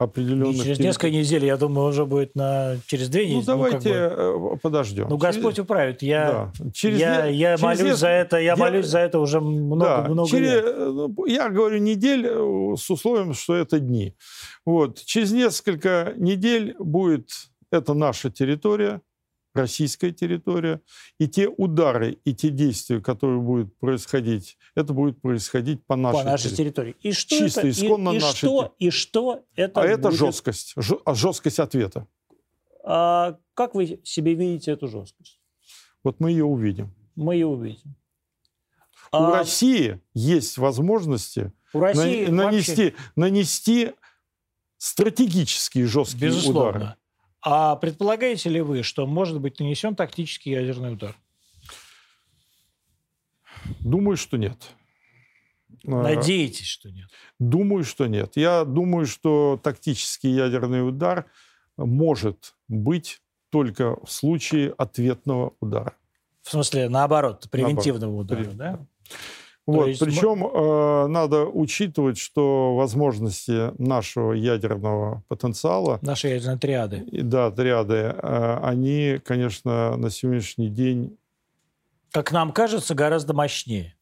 И 0.00 0.02
определенных 0.02 0.52
через 0.56 0.64
территорий. 0.78 0.86
несколько 0.86 1.10
недель, 1.10 1.44
я 1.44 1.56
думаю, 1.56 1.88
уже 1.88 2.04
будет 2.06 2.34
на... 2.34 2.76
через 2.86 3.08
две 3.08 3.24
недели. 3.26 3.36
Ну, 3.38 3.42
давайте 3.44 3.92
как 4.08 4.16
бы. 4.40 4.54
э, 4.54 4.56
подождем. 4.62 5.06
Ну, 5.10 5.16
Господь 5.18 5.58
управит. 5.58 6.02
Я, 6.02 6.52
Да. 6.58 6.70
Через 6.72 7.00
я, 7.00 7.26
я 7.26 7.56
через 7.56 7.62
молюсь 7.62 7.78
несколько- 7.80 7.96
за 7.96 8.08
это, 8.08 8.36
я 8.38 8.42
я- 8.42 8.56
молюсь 8.56 8.86
за 8.86 8.98
это 9.00 9.18
уже 9.20 9.40
много, 9.40 9.84
да, 9.84 10.08
много 10.08 10.28
через- 10.30 10.52
лет. 10.52 10.64
э, 10.64 10.90
ну, 10.92 11.26
Я 11.26 11.48
говорю 11.50 11.78
недель 11.78 12.26
э, 12.26 12.74
с 12.76 12.90
условием, 12.90 13.34
что 13.34 13.54
это 13.56 13.78
дни. 13.78 14.14
Вот. 14.64 15.04
Через 15.04 15.32
несколько 15.32 16.14
недель 16.16 16.74
будет 16.78 17.30
это 17.70 17.92
наша 17.94 18.30
территория, 18.30 19.00
российская 19.54 20.10
территория, 20.12 20.80
и 21.18 21.26
те 21.28 21.48
удары 21.48 22.18
и 22.24 22.34
те 22.34 22.50
действия, 22.50 23.00
которые 23.00 23.40
будут 23.40 23.76
происходить, 23.78 24.56
это 24.74 24.92
будет 24.92 25.20
происходить 25.20 25.84
по 25.86 25.96
нашей, 25.96 26.18
по 26.18 26.24
нашей 26.24 26.50
территории. 26.54 26.92
территории. 26.92 26.96
И 27.02 27.12
что 27.12 27.38
Чисто, 27.38 27.60
это? 27.60 27.68
И- 27.68 27.70
исконно 27.72 28.10
и, 28.10 28.18
наша 28.20 28.36
что, 28.36 28.74
и 28.78 28.90
что 28.90 29.44
это 29.56 29.80
А 29.80 29.84
это 29.84 30.08
будет? 30.08 30.18
жесткость, 30.18 30.74
жё- 30.76 31.00
а 31.04 31.14
жесткость 31.14 31.58
ответа. 31.58 32.06
А 32.84 33.38
как 33.54 33.74
вы 33.74 34.00
себе 34.04 34.34
видите 34.34 34.70
эту 34.70 34.86
жесткость? 34.88 35.40
Вот 36.04 36.20
мы 36.20 36.30
ее 36.30 36.44
увидим. 36.44 36.94
Мы 37.16 37.34
ее 37.34 37.46
увидим. 37.46 37.96
У 39.12 39.16
А 39.16 39.30
России 39.38 40.00
есть 40.14 40.58
возможности 40.58 41.52
у 41.72 41.80
России 41.80 42.26
нан- 42.26 42.52
вообще- 42.52 42.72
нанести, 42.76 42.94
нанести 43.16 43.92
стратегические 44.76 45.86
жесткие 45.86 46.28
безусловно. 46.28 46.70
удары. 46.70 46.94
А 47.40 47.76
предполагаете 47.76 48.48
ли 48.50 48.60
вы, 48.60 48.82
что 48.82 49.06
может 49.06 49.40
быть 49.40 49.60
нанесен 49.60 49.94
тактический 49.94 50.52
ядерный 50.52 50.92
удар? 50.92 51.16
Думаю, 53.80 54.16
что 54.16 54.36
нет. 54.36 54.56
А, 55.86 56.02
Надеетесь, 56.02 56.66
что 56.66 56.90
нет? 56.90 57.08
Думаю, 57.38 57.84
что 57.84 58.06
нет. 58.06 58.32
Я 58.36 58.64
думаю, 58.64 59.06
что 59.06 59.60
тактический 59.62 60.32
ядерный 60.32 60.86
удар 60.86 61.26
может 61.76 62.54
быть 62.66 63.20
только 63.50 63.96
в 64.04 64.10
случае 64.10 64.74
ответного 64.76 65.54
удара. 65.60 65.94
В 66.42 66.50
смысле, 66.50 66.88
наоборот, 66.88 67.48
превентивного 67.50 68.16
удара, 68.16 68.40
Прев- 68.40 68.54
да? 68.54 68.86
Вот, 69.68 69.88
есть 69.88 70.00
причем 70.00 70.46
э, 70.46 71.06
надо 71.08 71.44
учитывать, 71.44 72.16
что 72.16 72.74
возможности 72.74 73.70
нашего 73.78 74.32
ядерного 74.32 75.22
потенциала, 75.28 75.98
Наши 76.00 76.28
ядерные 76.28 76.56
триады. 76.56 76.96
и, 77.12 77.20
да, 77.20 77.50
триады, 77.50 77.94
э, 77.94 78.58
они, 78.62 79.20
конечно, 79.22 79.98
на 79.98 80.08
сегодняшний 80.08 80.70
день 80.70 81.18
Как 82.12 82.32
нам 82.32 82.52
кажется, 82.52 82.94
гораздо 82.94 83.34
мощнее. 83.34 83.94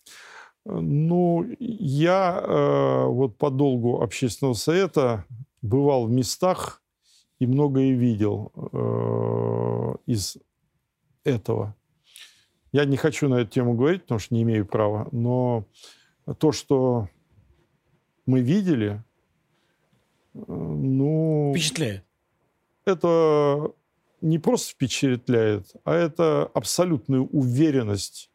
Ну, 0.65 1.45
я 1.59 2.41
э, 2.41 3.05
вот 3.07 3.37
по 3.37 3.51
долгу 3.51 4.03
общественного 4.03 4.55
совета 4.55 5.25
бывал 5.63 6.07
в 6.07 6.11
местах 6.13 6.81
и 7.41 7.47
многое 7.49 7.91
видел 7.91 8.53
э, 8.55 9.95
из 10.07 10.37
этого. 11.25 11.75
Я 12.77 12.85
не 12.85 12.99
хочу 12.99 13.31
на 13.31 13.37
эту 13.37 13.53
тему 13.53 13.73
говорить, 13.73 14.03
потому 14.03 14.19
что 14.19 14.35
не 14.35 14.43
имею 14.43 14.67
права, 14.67 15.09
но 15.11 15.65
то, 16.39 16.53
что 16.53 17.09
мы 18.27 18.43
видели, 18.43 19.03
э, 20.35 20.41
ну, 20.47 21.55
Впечатляет. 21.55 22.05
это 22.85 23.73
не 24.21 24.39
просто 24.39 24.75
впечатляет, 24.75 25.75
а 25.85 25.95
это 25.95 26.51
абсолютная 26.53 27.21
уверенность 27.21 28.31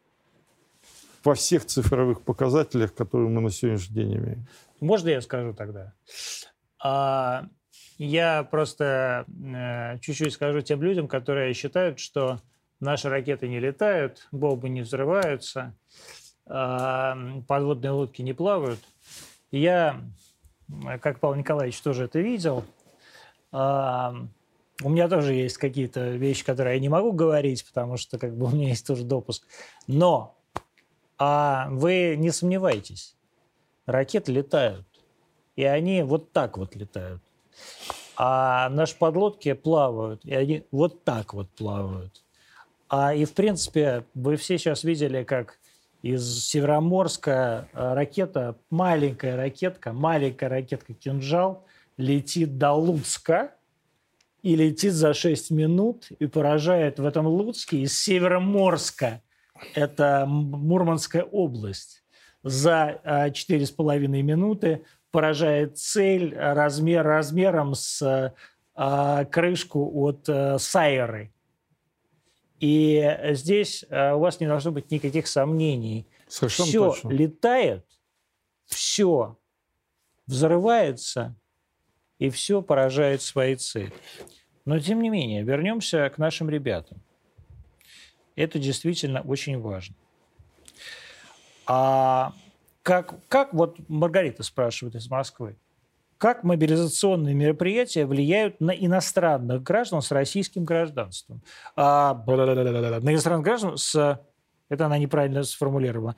во 1.24 1.36
всех 1.36 1.64
цифровых 1.66 2.24
показателях, 2.24 2.96
которые 2.96 3.30
мы 3.30 3.42
на 3.42 3.52
сегодняшний 3.52 3.94
день 3.94 4.18
имеем. 4.18 4.48
Можно 4.80 5.10
я 5.10 5.22
скажу 5.22 5.54
тогда? 5.54 5.94
А, 6.84 7.46
я 8.00 8.42
просто 8.42 9.26
э, 9.28 10.00
чуть-чуть 10.00 10.34
скажу 10.34 10.62
тем 10.62 10.82
людям, 10.82 11.08
которые 11.08 11.54
считают, 11.54 12.00
что 12.00 12.40
наши 12.82 13.08
ракеты 13.08 13.48
не 13.48 13.60
летают, 13.60 14.28
бомбы 14.32 14.68
не 14.68 14.82
взрываются, 14.82 15.74
э, 16.48 17.14
подводные 17.48 17.92
лодки 17.92 18.22
не 18.22 18.34
плавают. 18.34 18.80
Я, 19.52 20.02
как 21.02 21.20
Павел 21.20 21.36
Николаевич, 21.36 21.80
тоже 21.82 22.06
это 22.06 22.20
видел. 22.20 22.66
Э, 23.54 24.12
у 24.84 24.90
меня 24.90 25.08
тоже 25.08 25.34
есть 25.34 25.58
какие-то 25.58 26.10
вещи, 26.10 26.44
которые 26.44 26.76
я 26.76 26.82
не 26.82 26.90
могу 26.90 27.14
говорить, 27.14 27.66
потому 27.66 27.98
что 27.98 28.18
как 28.18 28.36
бы 28.36 28.46
у 28.48 28.50
меня 28.50 28.70
есть 28.70 28.86
тоже 28.86 29.04
допуск. 29.04 29.46
Но 29.88 30.36
а 31.18 31.68
вы 31.70 32.16
не 32.18 32.32
сомневайтесь, 32.32 33.16
ракеты 33.86 34.32
летают. 34.32 34.88
И 35.56 35.64
они 35.64 36.02
вот 36.02 36.32
так 36.32 36.58
вот 36.58 36.76
летают. 36.76 37.22
А 38.18 38.70
наши 38.70 38.98
подлодки 38.98 39.54
плавают, 39.54 40.26
и 40.26 40.34
они 40.34 40.66
вот 40.72 41.04
так 41.04 41.34
вот 41.34 41.50
плавают. 41.52 42.24
А 42.92 43.14
и, 43.14 43.24
в 43.24 43.34
принципе, 43.34 44.04
вы 44.14 44.36
все 44.36 44.58
сейчас 44.58 44.84
видели, 44.84 45.24
как 45.24 45.60
из 46.02 46.44
Североморска 46.44 47.70
э, 47.72 47.94
ракета, 47.94 48.58
маленькая 48.70 49.38
ракетка, 49.38 49.94
маленькая 49.94 50.50
ракетка 50.50 50.94
«Кинжал» 50.94 51.66
летит 51.96 52.58
до 52.58 52.74
Луцка 52.74 53.56
и 54.42 54.58
летит 54.58 54.92
за 54.92 55.14
6 55.14 55.52
минут 55.52 56.10
и 56.20 56.28
поражает 56.28 57.00
в 57.00 57.06
этом 57.06 57.28
Луцке 57.28 57.78
из 57.78 57.98
Североморска, 57.98 59.22
это 59.74 60.26
Мурманская 60.28 61.24
область, 61.24 62.04
за 62.44 63.00
4,5 63.06 64.04
э, 64.04 64.08
минуты 64.22 64.84
поражает 65.12 65.78
цель 65.78 66.36
размер, 66.38 67.06
размером 67.06 67.74
с 67.74 68.34
э, 68.76 69.26
крышку 69.32 69.90
от 70.04 70.28
Сайеры. 70.62 71.32
И 72.62 73.18
здесь 73.32 73.84
э, 73.90 74.14
у 74.14 74.20
вас 74.20 74.40
не 74.40 74.46
должно 74.46 74.72
быть 74.72 74.92
никаких 74.92 75.26
сомнений. 75.26 76.06
Совершенно 76.28 76.70
все 76.70 76.92
точно. 76.92 77.10
летает, 77.10 77.86
все 78.68 79.36
взрывается, 80.28 81.36
и 82.20 82.30
все 82.30 82.62
поражает 82.62 83.24
свои 83.24 83.56
цели. 83.56 83.92
Но, 84.66 84.80
тем 84.80 85.02
не 85.02 85.10
менее, 85.10 85.42
вернемся 85.42 86.08
к 86.12 86.20
нашим 86.20 86.52
ребятам. 86.52 87.02
Это 88.36 88.60
действительно 88.60 89.22
очень 89.22 89.60
важно. 89.60 89.96
А 91.66 92.34
как, 92.84 93.28
как 93.28 93.56
вот 93.56 93.78
Маргарита 93.90 94.44
спрашивает 94.44 94.94
из 94.94 95.10
Москвы, 95.10 95.58
как 96.22 96.44
мобилизационные 96.44 97.34
мероприятия 97.34 98.06
влияют 98.06 98.62
на 98.62 98.70
иностранных 98.70 99.64
граждан 99.64 100.04
с 100.04 100.12
российским 100.12 100.66
гражданством? 100.66 101.42
А, 101.76 102.14
на 102.28 103.12
иностранных 103.12 103.44
граждан 103.44 103.76
с... 103.76 104.20
Это 104.70 104.86
она 104.86 105.00
неправильно 105.00 105.42
сформулировала 105.44 106.16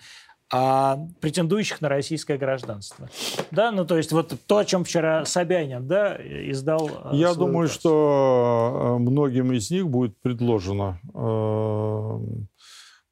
а 0.51 0.99
претендующих 1.19 1.81
на 1.81 1.89
российское 1.89 2.37
гражданство. 2.37 3.09
Да, 3.49 3.71
ну 3.71 3.85
то 3.85 3.97
есть 3.97 4.11
вот 4.11 4.35
то, 4.45 4.57
о 4.57 4.65
чем 4.65 4.83
вчера 4.83 5.25
Собянин 5.25 5.87
да, 5.87 6.15
издал. 6.17 6.91
Э, 7.05 7.09
Я 7.13 7.33
думаю, 7.33 7.65
указ. 7.67 7.71
что 7.71 8.97
э, 8.99 9.01
многим 9.01 9.53
из 9.53 9.71
них 9.71 9.87
будет 9.87 10.15
предложено 10.21 10.99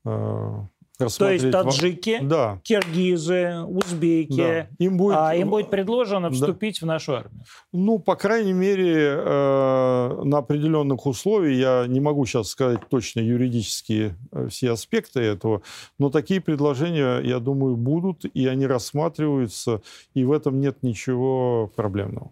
э, 0.05 0.65
то 1.07 1.29
есть 1.29 1.51
таджики, 1.51 2.19
да. 2.21 2.59
киргизы, 2.63 3.61
узбеки, 3.67 4.35
да. 4.35 4.67
им, 4.77 4.97
будет, 4.97 5.17
а, 5.17 5.35
им 5.35 5.49
будет 5.49 5.69
предложено 5.69 6.29
вступить 6.29 6.79
да. 6.79 6.85
в 6.85 6.87
нашу 6.87 7.13
армию? 7.15 7.43
Ну, 7.71 7.99
по 7.99 8.15
крайней 8.15 8.53
мере, 8.53 9.15
э, 9.17 10.21
на 10.23 10.37
определенных 10.39 11.05
условиях, 11.05 11.57
я 11.57 11.87
не 11.87 11.99
могу 11.99 12.25
сейчас 12.25 12.49
сказать 12.49 12.81
точно 12.89 13.19
юридические 13.19 14.15
э, 14.31 14.47
все 14.49 14.71
аспекты 14.71 15.19
этого, 15.19 15.61
но 15.97 16.09
такие 16.09 16.41
предложения, 16.41 17.19
я 17.19 17.39
думаю, 17.39 17.75
будут, 17.75 18.25
и 18.25 18.47
они 18.47 18.67
рассматриваются, 18.67 19.81
и 20.13 20.23
в 20.23 20.31
этом 20.31 20.59
нет 20.59 20.83
ничего 20.83 21.71
проблемного. 21.75 22.31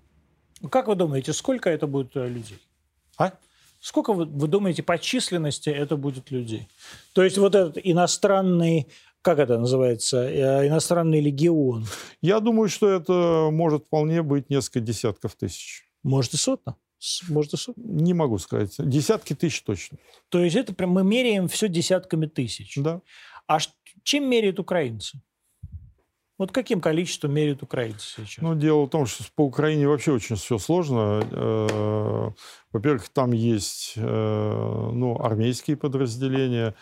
Как 0.70 0.88
вы 0.88 0.96
думаете, 0.96 1.34
сколько 1.34 1.70
это 1.70 1.88
будет 1.88 2.16
э, 2.16 2.28
людей? 2.28 2.60
А? 3.18 3.32
Сколько 3.80 4.14
вы, 4.14 4.26
вы 4.26 4.48
думаете 4.48 4.84
по 4.84 4.98
численности 4.98 5.70
это 5.70 5.96
будет 5.96 6.32
людей? 6.32 6.68
То 7.14 7.24
есть 7.24 7.38
вот 7.38 7.56
этот 7.56 7.78
иностранный 7.84 8.88
как 9.22 9.40
это 9.40 9.60
называется, 9.60 10.30
э, 10.30 10.68
иностранный 10.68 11.20
легион? 11.20 11.86
Я 12.22 12.40
думаю, 12.40 12.70
что 12.70 12.90
это 12.90 13.50
может 13.52 13.84
вполне 13.84 14.24
быть 14.24 14.50
несколько 14.50 14.80
десятков 14.80 15.36
тысяч. 15.36 15.84
Может 16.04 16.34
и 16.34 16.38
сотна? 16.38 16.78
Может 17.28 17.54
и 17.54 17.58
сотна? 17.58 17.84
Не 17.84 18.14
могу 18.14 18.38
сказать. 18.38 18.76
Десятки 18.78 19.34
тысяч 19.34 19.62
точно. 19.62 19.98
То 20.30 20.40
есть 20.40 20.56
это 20.56 20.74
прям 20.74 20.92
мы 20.92 21.04
меряем 21.04 21.48
все 21.48 21.68
десятками 21.68 22.28
тысяч? 22.28 22.78
Да. 22.78 23.02
А 23.48 23.58
чем 24.04 24.30
меряют 24.30 24.60
украинцы? 24.60 25.22
Вот 26.40 26.54
каким 26.54 26.80
количеством 26.80 27.34
меряют 27.34 27.64
украинцы 27.64 28.26
сейчас? 28.26 28.42
Ну, 28.42 28.56
дело 28.56 28.86
в 28.86 28.90
том, 28.90 29.06
что 29.06 29.26
по 29.36 29.42
Украине 29.42 29.90
вообще 29.90 30.14
очень 30.14 30.38
все 30.38 30.58
сложно. 30.58 31.22
Э, 31.32 32.30
во-первых, 32.72 33.10
там 33.10 33.34
есть 33.34 33.94
э, 33.98 34.90
ну, 34.94 35.20
армейские 35.22 35.76
подразделения, 35.76 36.76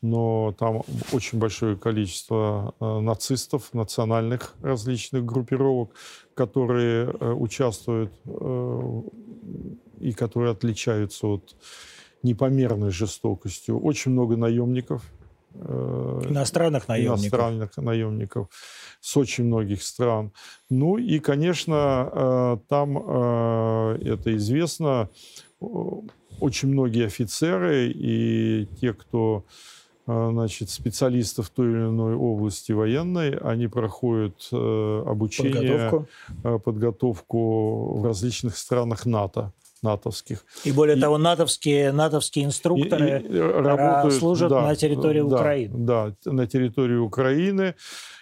но 0.00 0.54
там 0.58 0.82
очень 1.12 1.38
большое 1.38 1.76
количество 1.76 2.74
э, 2.80 3.00
нацистов, 3.00 3.74
национальных 3.74 4.54
различных 4.62 5.26
группировок, 5.26 5.94
которые 6.34 7.10
участвуют 7.34 8.12
и 10.00 10.12
которые 10.14 10.52
отличаются 10.52 11.26
от 11.26 11.54
непомерной 12.22 12.90
жестокостью. 12.90 13.78
Очень 13.78 14.12
много 14.12 14.38
наемников. 14.38 15.02
Иностранных 15.54 16.88
наемников. 16.88 17.20
Иностранных 17.20 17.76
наемников 17.76 18.48
с 19.00 19.16
очень 19.16 19.44
многих 19.44 19.82
стран. 19.82 20.32
Ну 20.70 20.96
и, 20.96 21.18
конечно, 21.18 22.10
э, 22.12 22.56
там, 22.68 22.98
э, 22.98 23.98
это 24.04 24.36
известно, 24.36 25.08
очень 26.40 26.68
многие 26.68 27.06
офицеры 27.06 27.88
и 27.88 28.68
те, 28.80 28.92
кто 28.94 29.44
э, 30.06 30.28
значит, 30.32 30.70
специалисты 30.70 31.42
в 31.42 31.50
той 31.50 31.70
или 31.70 31.86
иной 31.88 32.14
области 32.14 32.72
военной, 32.72 33.36
они 33.36 33.68
проходят 33.68 34.48
обучение, 34.52 35.90
подготовку, 35.90 36.60
подготовку 36.64 37.98
в 37.98 38.04
различных 38.04 38.56
странах 38.56 39.06
НАТО 39.06 39.52
натовских. 39.82 40.44
И 40.64 40.72
более 40.72 40.96
и, 40.96 41.00
того, 41.00 41.18
натовские, 41.18 41.92
натовские 41.92 42.44
инструкторы 42.44 43.20
и, 43.20 43.26
и 43.26 43.38
работают, 43.38 44.14
служат 44.14 44.50
да, 44.50 44.62
на 44.62 44.76
территории 44.76 45.20
да, 45.20 45.26
Украины. 45.26 45.74
Да, 45.74 46.14
на 46.24 46.46
территории 46.46 46.96
Украины. 46.96 47.74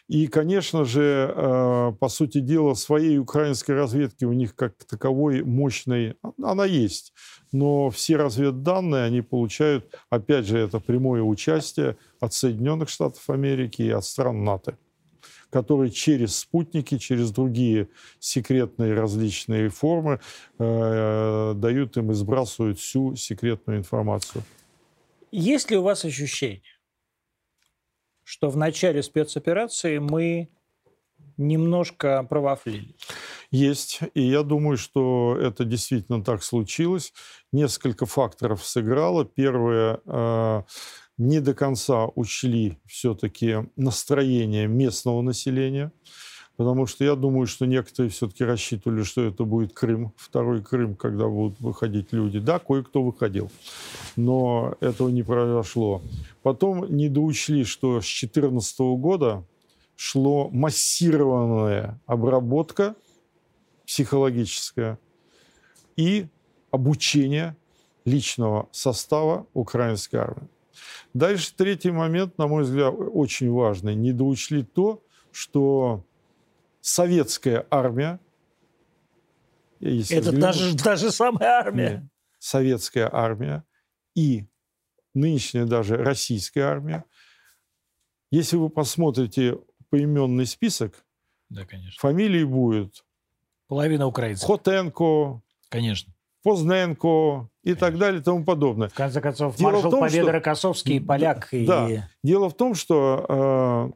И, 0.08 0.26
конечно 0.26 0.84
же, 0.84 1.32
э, 1.32 1.92
по 2.00 2.08
сути 2.08 2.40
дела, 2.40 2.74
своей 2.74 3.18
украинской 3.18 3.72
разведки 3.72 4.24
у 4.24 4.32
них 4.32 4.56
как 4.56 4.74
таковой 4.84 5.44
мощной, 5.44 6.16
она 6.42 6.64
есть. 6.64 7.12
Но 7.52 7.90
все 7.90 8.16
разведданные 8.16 9.04
они 9.04 9.22
получают, 9.22 9.94
опять 10.08 10.46
же, 10.46 10.58
это 10.58 10.80
прямое 10.80 11.22
участие 11.22 11.96
от 12.18 12.32
Соединенных 12.32 12.88
Штатов 12.88 13.30
Америки 13.30 13.82
и 13.82 13.90
от 13.90 14.04
стран 14.04 14.42
НАТО 14.42 14.76
которые 15.50 15.90
через 15.90 16.36
спутники, 16.36 16.98
через 16.98 17.30
другие 17.30 17.88
секретные 18.18 18.94
различные 18.94 19.68
формы 19.68 20.20
э, 20.58 21.52
дают 21.56 21.96
им 21.96 22.10
и 22.10 22.14
сбрасывают 22.14 22.78
всю 22.78 23.16
секретную 23.16 23.78
информацию. 23.78 24.44
Есть 25.32 25.70
ли 25.70 25.76
у 25.76 25.82
вас 25.82 26.04
ощущение, 26.04 26.62
что 28.24 28.48
в 28.48 28.56
начале 28.56 29.02
спецоперации 29.02 29.98
мы 29.98 30.48
немножко 31.36 32.24
провафлили. 32.28 32.94
Есть. 33.50 34.00
И 34.14 34.22
я 34.22 34.42
думаю, 34.42 34.76
что 34.76 35.36
это 35.40 35.64
действительно 35.64 36.22
так 36.22 36.44
случилось. 36.44 37.12
Несколько 37.50 38.06
факторов 38.06 38.64
сыграло. 38.64 39.24
Первое, 39.24 40.00
э, 40.04 40.62
не 41.20 41.40
до 41.40 41.54
конца 41.54 42.06
учли 42.14 42.78
все-таки 42.86 43.68
настроение 43.76 44.66
местного 44.66 45.20
населения 45.22 45.92
потому 46.56 46.84
что 46.86 47.04
я 47.04 47.14
думаю, 47.14 47.46
что 47.46 47.64
некоторые 47.64 48.10
все-таки 48.10 48.44
рассчитывали, 48.44 49.02
что 49.02 49.22
это 49.22 49.44
будет 49.44 49.72
Крым, 49.72 50.12
второй 50.18 50.62
Крым, 50.62 50.94
когда 50.94 51.26
будут 51.26 51.58
выходить 51.58 52.12
люди. 52.12 52.38
Да, 52.38 52.58
кое-кто 52.58 53.02
выходил, 53.02 53.50
но 54.14 54.74
этого 54.80 55.08
не 55.08 55.22
произошло. 55.22 56.02
Потом 56.42 56.84
недоучли, 56.94 57.62
что 57.62 58.02
с 58.02 58.04
2014 58.04 58.78
года 58.98 59.42
шло 59.96 60.50
массированная 60.50 61.98
обработка 62.04 62.94
психологическая 63.86 64.98
и 65.96 66.26
обучение 66.70 67.56
личного 68.04 68.68
состава 68.70 69.46
украинской 69.54 70.16
армии. 70.16 70.59
Дальше 71.14 71.54
третий 71.54 71.90
момент, 71.90 72.38
на 72.38 72.46
мой 72.46 72.62
взгляд, 72.64 72.94
очень 72.96 73.50
важный. 73.50 73.94
Не 73.94 74.12
доучли 74.12 74.62
то, 74.62 75.02
что 75.32 76.04
советская 76.80 77.66
армия... 77.70 78.20
Это 79.80 80.32
даже, 80.32 80.76
даже 80.76 81.10
самая 81.10 81.48
армия. 81.48 81.90
Нет, 81.90 82.02
советская 82.38 83.08
армия 83.10 83.64
и 84.14 84.46
нынешняя 85.14 85.64
даже 85.64 85.96
российская 85.96 86.62
армия. 86.62 87.04
Если 88.30 88.56
вы 88.56 88.68
посмотрите 88.68 89.58
поименный 89.88 90.46
список, 90.46 91.04
да, 91.48 91.64
конечно. 91.64 91.98
фамилии 91.98 92.44
будет 92.44 93.02
Половина 93.70 94.08
украинцев. 94.08 94.48
Хотенко. 94.48 95.42
Конечно. 95.68 96.12
Позненко 96.42 97.48
и 97.62 97.74
Конечно. 97.74 97.86
так 97.86 97.98
далее 97.98 98.20
и 98.20 98.24
тому 98.24 98.44
подобное. 98.44 98.88
В 98.88 98.94
конце 98.94 99.20
концов, 99.20 99.56
Дело 99.56 99.72
маршал 99.72 99.90
том, 99.90 100.00
Победы 100.00 100.22
что... 100.22 100.32
Рокоссовский 100.32 101.00
поляк. 101.00 101.48
Да, 101.52 101.58
и... 101.58 101.66
да. 101.66 102.08
Дело 102.22 102.48
в 102.48 102.54
том, 102.54 102.74
что 102.74 103.26
э, 103.28 103.90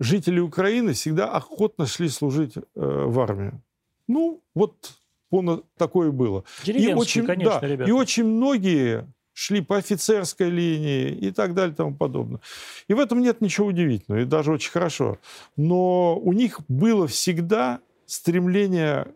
жители 0.00 0.40
Украины 0.40 0.92
всегда 0.92 1.30
охотно 1.30 1.86
шли 1.86 2.08
служить 2.08 2.56
э, 2.56 2.60
в 2.74 3.18
армию. 3.20 3.62
Ну, 4.08 4.42
вот 4.54 4.92
он, 5.30 5.64
такое 5.76 6.10
было. 6.10 6.44
И 6.64 6.92
очень, 6.92 7.24
конечно, 7.24 7.60
да, 7.60 7.66
ребята. 7.66 7.88
И 7.88 7.92
очень 7.92 8.24
многие 8.24 9.06
шли 9.32 9.60
по 9.60 9.76
офицерской 9.76 10.48
линии 10.48 11.10
и 11.10 11.30
так 11.30 11.54
далее 11.54 11.74
и 11.74 11.76
тому 11.76 11.94
подобное. 11.94 12.40
И 12.88 12.94
в 12.94 13.00
этом 13.00 13.20
нет 13.20 13.40
ничего 13.40 13.66
удивительного, 13.66 14.22
и 14.22 14.24
даже 14.24 14.50
очень 14.50 14.70
хорошо. 14.70 15.18
Но 15.56 16.18
у 16.18 16.32
них 16.32 16.60
было 16.68 17.06
всегда 17.06 17.80
стремление 18.06 19.08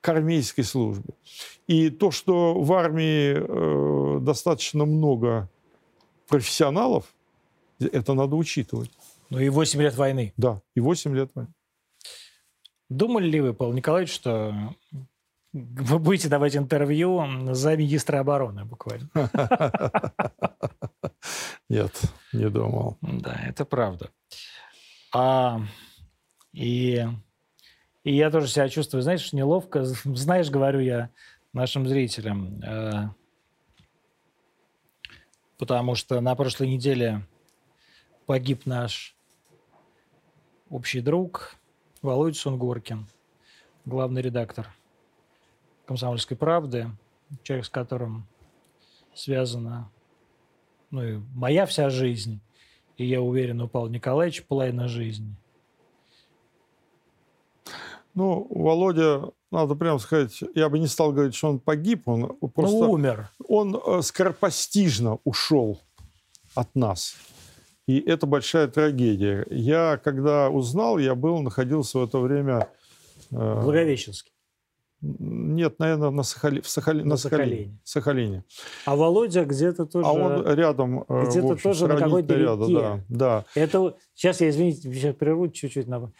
к 0.00 0.08
армейской 0.08 0.64
службе. 0.64 1.14
И 1.66 1.90
то, 1.90 2.10
что 2.10 2.54
в 2.60 2.72
армии 2.72 3.34
э, 3.36 4.20
достаточно 4.20 4.84
много 4.84 5.48
профессионалов, 6.28 7.04
это 7.78 8.14
надо 8.14 8.36
учитывать. 8.36 8.90
Ну 9.30 9.38
и 9.38 9.48
8 9.48 9.80
лет 9.80 9.96
войны. 9.96 10.32
Да, 10.36 10.62
и 10.74 10.80
8 10.80 11.14
лет 11.14 11.30
войны. 11.34 11.52
Думали 12.88 13.28
ли 13.28 13.40
вы, 13.40 13.54
Павел 13.54 13.72
Николаевич, 13.72 14.12
что 14.12 14.74
вы 15.52 15.98
будете 15.98 16.28
давать 16.28 16.56
интервью 16.56 17.54
за 17.54 17.76
министра 17.76 18.18
обороны 18.18 18.64
буквально? 18.64 19.08
Нет, 21.68 22.00
не 22.32 22.48
думал. 22.50 22.98
Да, 23.00 23.40
это 23.46 23.64
правда. 23.64 24.10
А, 25.14 25.60
и 26.52 27.06
и 28.04 28.14
я 28.14 28.30
тоже 28.30 28.48
себя 28.48 28.68
чувствую, 28.68 29.02
знаешь, 29.02 29.32
неловко. 29.32 29.84
Знаешь, 30.04 30.50
говорю 30.50 30.80
я 30.80 31.10
нашим 31.52 31.86
зрителям, 31.86 32.60
э, 32.62 33.08
потому 35.58 35.94
что 35.94 36.20
на 36.20 36.34
прошлой 36.34 36.68
неделе 36.68 37.26
погиб 38.26 38.66
наш 38.66 39.14
общий 40.70 41.00
друг 41.00 41.56
Володя 42.00 42.38
Сунгоркин, 42.38 43.06
главный 43.84 44.22
редактор 44.22 44.68
«Комсомольской 45.84 46.36
правды», 46.36 46.90
человек, 47.42 47.66
с 47.66 47.70
которым 47.70 48.26
связана 49.12 49.90
ну, 50.90 51.02
и 51.02 51.20
моя 51.34 51.66
вся 51.66 51.90
жизнь, 51.90 52.40
и 52.96 53.04
я 53.04 53.20
уверен, 53.20 53.60
у 53.60 53.68
Павла 53.68 53.88
Николаевича 53.88 54.44
половина 54.46 54.88
жизни– 54.88 55.36
ну, 58.14 58.46
Володя, 58.50 59.30
надо 59.50 59.74
прямо 59.74 59.98
сказать, 59.98 60.42
я 60.54 60.68
бы 60.68 60.78
не 60.78 60.86
стал 60.86 61.12
говорить, 61.12 61.34
что 61.34 61.48
он 61.48 61.58
погиб, 61.58 62.08
он 62.08 62.36
просто... 62.54 62.78
Ну, 62.78 62.92
умер. 62.92 63.30
Он 63.48 63.80
э, 63.84 64.02
скоропостижно 64.02 65.18
ушел 65.24 65.80
от 66.54 66.74
нас. 66.74 67.16
И 67.86 67.98
это 67.98 68.26
большая 68.26 68.68
трагедия. 68.68 69.46
Я, 69.50 70.00
когда 70.02 70.48
узнал, 70.48 70.98
я 70.98 71.14
был, 71.14 71.40
находился 71.40 71.98
в 71.98 72.04
это 72.04 72.18
время... 72.18 72.68
Э, 73.32 73.60
Благовещенский. 73.62 74.32
Нет, 75.02 75.78
наверное, 75.78 76.10
на, 76.10 76.22
Сахали, 76.22 76.60
в 76.60 76.68
Сахали, 76.68 77.02
на, 77.02 77.10
на 77.10 77.16
Сахалине. 77.16 77.78
Сахалине. 77.84 78.44
А 78.84 78.96
Володя 78.96 79.44
где-то 79.44 79.86
тоже... 79.86 80.06
А 80.06 80.12
он 80.12 80.46
рядом, 80.46 81.04
э, 81.08 81.26
где-то 81.26 81.56
тоже 81.56 81.88
на 81.88 81.96
какой-то 81.96 82.34
реке. 82.34 82.74
Да, 82.74 83.00
да. 83.08 83.44
Это, 83.54 83.96
сейчас 84.14 84.42
я, 84.42 84.50
извините, 84.50 84.92
сейчас 84.92 85.14
прерву 85.16 85.48
чуть-чуть. 85.48 85.88
На... 85.88 86.12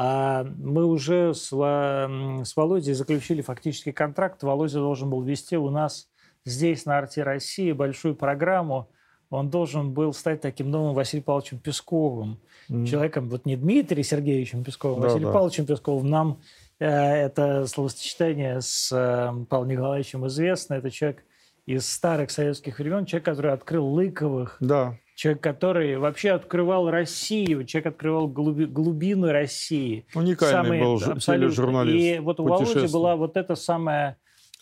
А 0.00 0.44
мы 0.58 0.84
уже 0.84 1.34
с, 1.34 1.48
с 1.48 2.56
Володей 2.56 2.94
заключили 2.94 3.42
фактически 3.42 3.90
контракт. 3.90 4.44
Володя 4.44 4.78
должен 4.78 5.10
был 5.10 5.22
вести 5.22 5.56
у 5.56 5.70
нас 5.70 6.08
здесь, 6.44 6.86
на 6.86 6.98
Арте 6.98 7.24
России, 7.24 7.72
большую 7.72 8.14
программу. 8.14 8.88
Он 9.28 9.50
должен 9.50 9.92
был 9.92 10.12
стать 10.12 10.40
таким 10.40 10.70
новым 10.70 10.94
Василием 10.94 11.24
Павловичем 11.24 11.58
Песковым. 11.58 12.38
Mm. 12.70 12.86
Человеком, 12.86 13.28
вот 13.28 13.44
не 13.44 13.56
Дмитрием 13.56 14.04
Сергеевичем 14.04 14.62
Песковым, 14.62 15.00
а 15.00 15.02
да, 15.02 15.08
Василием 15.08 15.30
да. 15.30 15.34
Павловичем 15.34 15.66
Песковым. 15.66 16.06
Нам 16.06 16.40
э, 16.78 16.86
это 16.86 17.66
словосочетание 17.66 18.60
с 18.60 18.92
э, 18.92 19.46
Павлом 19.46 19.68
Николаевичем 19.68 20.24
известно. 20.28 20.74
Это 20.74 20.92
человек 20.92 21.24
из 21.66 21.92
старых 21.92 22.30
советских 22.30 22.78
времен, 22.78 23.04
человек, 23.04 23.24
который 23.24 23.52
открыл 23.52 23.84
Лыковых. 23.88 24.58
Да 24.60 24.96
человек, 25.18 25.42
который 25.42 25.96
вообще 25.98 26.30
открывал 26.30 26.88
Россию, 26.90 27.64
человек 27.64 27.94
открывал 27.94 28.28
глуби, 28.28 28.66
глубины 28.66 29.32
России. 29.32 30.06
Уникальный 30.14 30.52
Самый, 30.52 30.80
был 30.80 31.02
абсолютно. 31.04 31.56
журналист. 31.56 32.04
И 32.04 32.18
вот 32.20 32.38
у 32.38 32.44
Володи 32.44 32.86
была 32.86 33.16
вот 33.16 33.36
эта 33.36 33.56
самая 33.56 34.16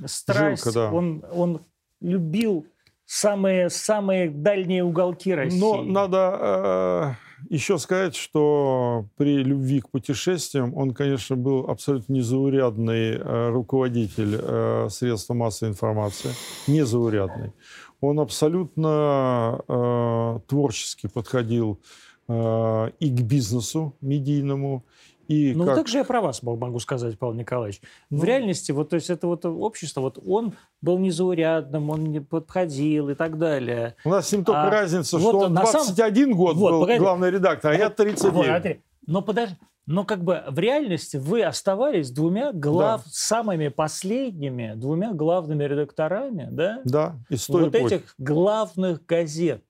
страсть. 0.06 0.64
Жилка, 0.64 0.78
да. 0.78 0.92
он, 0.92 1.22
он 1.30 1.60
любил 2.00 2.66
самые, 3.04 3.68
самые 3.68 4.30
дальние 4.30 4.82
уголки 4.82 5.34
России. 5.34 5.60
Но 5.60 5.82
надо 5.82 6.38
э, 6.40 7.54
еще 7.54 7.78
сказать, 7.78 8.16
что 8.16 9.06
при 9.18 9.42
любви 9.42 9.80
к 9.80 9.90
путешествиям 9.90 10.74
он, 10.74 10.94
конечно, 10.94 11.36
был 11.36 11.68
абсолютно 11.68 12.14
незаурядный 12.14 13.18
э, 13.18 13.50
руководитель 13.50 14.38
э, 14.40 14.88
средств 14.90 15.28
массовой 15.28 15.72
информации. 15.72 16.30
Незаурядный. 16.66 17.52
Он 18.00 18.20
абсолютно 18.20 19.60
э, 19.68 20.40
творчески 20.46 21.08
подходил 21.08 21.80
э, 22.28 22.90
и 23.00 23.10
к 23.10 23.20
бизнесу 23.22 23.94
медийному, 24.00 24.84
и 25.28 25.54
ну, 25.54 25.64
как... 25.64 25.76
так 25.76 25.88
же 25.88 25.98
я 25.98 26.04
про 26.04 26.20
вас 26.20 26.42
могу 26.42 26.78
сказать, 26.78 27.18
Павел 27.18 27.34
Николаевич. 27.34 27.80
Ну... 28.10 28.18
В 28.18 28.24
реальности, 28.24 28.70
вот, 28.72 28.90
то 28.90 28.96
есть 28.96 29.10
это 29.10 29.26
вот 29.26 29.44
общество, 29.44 30.00
вот 30.00 30.18
он 30.24 30.54
был 30.80 30.98
незаурядным, 30.98 31.90
он 31.90 32.04
не 32.04 32.20
подходил 32.20 33.10
и 33.10 33.14
так 33.14 33.38
далее. 33.38 33.96
У 34.04 34.10
нас 34.10 34.28
с 34.28 34.32
ним 34.32 34.44
только 34.44 34.68
а, 34.68 34.70
разница, 34.70 35.18
вот 35.18 35.30
что 35.30 35.38
он 35.46 35.54
21 35.54 36.28
сам... 36.28 36.36
год 36.36 36.56
вот, 36.56 36.70
был 36.70 36.80
погоди. 36.82 36.98
главный 36.98 37.30
редактор, 37.30 37.72
а 37.72 37.74
я 37.74 37.90
39. 37.90 38.64
Вот, 38.64 38.76
но 39.06 39.22
подожди, 39.22 39.56
но 39.86 40.04
как 40.04 40.24
бы 40.24 40.42
в 40.48 40.58
реальности 40.58 41.16
вы 41.16 41.44
оставались 41.44 42.10
двумя 42.10 42.52
глав, 42.52 43.04
да. 43.04 43.10
самыми 43.10 43.68
последними, 43.68 44.74
двумя 44.74 45.12
главными 45.12 45.62
редакторами, 45.62 46.48
да? 46.50 46.80
Да, 46.84 47.16
из 47.30 47.46
той 47.46 47.64
Вот 47.64 47.74
эпохи. 47.74 47.94
этих 47.94 48.14
главных 48.18 49.06
газет. 49.06 49.62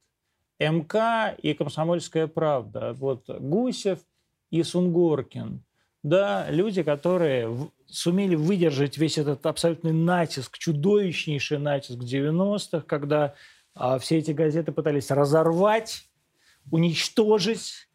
МК 0.59 1.35
и 1.43 1.53
«Комсомольская 1.53 2.27
правда». 2.29 2.95
Вот 2.95 3.29
Гусев 3.29 3.99
и 4.51 4.62
Сунгоркин. 4.62 5.62
Да, 6.03 6.47
люди, 6.51 6.83
которые 6.83 7.69
сумели 7.87 8.37
выдержать 8.37 8.97
весь 8.97 9.19
этот 9.19 9.45
абсолютный 9.45 9.93
натиск, 9.93 10.57
чудовищнейший 10.57 11.59
натиск 11.59 11.99
90-х, 11.99 12.81
когда 12.87 13.35
а, 13.75 13.99
все 13.99 14.19
эти 14.19 14.31
газеты 14.31 14.73
пытались 14.73 15.11
разорвать, 15.11 16.05
уничтожить, 16.71 17.89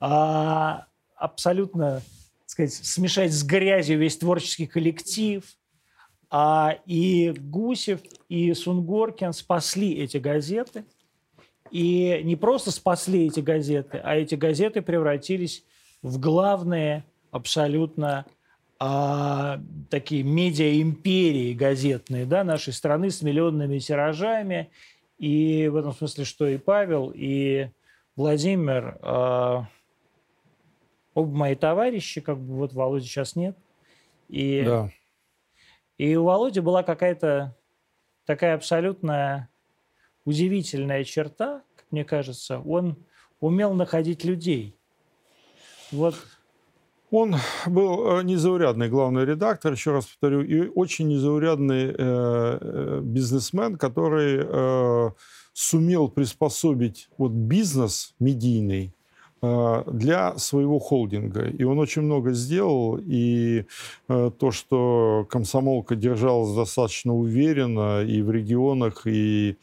а, 0.00 0.86
абсолютно, 1.20 2.02
так 2.40 2.48
сказать, 2.48 2.72
смешать 2.72 3.32
с 3.32 3.44
грязью 3.44 3.98
весь 3.98 4.16
творческий 4.16 4.66
коллектив. 4.66 5.44
А 6.30 6.78
и 6.86 7.32
Гусев, 7.36 8.00
и 8.28 8.54
Сунгоркин 8.54 9.32
спасли 9.32 9.94
эти 9.94 10.16
газеты. 10.16 10.84
И 11.70 12.20
не 12.24 12.34
просто 12.34 12.72
спасли 12.72 13.26
эти 13.26 13.40
газеты, 13.40 14.00
а 14.02 14.16
эти 14.16 14.34
газеты 14.34 14.82
превратились 14.82 15.64
в 16.02 16.18
главные 16.18 17.04
абсолютно 17.30 18.26
а, 18.80 19.60
такие 19.88 20.24
медиа-империи 20.24 21.52
газетные 21.52 22.26
да, 22.26 22.42
нашей 22.42 22.72
страны 22.72 23.10
с 23.10 23.22
миллионными 23.22 23.78
тиражами. 23.78 24.70
И 25.18 25.68
в 25.68 25.76
этом 25.76 25.92
смысле, 25.92 26.24
что 26.24 26.48
и 26.48 26.56
Павел, 26.56 27.12
и 27.14 27.68
Владимир 28.16 28.98
а, 29.02 29.66
оба 31.20 31.36
мои 31.36 31.54
товарищи, 31.54 32.20
как 32.20 32.38
бы 32.38 32.56
вот 32.56 32.72
Володи 32.72 33.06
сейчас 33.06 33.36
нет. 33.36 33.56
И, 34.28 34.62
да. 34.64 34.90
и 35.98 36.16
у 36.16 36.24
Володи 36.24 36.60
была 36.60 36.82
какая-то 36.82 37.56
такая 38.24 38.54
абсолютно 38.54 39.48
удивительная 40.24 41.04
черта, 41.04 41.62
как 41.76 41.86
мне 41.90 42.04
кажется. 42.04 42.60
Он 42.60 42.96
умел 43.40 43.74
находить 43.74 44.24
людей. 44.24 44.76
Вот 45.90 46.14
Он 47.10 47.34
был 47.66 48.18
э, 48.18 48.22
незаурядный 48.22 48.88
главный 48.88 49.24
редактор, 49.24 49.72
еще 49.72 49.92
раз 49.92 50.06
повторю, 50.06 50.42
и 50.42 50.68
очень 50.68 51.08
незаурядный 51.08 51.86
э, 51.86 51.94
э, 51.96 53.00
бизнесмен, 53.02 53.76
который 53.76 54.40
э, 54.42 55.10
сумел 55.52 56.08
приспособить 56.08 57.08
вот 57.18 57.32
бизнес 57.32 58.14
медийный 58.20 58.94
для 59.42 60.36
своего 60.36 60.78
холдинга. 60.78 61.48
И 61.48 61.64
он 61.64 61.78
очень 61.78 62.02
много 62.02 62.32
сделал. 62.32 62.98
И 62.98 63.64
э, 64.08 64.30
то, 64.38 64.50
что 64.50 65.26
комсомолка 65.30 65.96
держалась 65.96 66.54
достаточно 66.54 67.14
уверенно 67.14 68.02
и 68.02 68.20
в 68.20 68.30
регионах, 68.30 69.06
и 69.06 69.56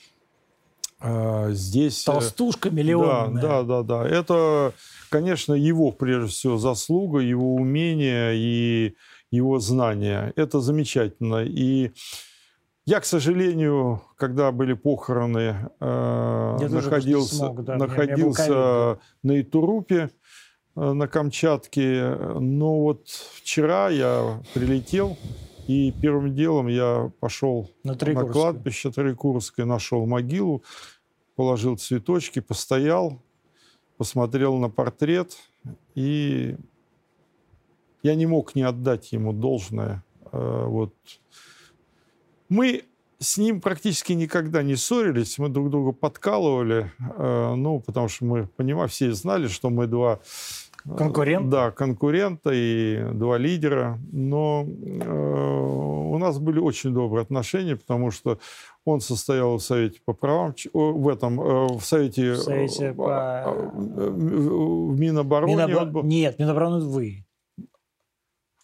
э, 0.99 1.49
здесь... 1.51 2.03
Толстушка 2.03 2.71
миллионная. 2.71 3.41
Да, 3.41 3.63
да, 3.63 3.84
да, 3.84 4.03
да. 4.03 4.07
Это, 4.07 4.73
конечно, 5.09 5.53
его, 5.53 5.91
прежде 5.91 6.32
всего, 6.32 6.57
заслуга, 6.57 7.19
его 7.19 7.53
умение 7.53 8.36
и 8.36 8.95
его 9.30 9.59
знания. 9.59 10.34
Это 10.36 10.59
замечательно. 10.59 11.43
И 11.45 11.91
я, 12.88 13.02
к 13.02 13.06
сожалению, 13.06 14.02
когда 14.16 14.54
были 14.54 14.72
похороны, 14.72 15.70
э, 15.82 16.58
находился, 16.70 17.36
смог, 17.36 17.66
да, 17.66 17.76
находился 17.76 19.00
на 19.24 19.42
Итурупе 19.42 20.10
э, 20.78 20.94
на 20.94 21.06
Камчатке. 21.10 22.16
Но 22.40 22.80
вот 22.80 23.10
вчера 23.10 23.90
я 23.90 24.42
прилетел, 24.54 25.18
и 25.68 25.92
первым 26.02 26.34
делом 26.34 26.68
я 26.68 27.12
пошел 27.20 27.70
на, 27.84 27.92
на 27.92 28.24
кладбище 28.24 28.90
Трикурское, 28.90 29.66
нашел 29.66 30.06
могилу, 30.06 30.64
положил 31.36 31.76
цветочки, 31.78 32.40
постоял, 32.40 33.22
посмотрел 33.98 34.56
на 34.56 34.70
портрет, 34.70 35.36
и 35.94 36.56
я 38.02 38.16
не 38.16 38.28
мог 38.28 38.56
не 38.56 38.62
отдать 38.62 39.12
ему 39.12 39.34
должное. 39.34 40.06
Э, 40.32 40.64
вот 40.68 40.94
мы 42.50 42.84
с 43.20 43.38
ним 43.38 43.62
практически 43.62 44.14
никогда 44.14 44.64
не 44.64 44.76
ссорились, 44.76 45.38
мы 45.39 45.50
друг 45.50 45.70
друга 45.70 45.91
подкалывали, 45.91 46.91
э, 47.00 47.54
ну, 47.56 47.80
потому 47.80 48.10
что 48.10 48.26
мы, 48.26 48.48
понимаем, 48.56 48.89
все 48.89 49.12
знали, 49.14 49.48
что 49.48 49.70
мы 49.70 49.88
два... 49.88 50.20
Э, 50.86 50.95
конкурента? 50.98 51.50
Да, 51.50 51.72
конкурента 51.72 52.52
и 52.54 53.04
два 53.14 53.38
лидера, 53.38 54.00
но 54.12 54.66
э, 54.68 55.10
у 55.10 56.18
нас 56.20 56.38
были 56.38 56.60
очень 56.60 56.93
добрые 56.93 57.24
отношения, 57.24 57.76
потому 57.76 58.12
что 58.12 58.39
он 58.86 59.02
состоял 59.02 59.58
в 59.58 59.64
Совете 59.64 60.00
по 60.06 60.14
правам, 60.14 60.54
в 60.74 61.10
этом, 61.10 61.38
в 61.78 61.82
Совете... 61.82 62.34
В 62.34 62.38
Совете 62.38 62.93
по... 62.93 63.52
В 63.76 65.00
Минобороне. 65.00 65.56
Минобо... 65.56 66.04
Нет, 66.04 66.38
Минобороны 66.38 66.86
вы. 66.86 67.26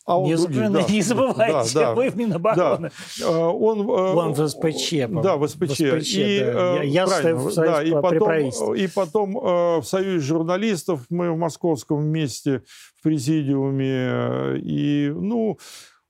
А 0.06 0.20
он 0.20 0.26
не, 0.26 0.36
других, 0.36 0.72
да, 0.72 0.84
не 0.84 1.02
забывайте, 1.02 1.74
да, 1.74 1.94
вы 1.94 2.10
в 2.10 2.18
Минобороны. 2.18 2.92
Да. 3.20 3.50
Он, 3.50 3.82
э, 3.82 3.84
он 3.84 4.34
в 4.34 4.48
СПЧ. 4.50 4.94
Да, 5.10 5.38
в 5.38 5.48
СПЧ. 5.48 5.80
В 5.80 6.02
СПЧ 6.02 6.14
и, 6.16 6.40
да. 6.40 6.82
Э, 6.82 6.86
я, 6.86 7.04
я 7.04 7.36
в 7.36 7.56
да, 7.56 7.82
и 7.82 7.92
потом, 7.92 8.74
и 8.76 8.88
потом 8.88 9.38
э, 9.38 9.78
в 9.80 9.84
Союзе 9.86 10.26
журналистов 10.26 11.06
мы 11.10 11.32
в 11.32 11.38
московском 11.38 12.00
вместе 12.00 12.64
в 12.98 13.04
президиуме. 13.04 14.60
И, 14.62 15.10
ну, 15.16 15.58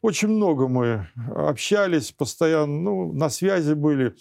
очень 0.02 0.30
много 0.30 0.68
мы 0.68 1.08
общались 1.36 2.12
постоянно, 2.12 2.66
ну, 2.66 3.14
на 3.14 3.30
связи 3.30 3.74
были 3.74 4.16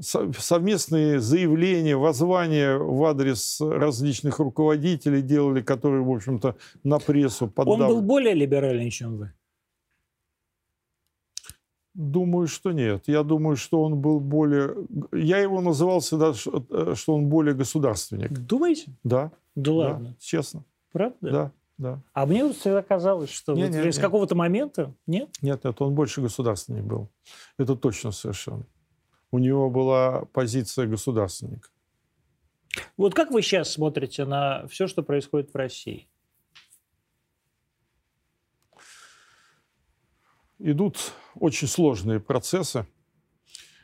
совместные 0.00 1.20
заявления, 1.20 1.96
воззвания 1.96 2.76
в 2.76 3.04
адрес 3.04 3.60
различных 3.60 4.38
руководителей 4.38 5.22
делали, 5.22 5.62
которые, 5.62 6.02
в 6.02 6.10
общем-то, 6.10 6.56
на 6.82 6.98
прессу 6.98 7.48
поддав... 7.48 7.80
Он 7.80 7.86
был 7.86 8.02
более 8.02 8.34
либеральный, 8.34 8.90
чем 8.90 9.16
вы? 9.18 9.32
Думаю, 11.94 12.48
что 12.48 12.72
нет. 12.72 13.04
Я 13.06 13.22
думаю, 13.22 13.56
что 13.56 13.82
он 13.82 14.00
был 14.00 14.18
более... 14.18 14.74
Я 15.12 15.38
его 15.38 15.60
называл 15.60 16.00
всегда, 16.00 16.32
э, 16.32 16.94
что 16.96 17.14
он 17.14 17.28
более 17.28 17.54
государственник. 17.54 18.32
Думаете? 18.32 18.90
Да. 19.04 19.30
Да 19.54 19.72
ладно? 19.72 20.08
Да, 20.08 20.14
честно. 20.18 20.64
Правда? 20.90 21.16
Да. 21.20 21.52
Да. 21.76 22.00
А 22.12 22.26
мне 22.26 22.52
всегда 22.52 22.82
казалось, 22.82 23.30
что 23.30 23.54
нет, 23.54 23.70
вот 23.74 23.84
нет, 23.84 23.94
с 23.94 23.98
какого-то 23.98 24.34
момента... 24.34 24.92
Нет? 25.06 25.28
Нет, 25.42 25.64
нет, 25.64 25.80
он 25.80 25.94
больше 25.94 26.20
государственник 26.20 26.84
был. 26.84 27.08
Это 27.58 27.74
точно 27.74 28.12
совершенно 28.12 28.64
у 29.34 29.38
него 29.38 29.68
была 29.68 30.26
позиция 30.32 30.86
государственника. 30.86 31.68
Вот 32.96 33.14
как 33.14 33.32
вы 33.32 33.42
сейчас 33.42 33.72
смотрите 33.72 34.24
на 34.24 34.64
все, 34.68 34.86
что 34.86 35.02
происходит 35.02 35.52
в 35.52 35.56
России? 35.56 36.06
Идут 40.60 41.14
очень 41.34 41.66
сложные 41.66 42.20
процессы. 42.20 42.86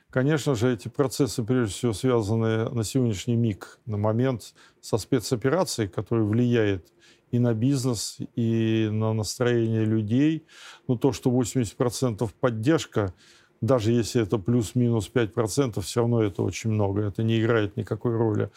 Конечно 0.09 0.55
же, 0.55 0.73
эти 0.73 0.87
процессы, 0.87 1.43
прежде 1.43 1.75
всего, 1.75 1.93
связаны 1.95 2.71
на 2.71 2.85
сегодняшний 2.85 3.35
миг, 3.35 3.81
на 3.87 3.97
момент 3.97 4.55
со 4.81 4.99
спецоперацией, 4.99 5.89
которая 5.89 6.25
влияет 6.25 6.93
и 7.33 7.41
на 7.41 7.55
бизнес, 7.55 8.19
и 8.37 8.89
на 8.93 9.13
настроение 9.15 9.85
людей. 9.85 10.47
Но 10.87 10.97
то, 10.97 11.13
что 11.13 11.31
80% 11.31 12.31
поддержка, 12.39 13.15
даже 13.61 13.93
если 13.93 14.23
это 14.23 14.39
плюс-минус 14.39 15.11
5%, 15.13 15.81
все 15.81 16.01
равно 16.01 16.23
это 16.23 16.43
очень 16.43 16.71
много, 16.71 17.03
это 17.03 17.23
не 17.23 17.41
играет 17.41 17.77
никакой 17.77 18.17
роли. 18.17 18.51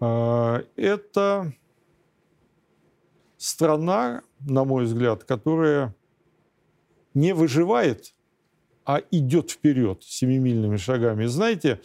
А, 0.00 0.62
это 0.76 1.52
страна, 3.36 4.22
на 4.40 4.64
мой 4.64 4.84
взгляд, 4.84 5.24
которая 5.24 5.94
не 7.14 7.34
выживает, 7.34 8.14
а 8.84 9.02
идет 9.10 9.50
вперед 9.50 10.02
семимильными 10.02 10.76
шагами. 10.76 11.26
Знаете, 11.26 11.80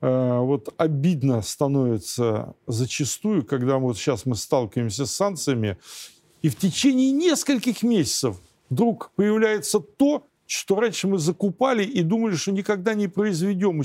а, 0.00 0.40
вот 0.40 0.72
обидно 0.76 1.42
становится 1.42 2.54
зачастую, 2.68 3.44
когда 3.44 3.78
вот 3.78 3.96
сейчас 3.96 4.24
мы 4.24 4.36
сталкиваемся 4.36 5.06
с 5.06 5.10
санкциями, 5.10 5.78
и 6.42 6.48
в 6.48 6.56
течение 6.56 7.10
нескольких 7.10 7.82
месяцев 7.82 8.40
вдруг 8.70 9.10
появляется 9.16 9.80
то, 9.80 10.28
что 10.46 10.80
раньше 10.80 11.08
мы 11.08 11.18
закупали 11.18 11.84
и 11.84 12.02
думали, 12.02 12.36
что 12.36 12.52
никогда 12.52 12.94
не 12.94 13.08
произведем. 13.08 13.82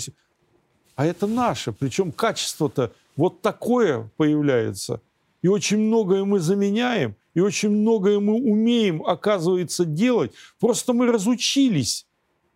А 0.96 1.06
это 1.06 1.28
наше. 1.28 1.72
Причем 1.72 2.12
качество-то 2.12 2.92
вот 3.16 3.42
такое 3.42 4.10
появляется. 4.18 5.02
И 5.42 5.48
очень 5.48 5.78
многое 5.78 6.26
мы 6.26 6.40
заменяем, 6.40 7.16
и 7.34 7.40
очень 7.40 7.70
многое 7.70 8.20
мы 8.20 8.34
умеем, 8.34 9.02
оказывается, 9.04 9.86
делать. 9.86 10.34
Просто 10.60 10.94
мы 10.94 11.08
разучились. 11.08 12.06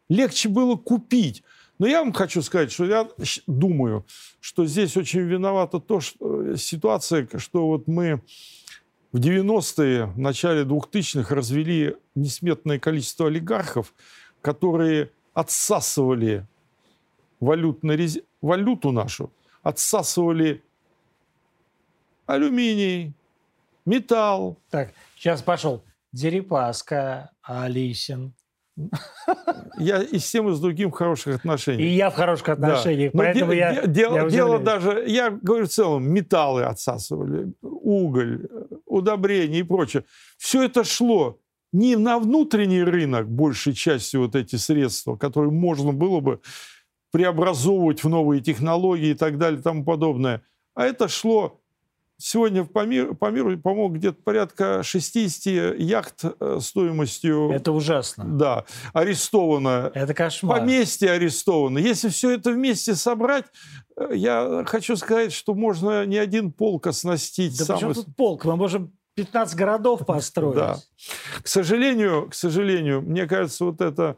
Легче 0.09 0.49
было 0.49 0.75
купить. 0.75 1.43
Но 1.79 1.87
я 1.87 2.03
вам 2.03 2.13
хочу 2.13 2.41
сказать, 2.41 2.71
что 2.71 2.85
я 2.85 3.07
думаю, 3.47 4.05
что 4.39 4.65
здесь 4.65 4.95
очень 4.97 5.21
виновата 5.21 5.79
то, 5.79 6.01
что, 6.01 6.43
э, 6.43 6.57
ситуация, 6.57 7.27
что 7.37 7.67
вот 7.67 7.87
мы 7.87 8.21
в 9.13 9.17
90-е, 9.17 10.05
в 10.05 10.19
начале 10.19 10.63
2000-х 10.63 11.33
развели 11.33 11.95
несметное 12.15 12.79
количество 12.79 13.27
олигархов, 13.27 13.93
которые 14.41 15.11
отсасывали 15.35 16.45
валютный 17.39 17.95
рез... 17.95 18.19
валюту 18.41 18.91
нашу, 18.91 19.31
отсасывали 19.61 20.63
алюминий, 22.25 23.13
металл. 23.85 24.57
Так, 24.71 24.93
сейчас 25.15 25.43
пошел. 25.43 25.83
Дерипаска, 26.11 27.31
Алисин, 27.43 28.33
я 29.77 30.01
и 30.01 30.17
с 30.17 30.31
тем, 30.31 30.49
и 30.49 30.53
с 30.53 30.59
другим 30.59 30.89
в 30.89 30.93
хороших 30.93 31.35
отношениях. 31.35 31.81
И 31.81 31.95
я 31.95 32.09
в 32.09 32.15
хороших 32.15 32.49
отношениях, 32.49 33.11
да. 33.13 33.19
поэтому 33.19 33.51
де- 33.51 33.57
я, 33.57 33.85
дело, 33.85 34.17
я 34.17 34.29
дело 34.29 34.59
даже, 34.59 35.05
я 35.07 35.29
говорю 35.29 35.65
в 35.65 35.69
целом, 35.69 36.09
металлы 36.09 36.63
отсасывали, 36.63 37.53
уголь, 37.61 38.47
удобрения 38.93 39.59
и 39.59 39.63
прочее. 39.63 40.05
Все 40.37 40.63
это 40.63 40.83
шло 40.83 41.39
не 41.71 41.95
на 41.95 42.19
внутренний 42.19 42.83
рынок, 42.83 43.29
большей 43.29 43.73
частью 43.73 44.21
вот 44.21 44.35
эти 44.35 44.55
средства, 44.55 45.15
которые 45.15 45.51
можно 45.51 45.91
было 45.91 46.19
бы 46.19 46.39
преобразовывать 47.11 48.03
в 48.03 48.09
новые 48.09 48.41
технологии 48.41 49.09
и 49.09 49.15
так 49.15 49.37
далее 49.37 49.59
и 49.59 49.63
тому 49.63 49.83
подобное, 49.83 50.43
а 50.75 50.85
это 50.85 51.07
шло 51.07 51.62
Сегодня 52.17 52.63
по 52.63 52.85
миру, 52.85 53.15
по 53.15 53.31
миру 53.31 53.57
по-моему, 53.57 53.93
где-то 53.95 54.21
порядка 54.23 54.83
60 54.83 55.79
яхт 55.79 56.23
э, 56.23 56.59
стоимостью... 56.61 57.51
Это 57.51 57.71
ужасно. 57.71 58.23
Да, 58.25 58.65
арестовано. 58.93 59.91
Это 59.93 60.13
кошмар. 60.13 60.59
Поместье 60.59 61.11
арестовано. 61.11 61.79
Если 61.79 62.09
все 62.09 62.31
это 62.31 62.51
вместе 62.51 62.95
собрать, 62.95 63.45
э, 63.97 64.11
я 64.13 64.63
хочу 64.65 64.95
сказать, 64.95 65.33
что 65.33 65.53
можно 65.53 66.05
не 66.05 66.17
один 66.17 66.51
полк 66.51 66.87
оснастить. 66.87 67.57
Да 67.57 67.65
самый... 67.65 67.79
почему 67.79 67.93
тут 67.93 68.15
полк? 68.15 68.45
Мы 68.45 68.55
можем 68.55 68.93
15 69.15 69.55
городов 69.55 70.05
построить. 70.05 70.55
Да. 70.55 70.77
К 71.41 71.47
сожалению, 71.47 72.29
к 72.29 72.35
сожалению, 72.35 73.01
мне 73.01 73.27
кажется, 73.27 73.65
вот 73.65 73.81
эта 73.81 74.17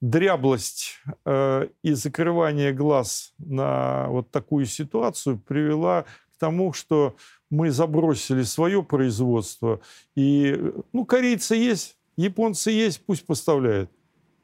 дряблость 0.00 0.98
э, 1.24 1.68
и 1.82 1.92
закрывание 1.92 2.72
глаз 2.72 3.32
на 3.38 4.08
вот 4.08 4.30
такую 4.30 4.66
ситуацию 4.66 5.38
привела 5.38 6.04
к 6.34 6.38
тому, 6.38 6.72
что 6.72 7.16
мы 7.50 7.70
забросили 7.70 8.42
свое 8.42 8.82
производство. 8.82 9.80
И, 10.14 10.72
ну, 10.92 11.04
корейцы 11.04 11.54
есть, 11.54 11.96
японцы 12.16 12.70
есть, 12.70 13.04
пусть 13.04 13.24
поставляют. 13.26 13.90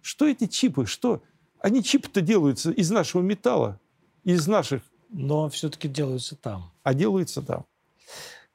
Что 0.00 0.26
эти 0.26 0.46
чипы? 0.46 0.86
Что? 0.86 1.22
Они 1.58 1.82
чипы-то 1.82 2.20
делаются 2.20 2.70
из 2.70 2.90
нашего 2.90 3.22
металла, 3.22 3.80
из 4.24 4.46
наших. 4.46 4.82
Но 5.10 5.48
все-таки 5.48 5.88
делаются 5.88 6.36
там. 6.36 6.72
А 6.82 6.94
делаются 6.94 7.42
там. 7.42 7.66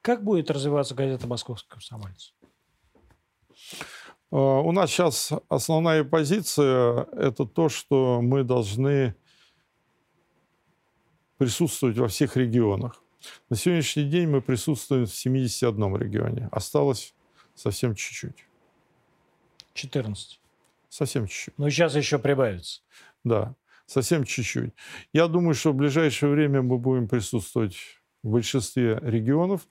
Как 0.01 0.23
будет 0.23 0.49
развиваться 0.49 0.95
газета 0.95 1.27
«Московский 1.27 1.69
комсомолец»? 1.69 2.33
А, 4.31 4.61
у 4.61 4.71
нас 4.71 4.89
сейчас 4.89 5.31
основная 5.49 6.03
позиция– 6.03 7.07
это 7.11 7.45
то, 7.45 7.69
что 7.69 8.21
мы 8.21 8.43
должны 8.43 9.15
присутствовать 11.37 11.97
во 11.97 12.07
всех 12.07 12.37
регионах. 12.37 13.01
На 13.49 13.55
сегодняшний 13.55 14.03
день 14.03 14.27
мы 14.27 14.41
присутствуем 14.41 15.05
в 15.05 15.13
71 15.13 15.97
регионе. 15.97 16.49
Осталось 16.51 17.13
совсем 17.55 17.95
чуть-чуть. 17.95 18.45
14. 19.73 20.39
Совсем 20.89 21.27
чуть-чуть. 21.27 21.53
Ну, 21.57 21.69
сейчас 21.69 21.95
еще 21.95 22.19
прибавится. 22.19 22.81
Да, 23.23 23.55
совсем 23.85 24.23
чуть-чуть. 24.23 24.73
Я 25.13 25.27
думаю, 25.27 25.53
что 25.53 25.71
в 25.71 25.75
ближайшее 25.75 26.31
время 26.31 26.61
мы 26.61 26.77
будем 26.77 27.07
присутствовать 27.07 27.77
в 28.23 28.31
большинстве 28.31 28.99
регионов. 29.01 29.67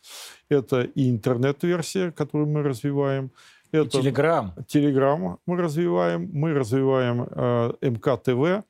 Это 0.49 0.83
и 0.83 1.11
интернет-версия, 1.11 2.13
которую 2.13 2.49
мы 2.49 2.63
развиваем. 2.63 3.31
Это 3.73 3.91
Телеграм. 3.91 4.55
Телеграм 4.69 5.41
мы 5.47 5.57
развиваем. 5.57 6.31
Мы 6.33 6.53
развиваем 6.53 7.27
э, 7.29 7.73
МК-ТВ. 7.81 8.65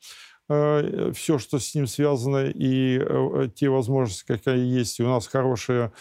Э, 0.48 1.10
все, 1.14 1.38
что 1.38 1.58
с 1.58 1.74
ним 1.74 1.86
связано, 1.86 2.46
и 2.46 2.98
э, 2.98 3.48
те 3.54 3.68
возможности, 3.68 4.26
какие 4.26 4.58
есть. 4.58 5.00
И 5.00 5.02
у 5.02 5.08
нас 5.08 5.26
хорошие 5.26 5.92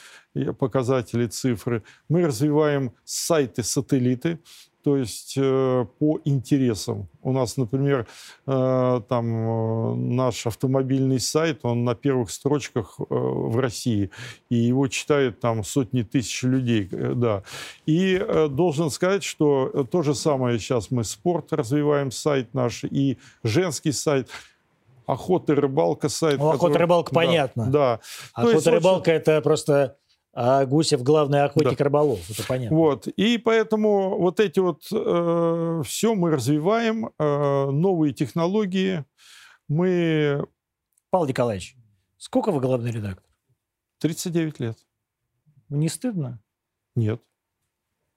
показатели, 0.60 1.28
цифры. 1.28 1.84
Мы 2.10 2.26
развиваем 2.26 2.94
сайты-сателлиты 3.06 4.40
то 4.84 4.98
есть 4.98 5.36
э, 5.38 5.86
по 6.00 6.20
интересам. 6.26 7.08
У 7.22 7.32
нас, 7.32 7.56
например, 7.58 8.06
э, 8.46 9.02
там 9.08 9.26
э, 9.26 9.96
наш 9.96 10.46
автомобильный 10.46 11.20
сайт, 11.20 11.60
он 11.64 11.86
на 11.86 11.96
первых 11.96 12.30
строчках 12.30 12.96
в 12.98 13.60
России, 13.60 14.12
и 14.50 14.56
его 14.56 14.88
читают 14.88 15.40
там 15.40 15.64
сотни 15.64 16.02
тысяч 16.02 16.44
людей, 16.44 16.90
да. 16.92 17.44
И 17.86 18.24
должен 18.50 18.90
сказать, 18.90 19.24
что 19.24 19.88
то 19.90 20.02
же 20.02 20.14
самое 20.16 20.60
сейчас 20.60 20.92
мы 20.92 21.04
спорт 21.04 21.54
развиваем, 21.54 22.12
сайт 22.12 22.54
наш, 22.54 22.84
и 22.84 23.18
женский 23.44 23.92
сайт. 23.92 24.30
Охота 25.06 25.54
и 25.54 25.56
рыбалка 25.56 26.08
сайт. 26.08 26.40
Ну, 26.40 26.50
охота 26.50 26.76
и 26.76 26.78
рыбалка 26.78 27.12
да, 27.12 27.16
понятно. 27.16 27.66
Да. 27.68 28.00
Охота 28.34 28.70
и 28.70 28.74
рыбалка 28.74 29.10
очень... 29.10 29.20
это 29.20 29.42
просто 29.42 29.98
а 30.34 30.66
Гусев 30.66 31.04
главный 31.04 31.44
охотник 31.44 31.78
да. 31.78 31.84
рыболов, 31.84 32.28
это 32.30 32.44
понятно. 32.48 32.76
Вот. 32.76 33.08
И 33.08 33.38
поэтому 33.38 34.18
вот 34.18 34.40
эти 34.40 34.60
вот 34.60 34.84
э, 34.92 35.82
все 35.86 36.16
мы 36.16 36.32
развиваем, 36.32 37.12
э, 37.20 37.70
новые 37.70 38.14
технологии. 38.14 39.06
Мы... 39.68 40.46
Павел 41.12 41.28
Николаевич, 41.28 41.76
сколько 42.18 42.52
вы 42.52 42.60
главный 42.62 42.92
редактор? 42.92 43.24
39 44.00 44.60
лет. 44.60 44.78
Не 45.70 45.88
стыдно? 45.88 46.42
Нет. 46.96 47.22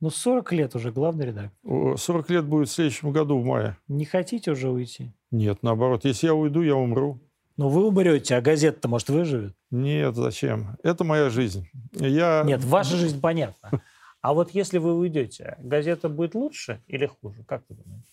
Ну, 0.01 0.11
40 0.11 0.53
лет 0.53 0.75
уже 0.75 0.93
главный 0.93 1.27
редактор. 1.27 1.99
40 1.99 2.31
лет 2.31 2.45
будет 2.47 2.69
в 2.69 2.73
следующем 2.73 3.13
году, 3.13 3.39
в 3.39 3.45
мае. 3.45 3.77
Не 3.89 4.05
хотите 4.05 4.51
уже 4.51 4.71
уйти? 4.71 5.13
Нет, 5.31 5.63
наоборот. 5.63 6.05
Если 6.05 6.27
я 6.27 6.35
уйду, 6.35 6.63
я 6.63 6.77
умру. 6.77 7.21
Ну, 7.57 7.69
вы 7.69 7.87
умрете, 7.87 8.37
а 8.37 8.43
газета-то, 8.43 8.89
может, 8.89 9.09
выживет? 9.09 9.56
Нет, 9.71 10.15
зачем? 10.15 10.77
Это 10.83 11.05
моя 11.05 11.31
жизнь. 11.31 11.69
Я... 11.93 12.43
Нет, 12.45 12.65
ваша 12.65 12.97
жизнь 12.97 13.21
понятна. 13.21 13.71
А 14.23 14.35
вот 14.35 14.51
если 14.51 14.79
вы 14.79 14.95
уйдете, 14.95 15.57
газета 15.61 16.09
будет 16.09 16.35
лучше 16.35 16.83
или 16.89 17.07
хуже? 17.07 17.45
Как 17.45 17.63
вы 17.69 17.77
думаете? 17.77 18.09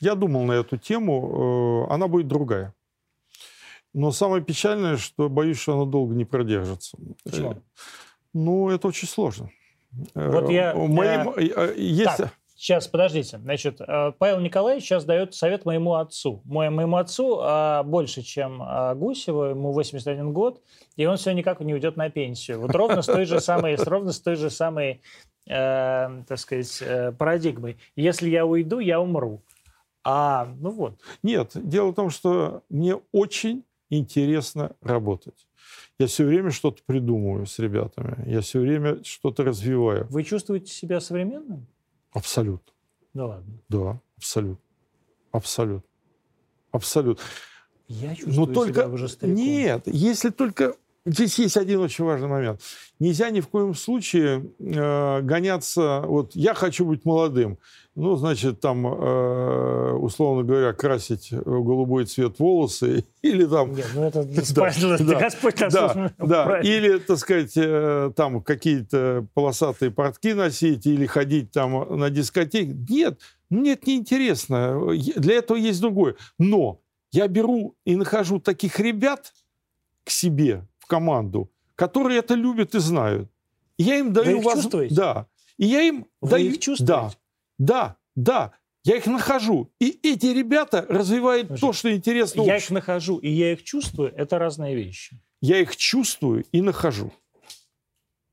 Я 0.00 0.14
думал 0.14 0.44
на 0.44 0.52
эту 0.52 0.78
тему. 0.78 1.86
Э, 1.90 1.92
она 1.92 2.08
будет 2.08 2.28
другая. 2.28 2.72
Но 3.92 4.10
самое 4.10 4.42
печальное, 4.42 4.96
что 4.96 5.28
боюсь, 5.28 5.58
что 5.58 5.74
она 5.74 5.90
долго 5.90 6.14
не 6.14 6.24
продержится. 6.24 6.96
Почему? 7.24 7.62
Ну, 8.32 8.70
это 8.70 8.88
очень 8.88 9.06
сложно. 9.06 9.50
Вот 10.14 10.48
я... 10.48 10.74
Моим... 10.74 11.34
Э... 11.36 11.74
Есть... 11.76 12.16
Так. 12.16 12.32
Сейчас, 12.62 12.86
подождите. 12.86 13.38
Значит, 13.38 13.80
э, 13.80 14.12
Павел 14.16 14.38
Николаевич 14.38 14.84
сейчас 14.84 15.04
дает 15.04 15.34
совет 15.34 15.64
моему 15.64 15.94
отцу. 15.94 16.42
Мой, 16.44 16.70
моему 16.70 16.96
отцу 16.96 17.40
а, 17.42 17.82
больше, 17.82 18.22
чем 18.22 18.62
а, 18.62 18.94
Гусеву, 18.94 19.46
ему 19.46 19.72
81 19.72 20.32
год, 20.32 20.62
и 20.94 21.04
он 21.04 21.16
все 21.16 21.32
никак 21.32 21.58
не 21.58 21.74
уйдет 21.74 21.96
на 21.96 22.08
пенсию. 22.08 22.60
Вот 22.60 22.72
ровно 22.72 23.02
с 23.02 23.06
той 23.06 23.24
же 23.24 23.40
самой, 23.40 23.74
ровно 23.74 24.12
с 24.12 24.20
той 24.20 24.36
же 24.36 24.48
самой, 24.48 25.02
э, 25.48 26.22
так 26.28 26.38
сказать, 26.38 26.80
э, 26.82 27.10
парадигмой. 27.10 27.78
Если 27.96 28.30
я 28.30 28.46
уйду, 28.46 28.78
я 28.78 29.00
умру. 29.00 29.42
А, 30.04 30.46
ну 30.60 30.70
вот. 30.70 31.00
Нет, 31.24 31.50
дело 31.56 31.90
в 31.90 31.96
том, 31.96 32.10
что 32.10 32.62
мне 32.68 32.94
очень 33.10 33.64
интересно 33.90 34.76
работать. 34.82 35.48
Я 35.98 36.06
все 36.06 36.24
время 36.24 36.52
что-то 36.52 36.80
придумываю 36.86 37.44
с 37.44 37.58
ребятами. 37.58 38.22
Я 38.24 38.40
все 38.40 38.60
время 38.60 39.02
что-то 39.02 39.42
развиваю. 39.42 40.06
Вы 40.10 40.22
чувствуете 40.22 40.72
себя 40.72 41.00
современным? 41.00 41.66
Абсолютно. 42.12 42.72
Да 43.14 43.26
ладно. 43.26 43.58
Да, 43.68 44.00
абсолютно. 44.16 44.64
Абсолютно. 45.30 45.88
Абсолютно. 46.70 47.24
Я 47.88 48.14
чувствую 48.14 48.48
Но 48.48 48.54
только... 48.54 48.72
себя 48.80 48.88
уже 48.88 49.08
стариком. 49.08 49.36
Нет, 49.36 49.82
если 49.86 50.30
только 50.30 50.76
Здесь 51.04 51.36
есть 51.40 51.56
один 51.56 51.80
очень 51.80 52.04
важный 52.04 52.28
момент. 52.28 52.60
Нельзя 53.00 53.30
ни 53.30 53.40
в 53.40 53.48
коем 53.48 53.74
случае 53.74 54.52
э, 54.60 55.20
гоняться. 55.22 56.02
Вот 56.06 56.36
я 56.36 56.54
хочу 56.54 56.84
быть 56.84 57.04
молодым. 57.04 57.58
Ну, 57.94 58.16
значит, 58.16 58.60
там, 58.60 58.86
э, 58.86 59.92
условно 59.92 60.44
говоря, 60.44 60.72
красить 60.72 61.30
в 61.30 61.62
голубой 61.62 62.06
цвет 62.06 62.38
волосы 62.38 63.04
или 63.22 63.44
там... 63.44 63.74
Нет, 63.74 63.86
ну 63.94 64.04
это 64.04 64.22
да, 64.24 64.96
да, 64.98 65.20
Господь 65.20 65.60
нас 65.60 65.72
да, 65.74 66.12
да. 66.18 66.60
Или, 66.60 66.98
так 66.98 67.18
сказать, 67.18 67.52
э, 67.56 68.10
там 68.16 68.42
какие-то 68.42 69.26
полосатые 69.34 69.90
портки 69.90 70.32
носить 70.32 70.86
или 70.86 71.04
ходить 71.04 71.50
там 71.50 71.98
на 71.98 72.08
дискотеке. 72.08 72.74
Нет, 72.88 73.20
мне 73.50 73.72
это 73.72 73.90
неинтересно. 73.90 74.80
Для 75.16 75.34
этого 75.34 75.58
есть 75.58 75.80
другое. 75.82 76.16
Но 76.38 76.80
я 77.12 77.28
беру 77.28 77.76
и 77.84 77.94
нахожу 77.94 78.40
таких 78.40 78.80
ребят 78.80 79.34
к 80.04 80.10
себе, 80.10 80.66
команду, 80.86 81.50
которые 81.74 82.20
это 82.20 82.34
любят 82.34 82.74
и 82.74 82.78
знают. 82.78 83.30
И 83.76 83.82
я 83.82 83.98
им 83.98 84.12
даю 84.12 84.40
возможность. 84.40 84.94
Да. 84.94 85.26
И 85.58 85.66
я 85.66 85.82
им 85.82 86.06
Вы 86.20 86.30
даю... 86.30 86.50
их 86.50 86.58
чувствуете? 86.58 86.92
Да, 86.92 87.10
да, 87.62 87.96
да. 88.16 88.52
Я 88.84 88.96
их 88.96 89.06
нахожу. 89.06 89.70
И 89.78 90.00
эти 90.02 90.26
ребята 90.26 90.84
развивают 90.88 91.46
Слушай, 91.46 91.60
то, 91.60 91.72
что 91.72 91.94
интересно 91.94 92.42
Я 92.42 92.56
их 92.56 92.68
нахожу, 92.70 93.18
и 93.18 93.28
я 93.28 93.52
их 93.52 93.62
чувствую. 93.62 94.12
Это 94.16 94.40
разные 94.40 94.74
вещи. 94.74 95.20
Я 95.40 95.60
их 95.60 95.76
чувствую 95.76 96.44
и 96.50 96.60
нахожу. 96.60 97.12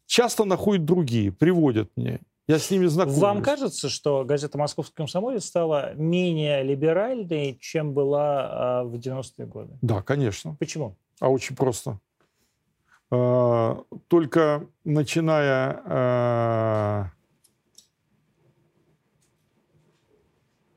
Часто 0.08 0.46
находят 0.46 0.86
другие, 0.86 1.32
приводят 1.32 1.92
мне. 1.96 2.20
Я 2.48 2.58
с 2.58 2.72
ними 2.72 2.88
знакомлюсь. 2.88 3.22
Вам 3.22 3.44
кажется, 3.44 3.90
что 3.90 4.26
газета 4.26 4.58
«Московский 4.58 4.96
комсомолец» 4.96 5.46
стала 5.46 5.94
менее 5.94 6.64
либеральной, 6.64 7.60
чем 7.62 7.94
была 7.94 8.80
а, 8.80 8.84
в 8.86 8.96
90-е 8.96 9.46
годы? 9.46 9.78
Да, 9.84 10.02
конечно. 10.02 10.56
Почему? 10.56 10.98
А 11.20 11.30
очень 11.30 11.56
просто. 11.56 12.00
А, 13.12 13.84
только 14.08 14.66
начиная 14.84 17.12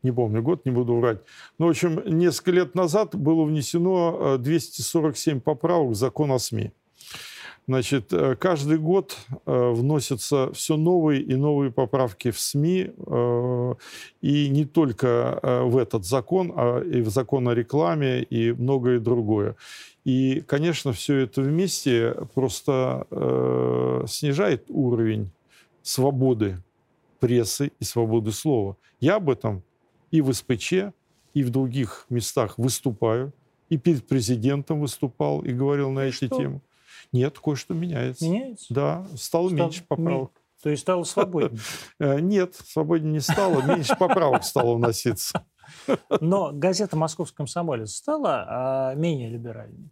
не 0.03 0.13
помню 0.13 0.43
год, 0.43 0.65
не 0.65 0.73
буду 0.73 0.97
врать. 0.97 1.19
Но, 1.59 1.67
в 1.67 1.71
общем, 1.71 2.03
несколько 2.07 2.51
лет 2.53 2.75
назад 2.75 3.15
было 3.15 3.45
внесено 3.45 4.37
247 4.39 5.39
а, 5.39 5.41
поправок 5.41 5.91
в 5.91 5.95
закон 5.95 6.33
о 6.33 6.39
СМИ. 6.39 6.73
Значит, 7.69 8.13
э, 8.13 8.35
каждый 8.35 8.79
год 8.79 9.17
э, 9.47 9.71
вносятся 9.71 10.53
все 10.53 10.77
новые 10.77 11.23
и 11.23 11.37
новые 11.37 11.71
поправки 11.71 12.33
в 12.33 12.41
СМИ, 12.41 12.91
э, 12.97 13.75
и 14.21 14.49
не 14.49 14.65
только 14.65 15.39
в 15.43 15.77
этот 15.79 16.05
закон, 16.05 16.53
а 16.57 16.81
и 16.81 17.03
в 17.03 17.09
закон 17.09 17.49
о 17.49 17.55
рекламе, 17.55 18.25
и 18.25 18.53
многое 18.53 18.99
другое. 18.99 19.55
И, 20.05 20.41
конечно, 20.41 20.93
все 20.93 21.19
это 21.19 21.43
вместе 21.43 22.17
просто 22.35 23.07
э, 23.11 24.05
снижает 24.09 24.65
уровень 24.69 25.31
свободы 25.83 26.59
прессы 27.21 27.71
и 27.79 27.85
свободы 27.85 28.33
слова. 28.33 28.77
Я 28.99 29.17
об 29.17 29.31
этом 29.31 29.63
и 30.13 30.21
в 30.21 30.33
СПЧ, 30.33 30.73
и 31.35 31.43
в 31.43 31.51
других 31.51 32.07
местах 32.09 32.59
выступаю, 32.59 33.33
и 33.69 33.79
перед 33.79 34.07
президентом 34.07 34.81
выступал 34.81 35.41
и 35.41 35.53
говорил 35.53 35.91
на 35.91 36.05
и 36.05 36.09
эти 36.11 36.27
что? 36.27 36.37
темы. 36.37 36.61
Нет, 37.11 37.39
кое-что 37.39 37.75
меняется. 37.75 38.25
Меняется? 38.25 38.67
Да, 38.73 39.07
стало 39.17 39.49
Стал... 39.49 39.59
меньше 39.59 39.85
поправок. 39.89 40.31
То 40.63 40.71
есть 40.71 40.83
стало 40.83 41.03
свободнее? 41.03 41.61
Э, 41.99 42.21
нет, 42.21 42.55
свободнее 42.55 43.15
не 43.15 43.21
стало, 43.21 43.63
меньше 43.63 43.97
поправок 43.97 44.45
стало 44.45 44.77
вноситься. 44.77 45.45
Но 46.21 46.53
газета 46.53 46.97
«Московский 46.97 47.37
комсомолец» 47.37 47.93
стала 47.93 48.47
а, 48.47 48.95
менее 48.95 49.31
либеральной? 49.31 49.91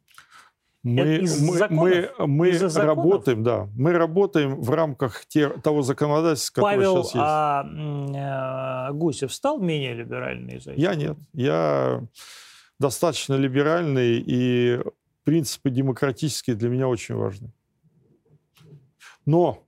Мы, 0.83 1.18
из 1.18 1.43
мы, 1.43 1.59
законов? 1.59 1.83
мы, 2.18 2.26
мы 2.26 2.53
законов? 2.55 2.87
работаем, 2.87 3.43
да, 3.43 3.68
мы 3.76 3.93
работаем 3.93 4.61
в 4.61 4.70
рамках 4.70 5.26
те, 5.26 5.51
того 5.51 5.83
законодательства, 5.83 6.62
которое 6.62 6.76
Павел 6.76 7.05
сейчас 7.05 7.14
есть. 7.14 7.16
а, 7.22 8.89
э, 8.89 8.93
Гусев 8.95 9.33
стал 9.33 9.61
менее 9.61 9.93
либеральный 9.93 10.57
из-за 10.57 10.72
этого? 10.72 10.83
Я 10.83 10.95
нет. 10.95 11.18
Я 11.35 12.03
достаточно 12.78 13.35
либеральный, 13.35 14.24
и 14.26 14.81
принципы 15.24 15.68
демократические 15.68 16.57
для 16.57 16.70
меня 16.70 16.89
очень 16.89 17.14
важны. 17.14 17.53
Но 19.26 19.62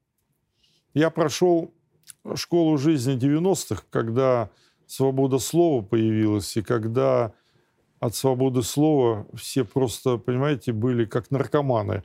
я 0.95 1.11
прошел 1.11 1.75
школу 2.35 2.79
жизни 2.79 3.19
90-х, 3.19 3.85
когда 3.91 4.51
свобода 4.87 5.39
слова 5.39 5.83
появилась, 5.83 6.57
и 6.57 6.63
когда 6.63 7.35
от 8.03 8.17
свободы 8.17 8.63
слова 8.63 9.29
все 9.33 9.65
просто, 9.65 10.17
понимаете, 10.17 10.73
были 10.73 11.05
как 11.05 11.31
наркоманы, 11.31 12.03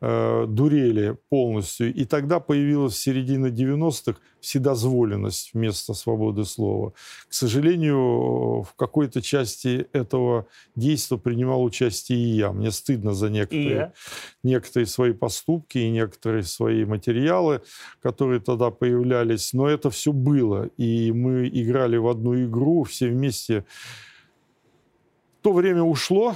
э, 0.00 0.46
дурели 0.46 1.16
полностью. 1.28 1.92
И 1.92 2.04
тогда 2.04 2.38
появилась 2.38 2.94
в 2.94 3.02
середине 3.02 3.48
90-х 3.48 4.20
вседозволенность 4.40 5.50
вместо 5.52 5.92
свободы 5.94 6.44
слова. 6.44 6.92
К 7.28 7.34
сожалению, 7.34 8.62
в 8.62 8.74
какой-то 8.76 9.20
части 9.22 9.88
этого 9.92 10.46
действия 10.76 11.18
принимал 11.18 11.64
участие 11.64 12.20
и 12.20 12.36
я. 12.36 12.52
Мне 12.52 12.70
стыдно 12.70 13.12
за 13.12 13.28
некоторые, 13.28 13.92
некоторые 14.44 14.86
свои 14.86 15.12
поступки 15.12 15.78
и 15.78 15.90
некоторые 15.90 16.44
свои 16.44 16.84
материалы, 16.84 17.60
которые 18.00 18.38
тогда 18.38 18.70
появлялись. 18.70 19.52
Но 19.52 19.68
это 19.68 19.90
все 19.90 20.12
было. 20.12 20.66
И 20.76 21.10
мы 21.10 21.48
играли 21.48 21.96
в 21.96 22.06
одну 22.06 22.40
игру 22.44 22.84
все 22.84 23.08
вместе. 23.08 23.64
То 25.42 25.52
время 25.54 25.82
ушло, 25.82 26.34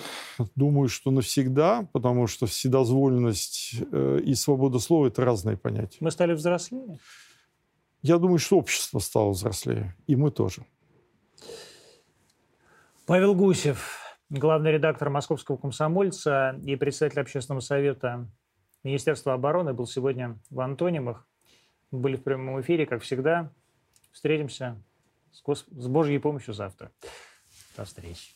думаю, 0.55 0.89
что 0.89 1.11
навсегда, 1.11 1.87
потому 1.93 2.27
что 2.27 2.47
вседозволенность 2.47 3.75
э, 3.93 4.21
и 4.25 4.35
свобода 4.35 4.79
слова– 4.79 5.07
это 5.09 5.25
разные 5.25 5.59
понятия. 5.59 5.99
Мы 6.01 6.11
стали 6.11 6.33
взрослее? 6.33 6.99
Я 8.01 8.19
думаю, 8.19 8.39
что 8.39 8.59
общество 8.59 8.99
стало 8.99 9.31
взрослее, 9.31 9.95
и 10.07 10.17
мы 10.17 10.31
тоже. 10.31 10.65
Павел 13.07 13.35
Гусев, 13.35 13.99
главный 14.31 14.73
редактор 14.73 15.11
«Московского 15.11 15.59
комсомольца» 15.59 16.59
и 16.65 16.77
председатель 16.77 17.21
общественного 17.21 17.61
совета 17.61 18.27
Министерства 18.83 19.35
обороны, 19.35 19.75
был 19.75 19.87
сегодня 19.87 20.39
в 20.51 20.61
Антонимах. 20.61 21.27
Мы 21.91 21.99
были 21.99 22.17
в 22.17 22.23
прямом 22.23 22.61
эфире, 22.61 22.87
как 22.87 23.03
всегда. 23.03 23.51
Встретимся 24.13 24.83
с, 25.33 25.89
Божьей 25.89 26.19
помощью 26.19 26.55
завтра. 26.55 26.91
До 27.77 27.85
встречи. 27.85 28.33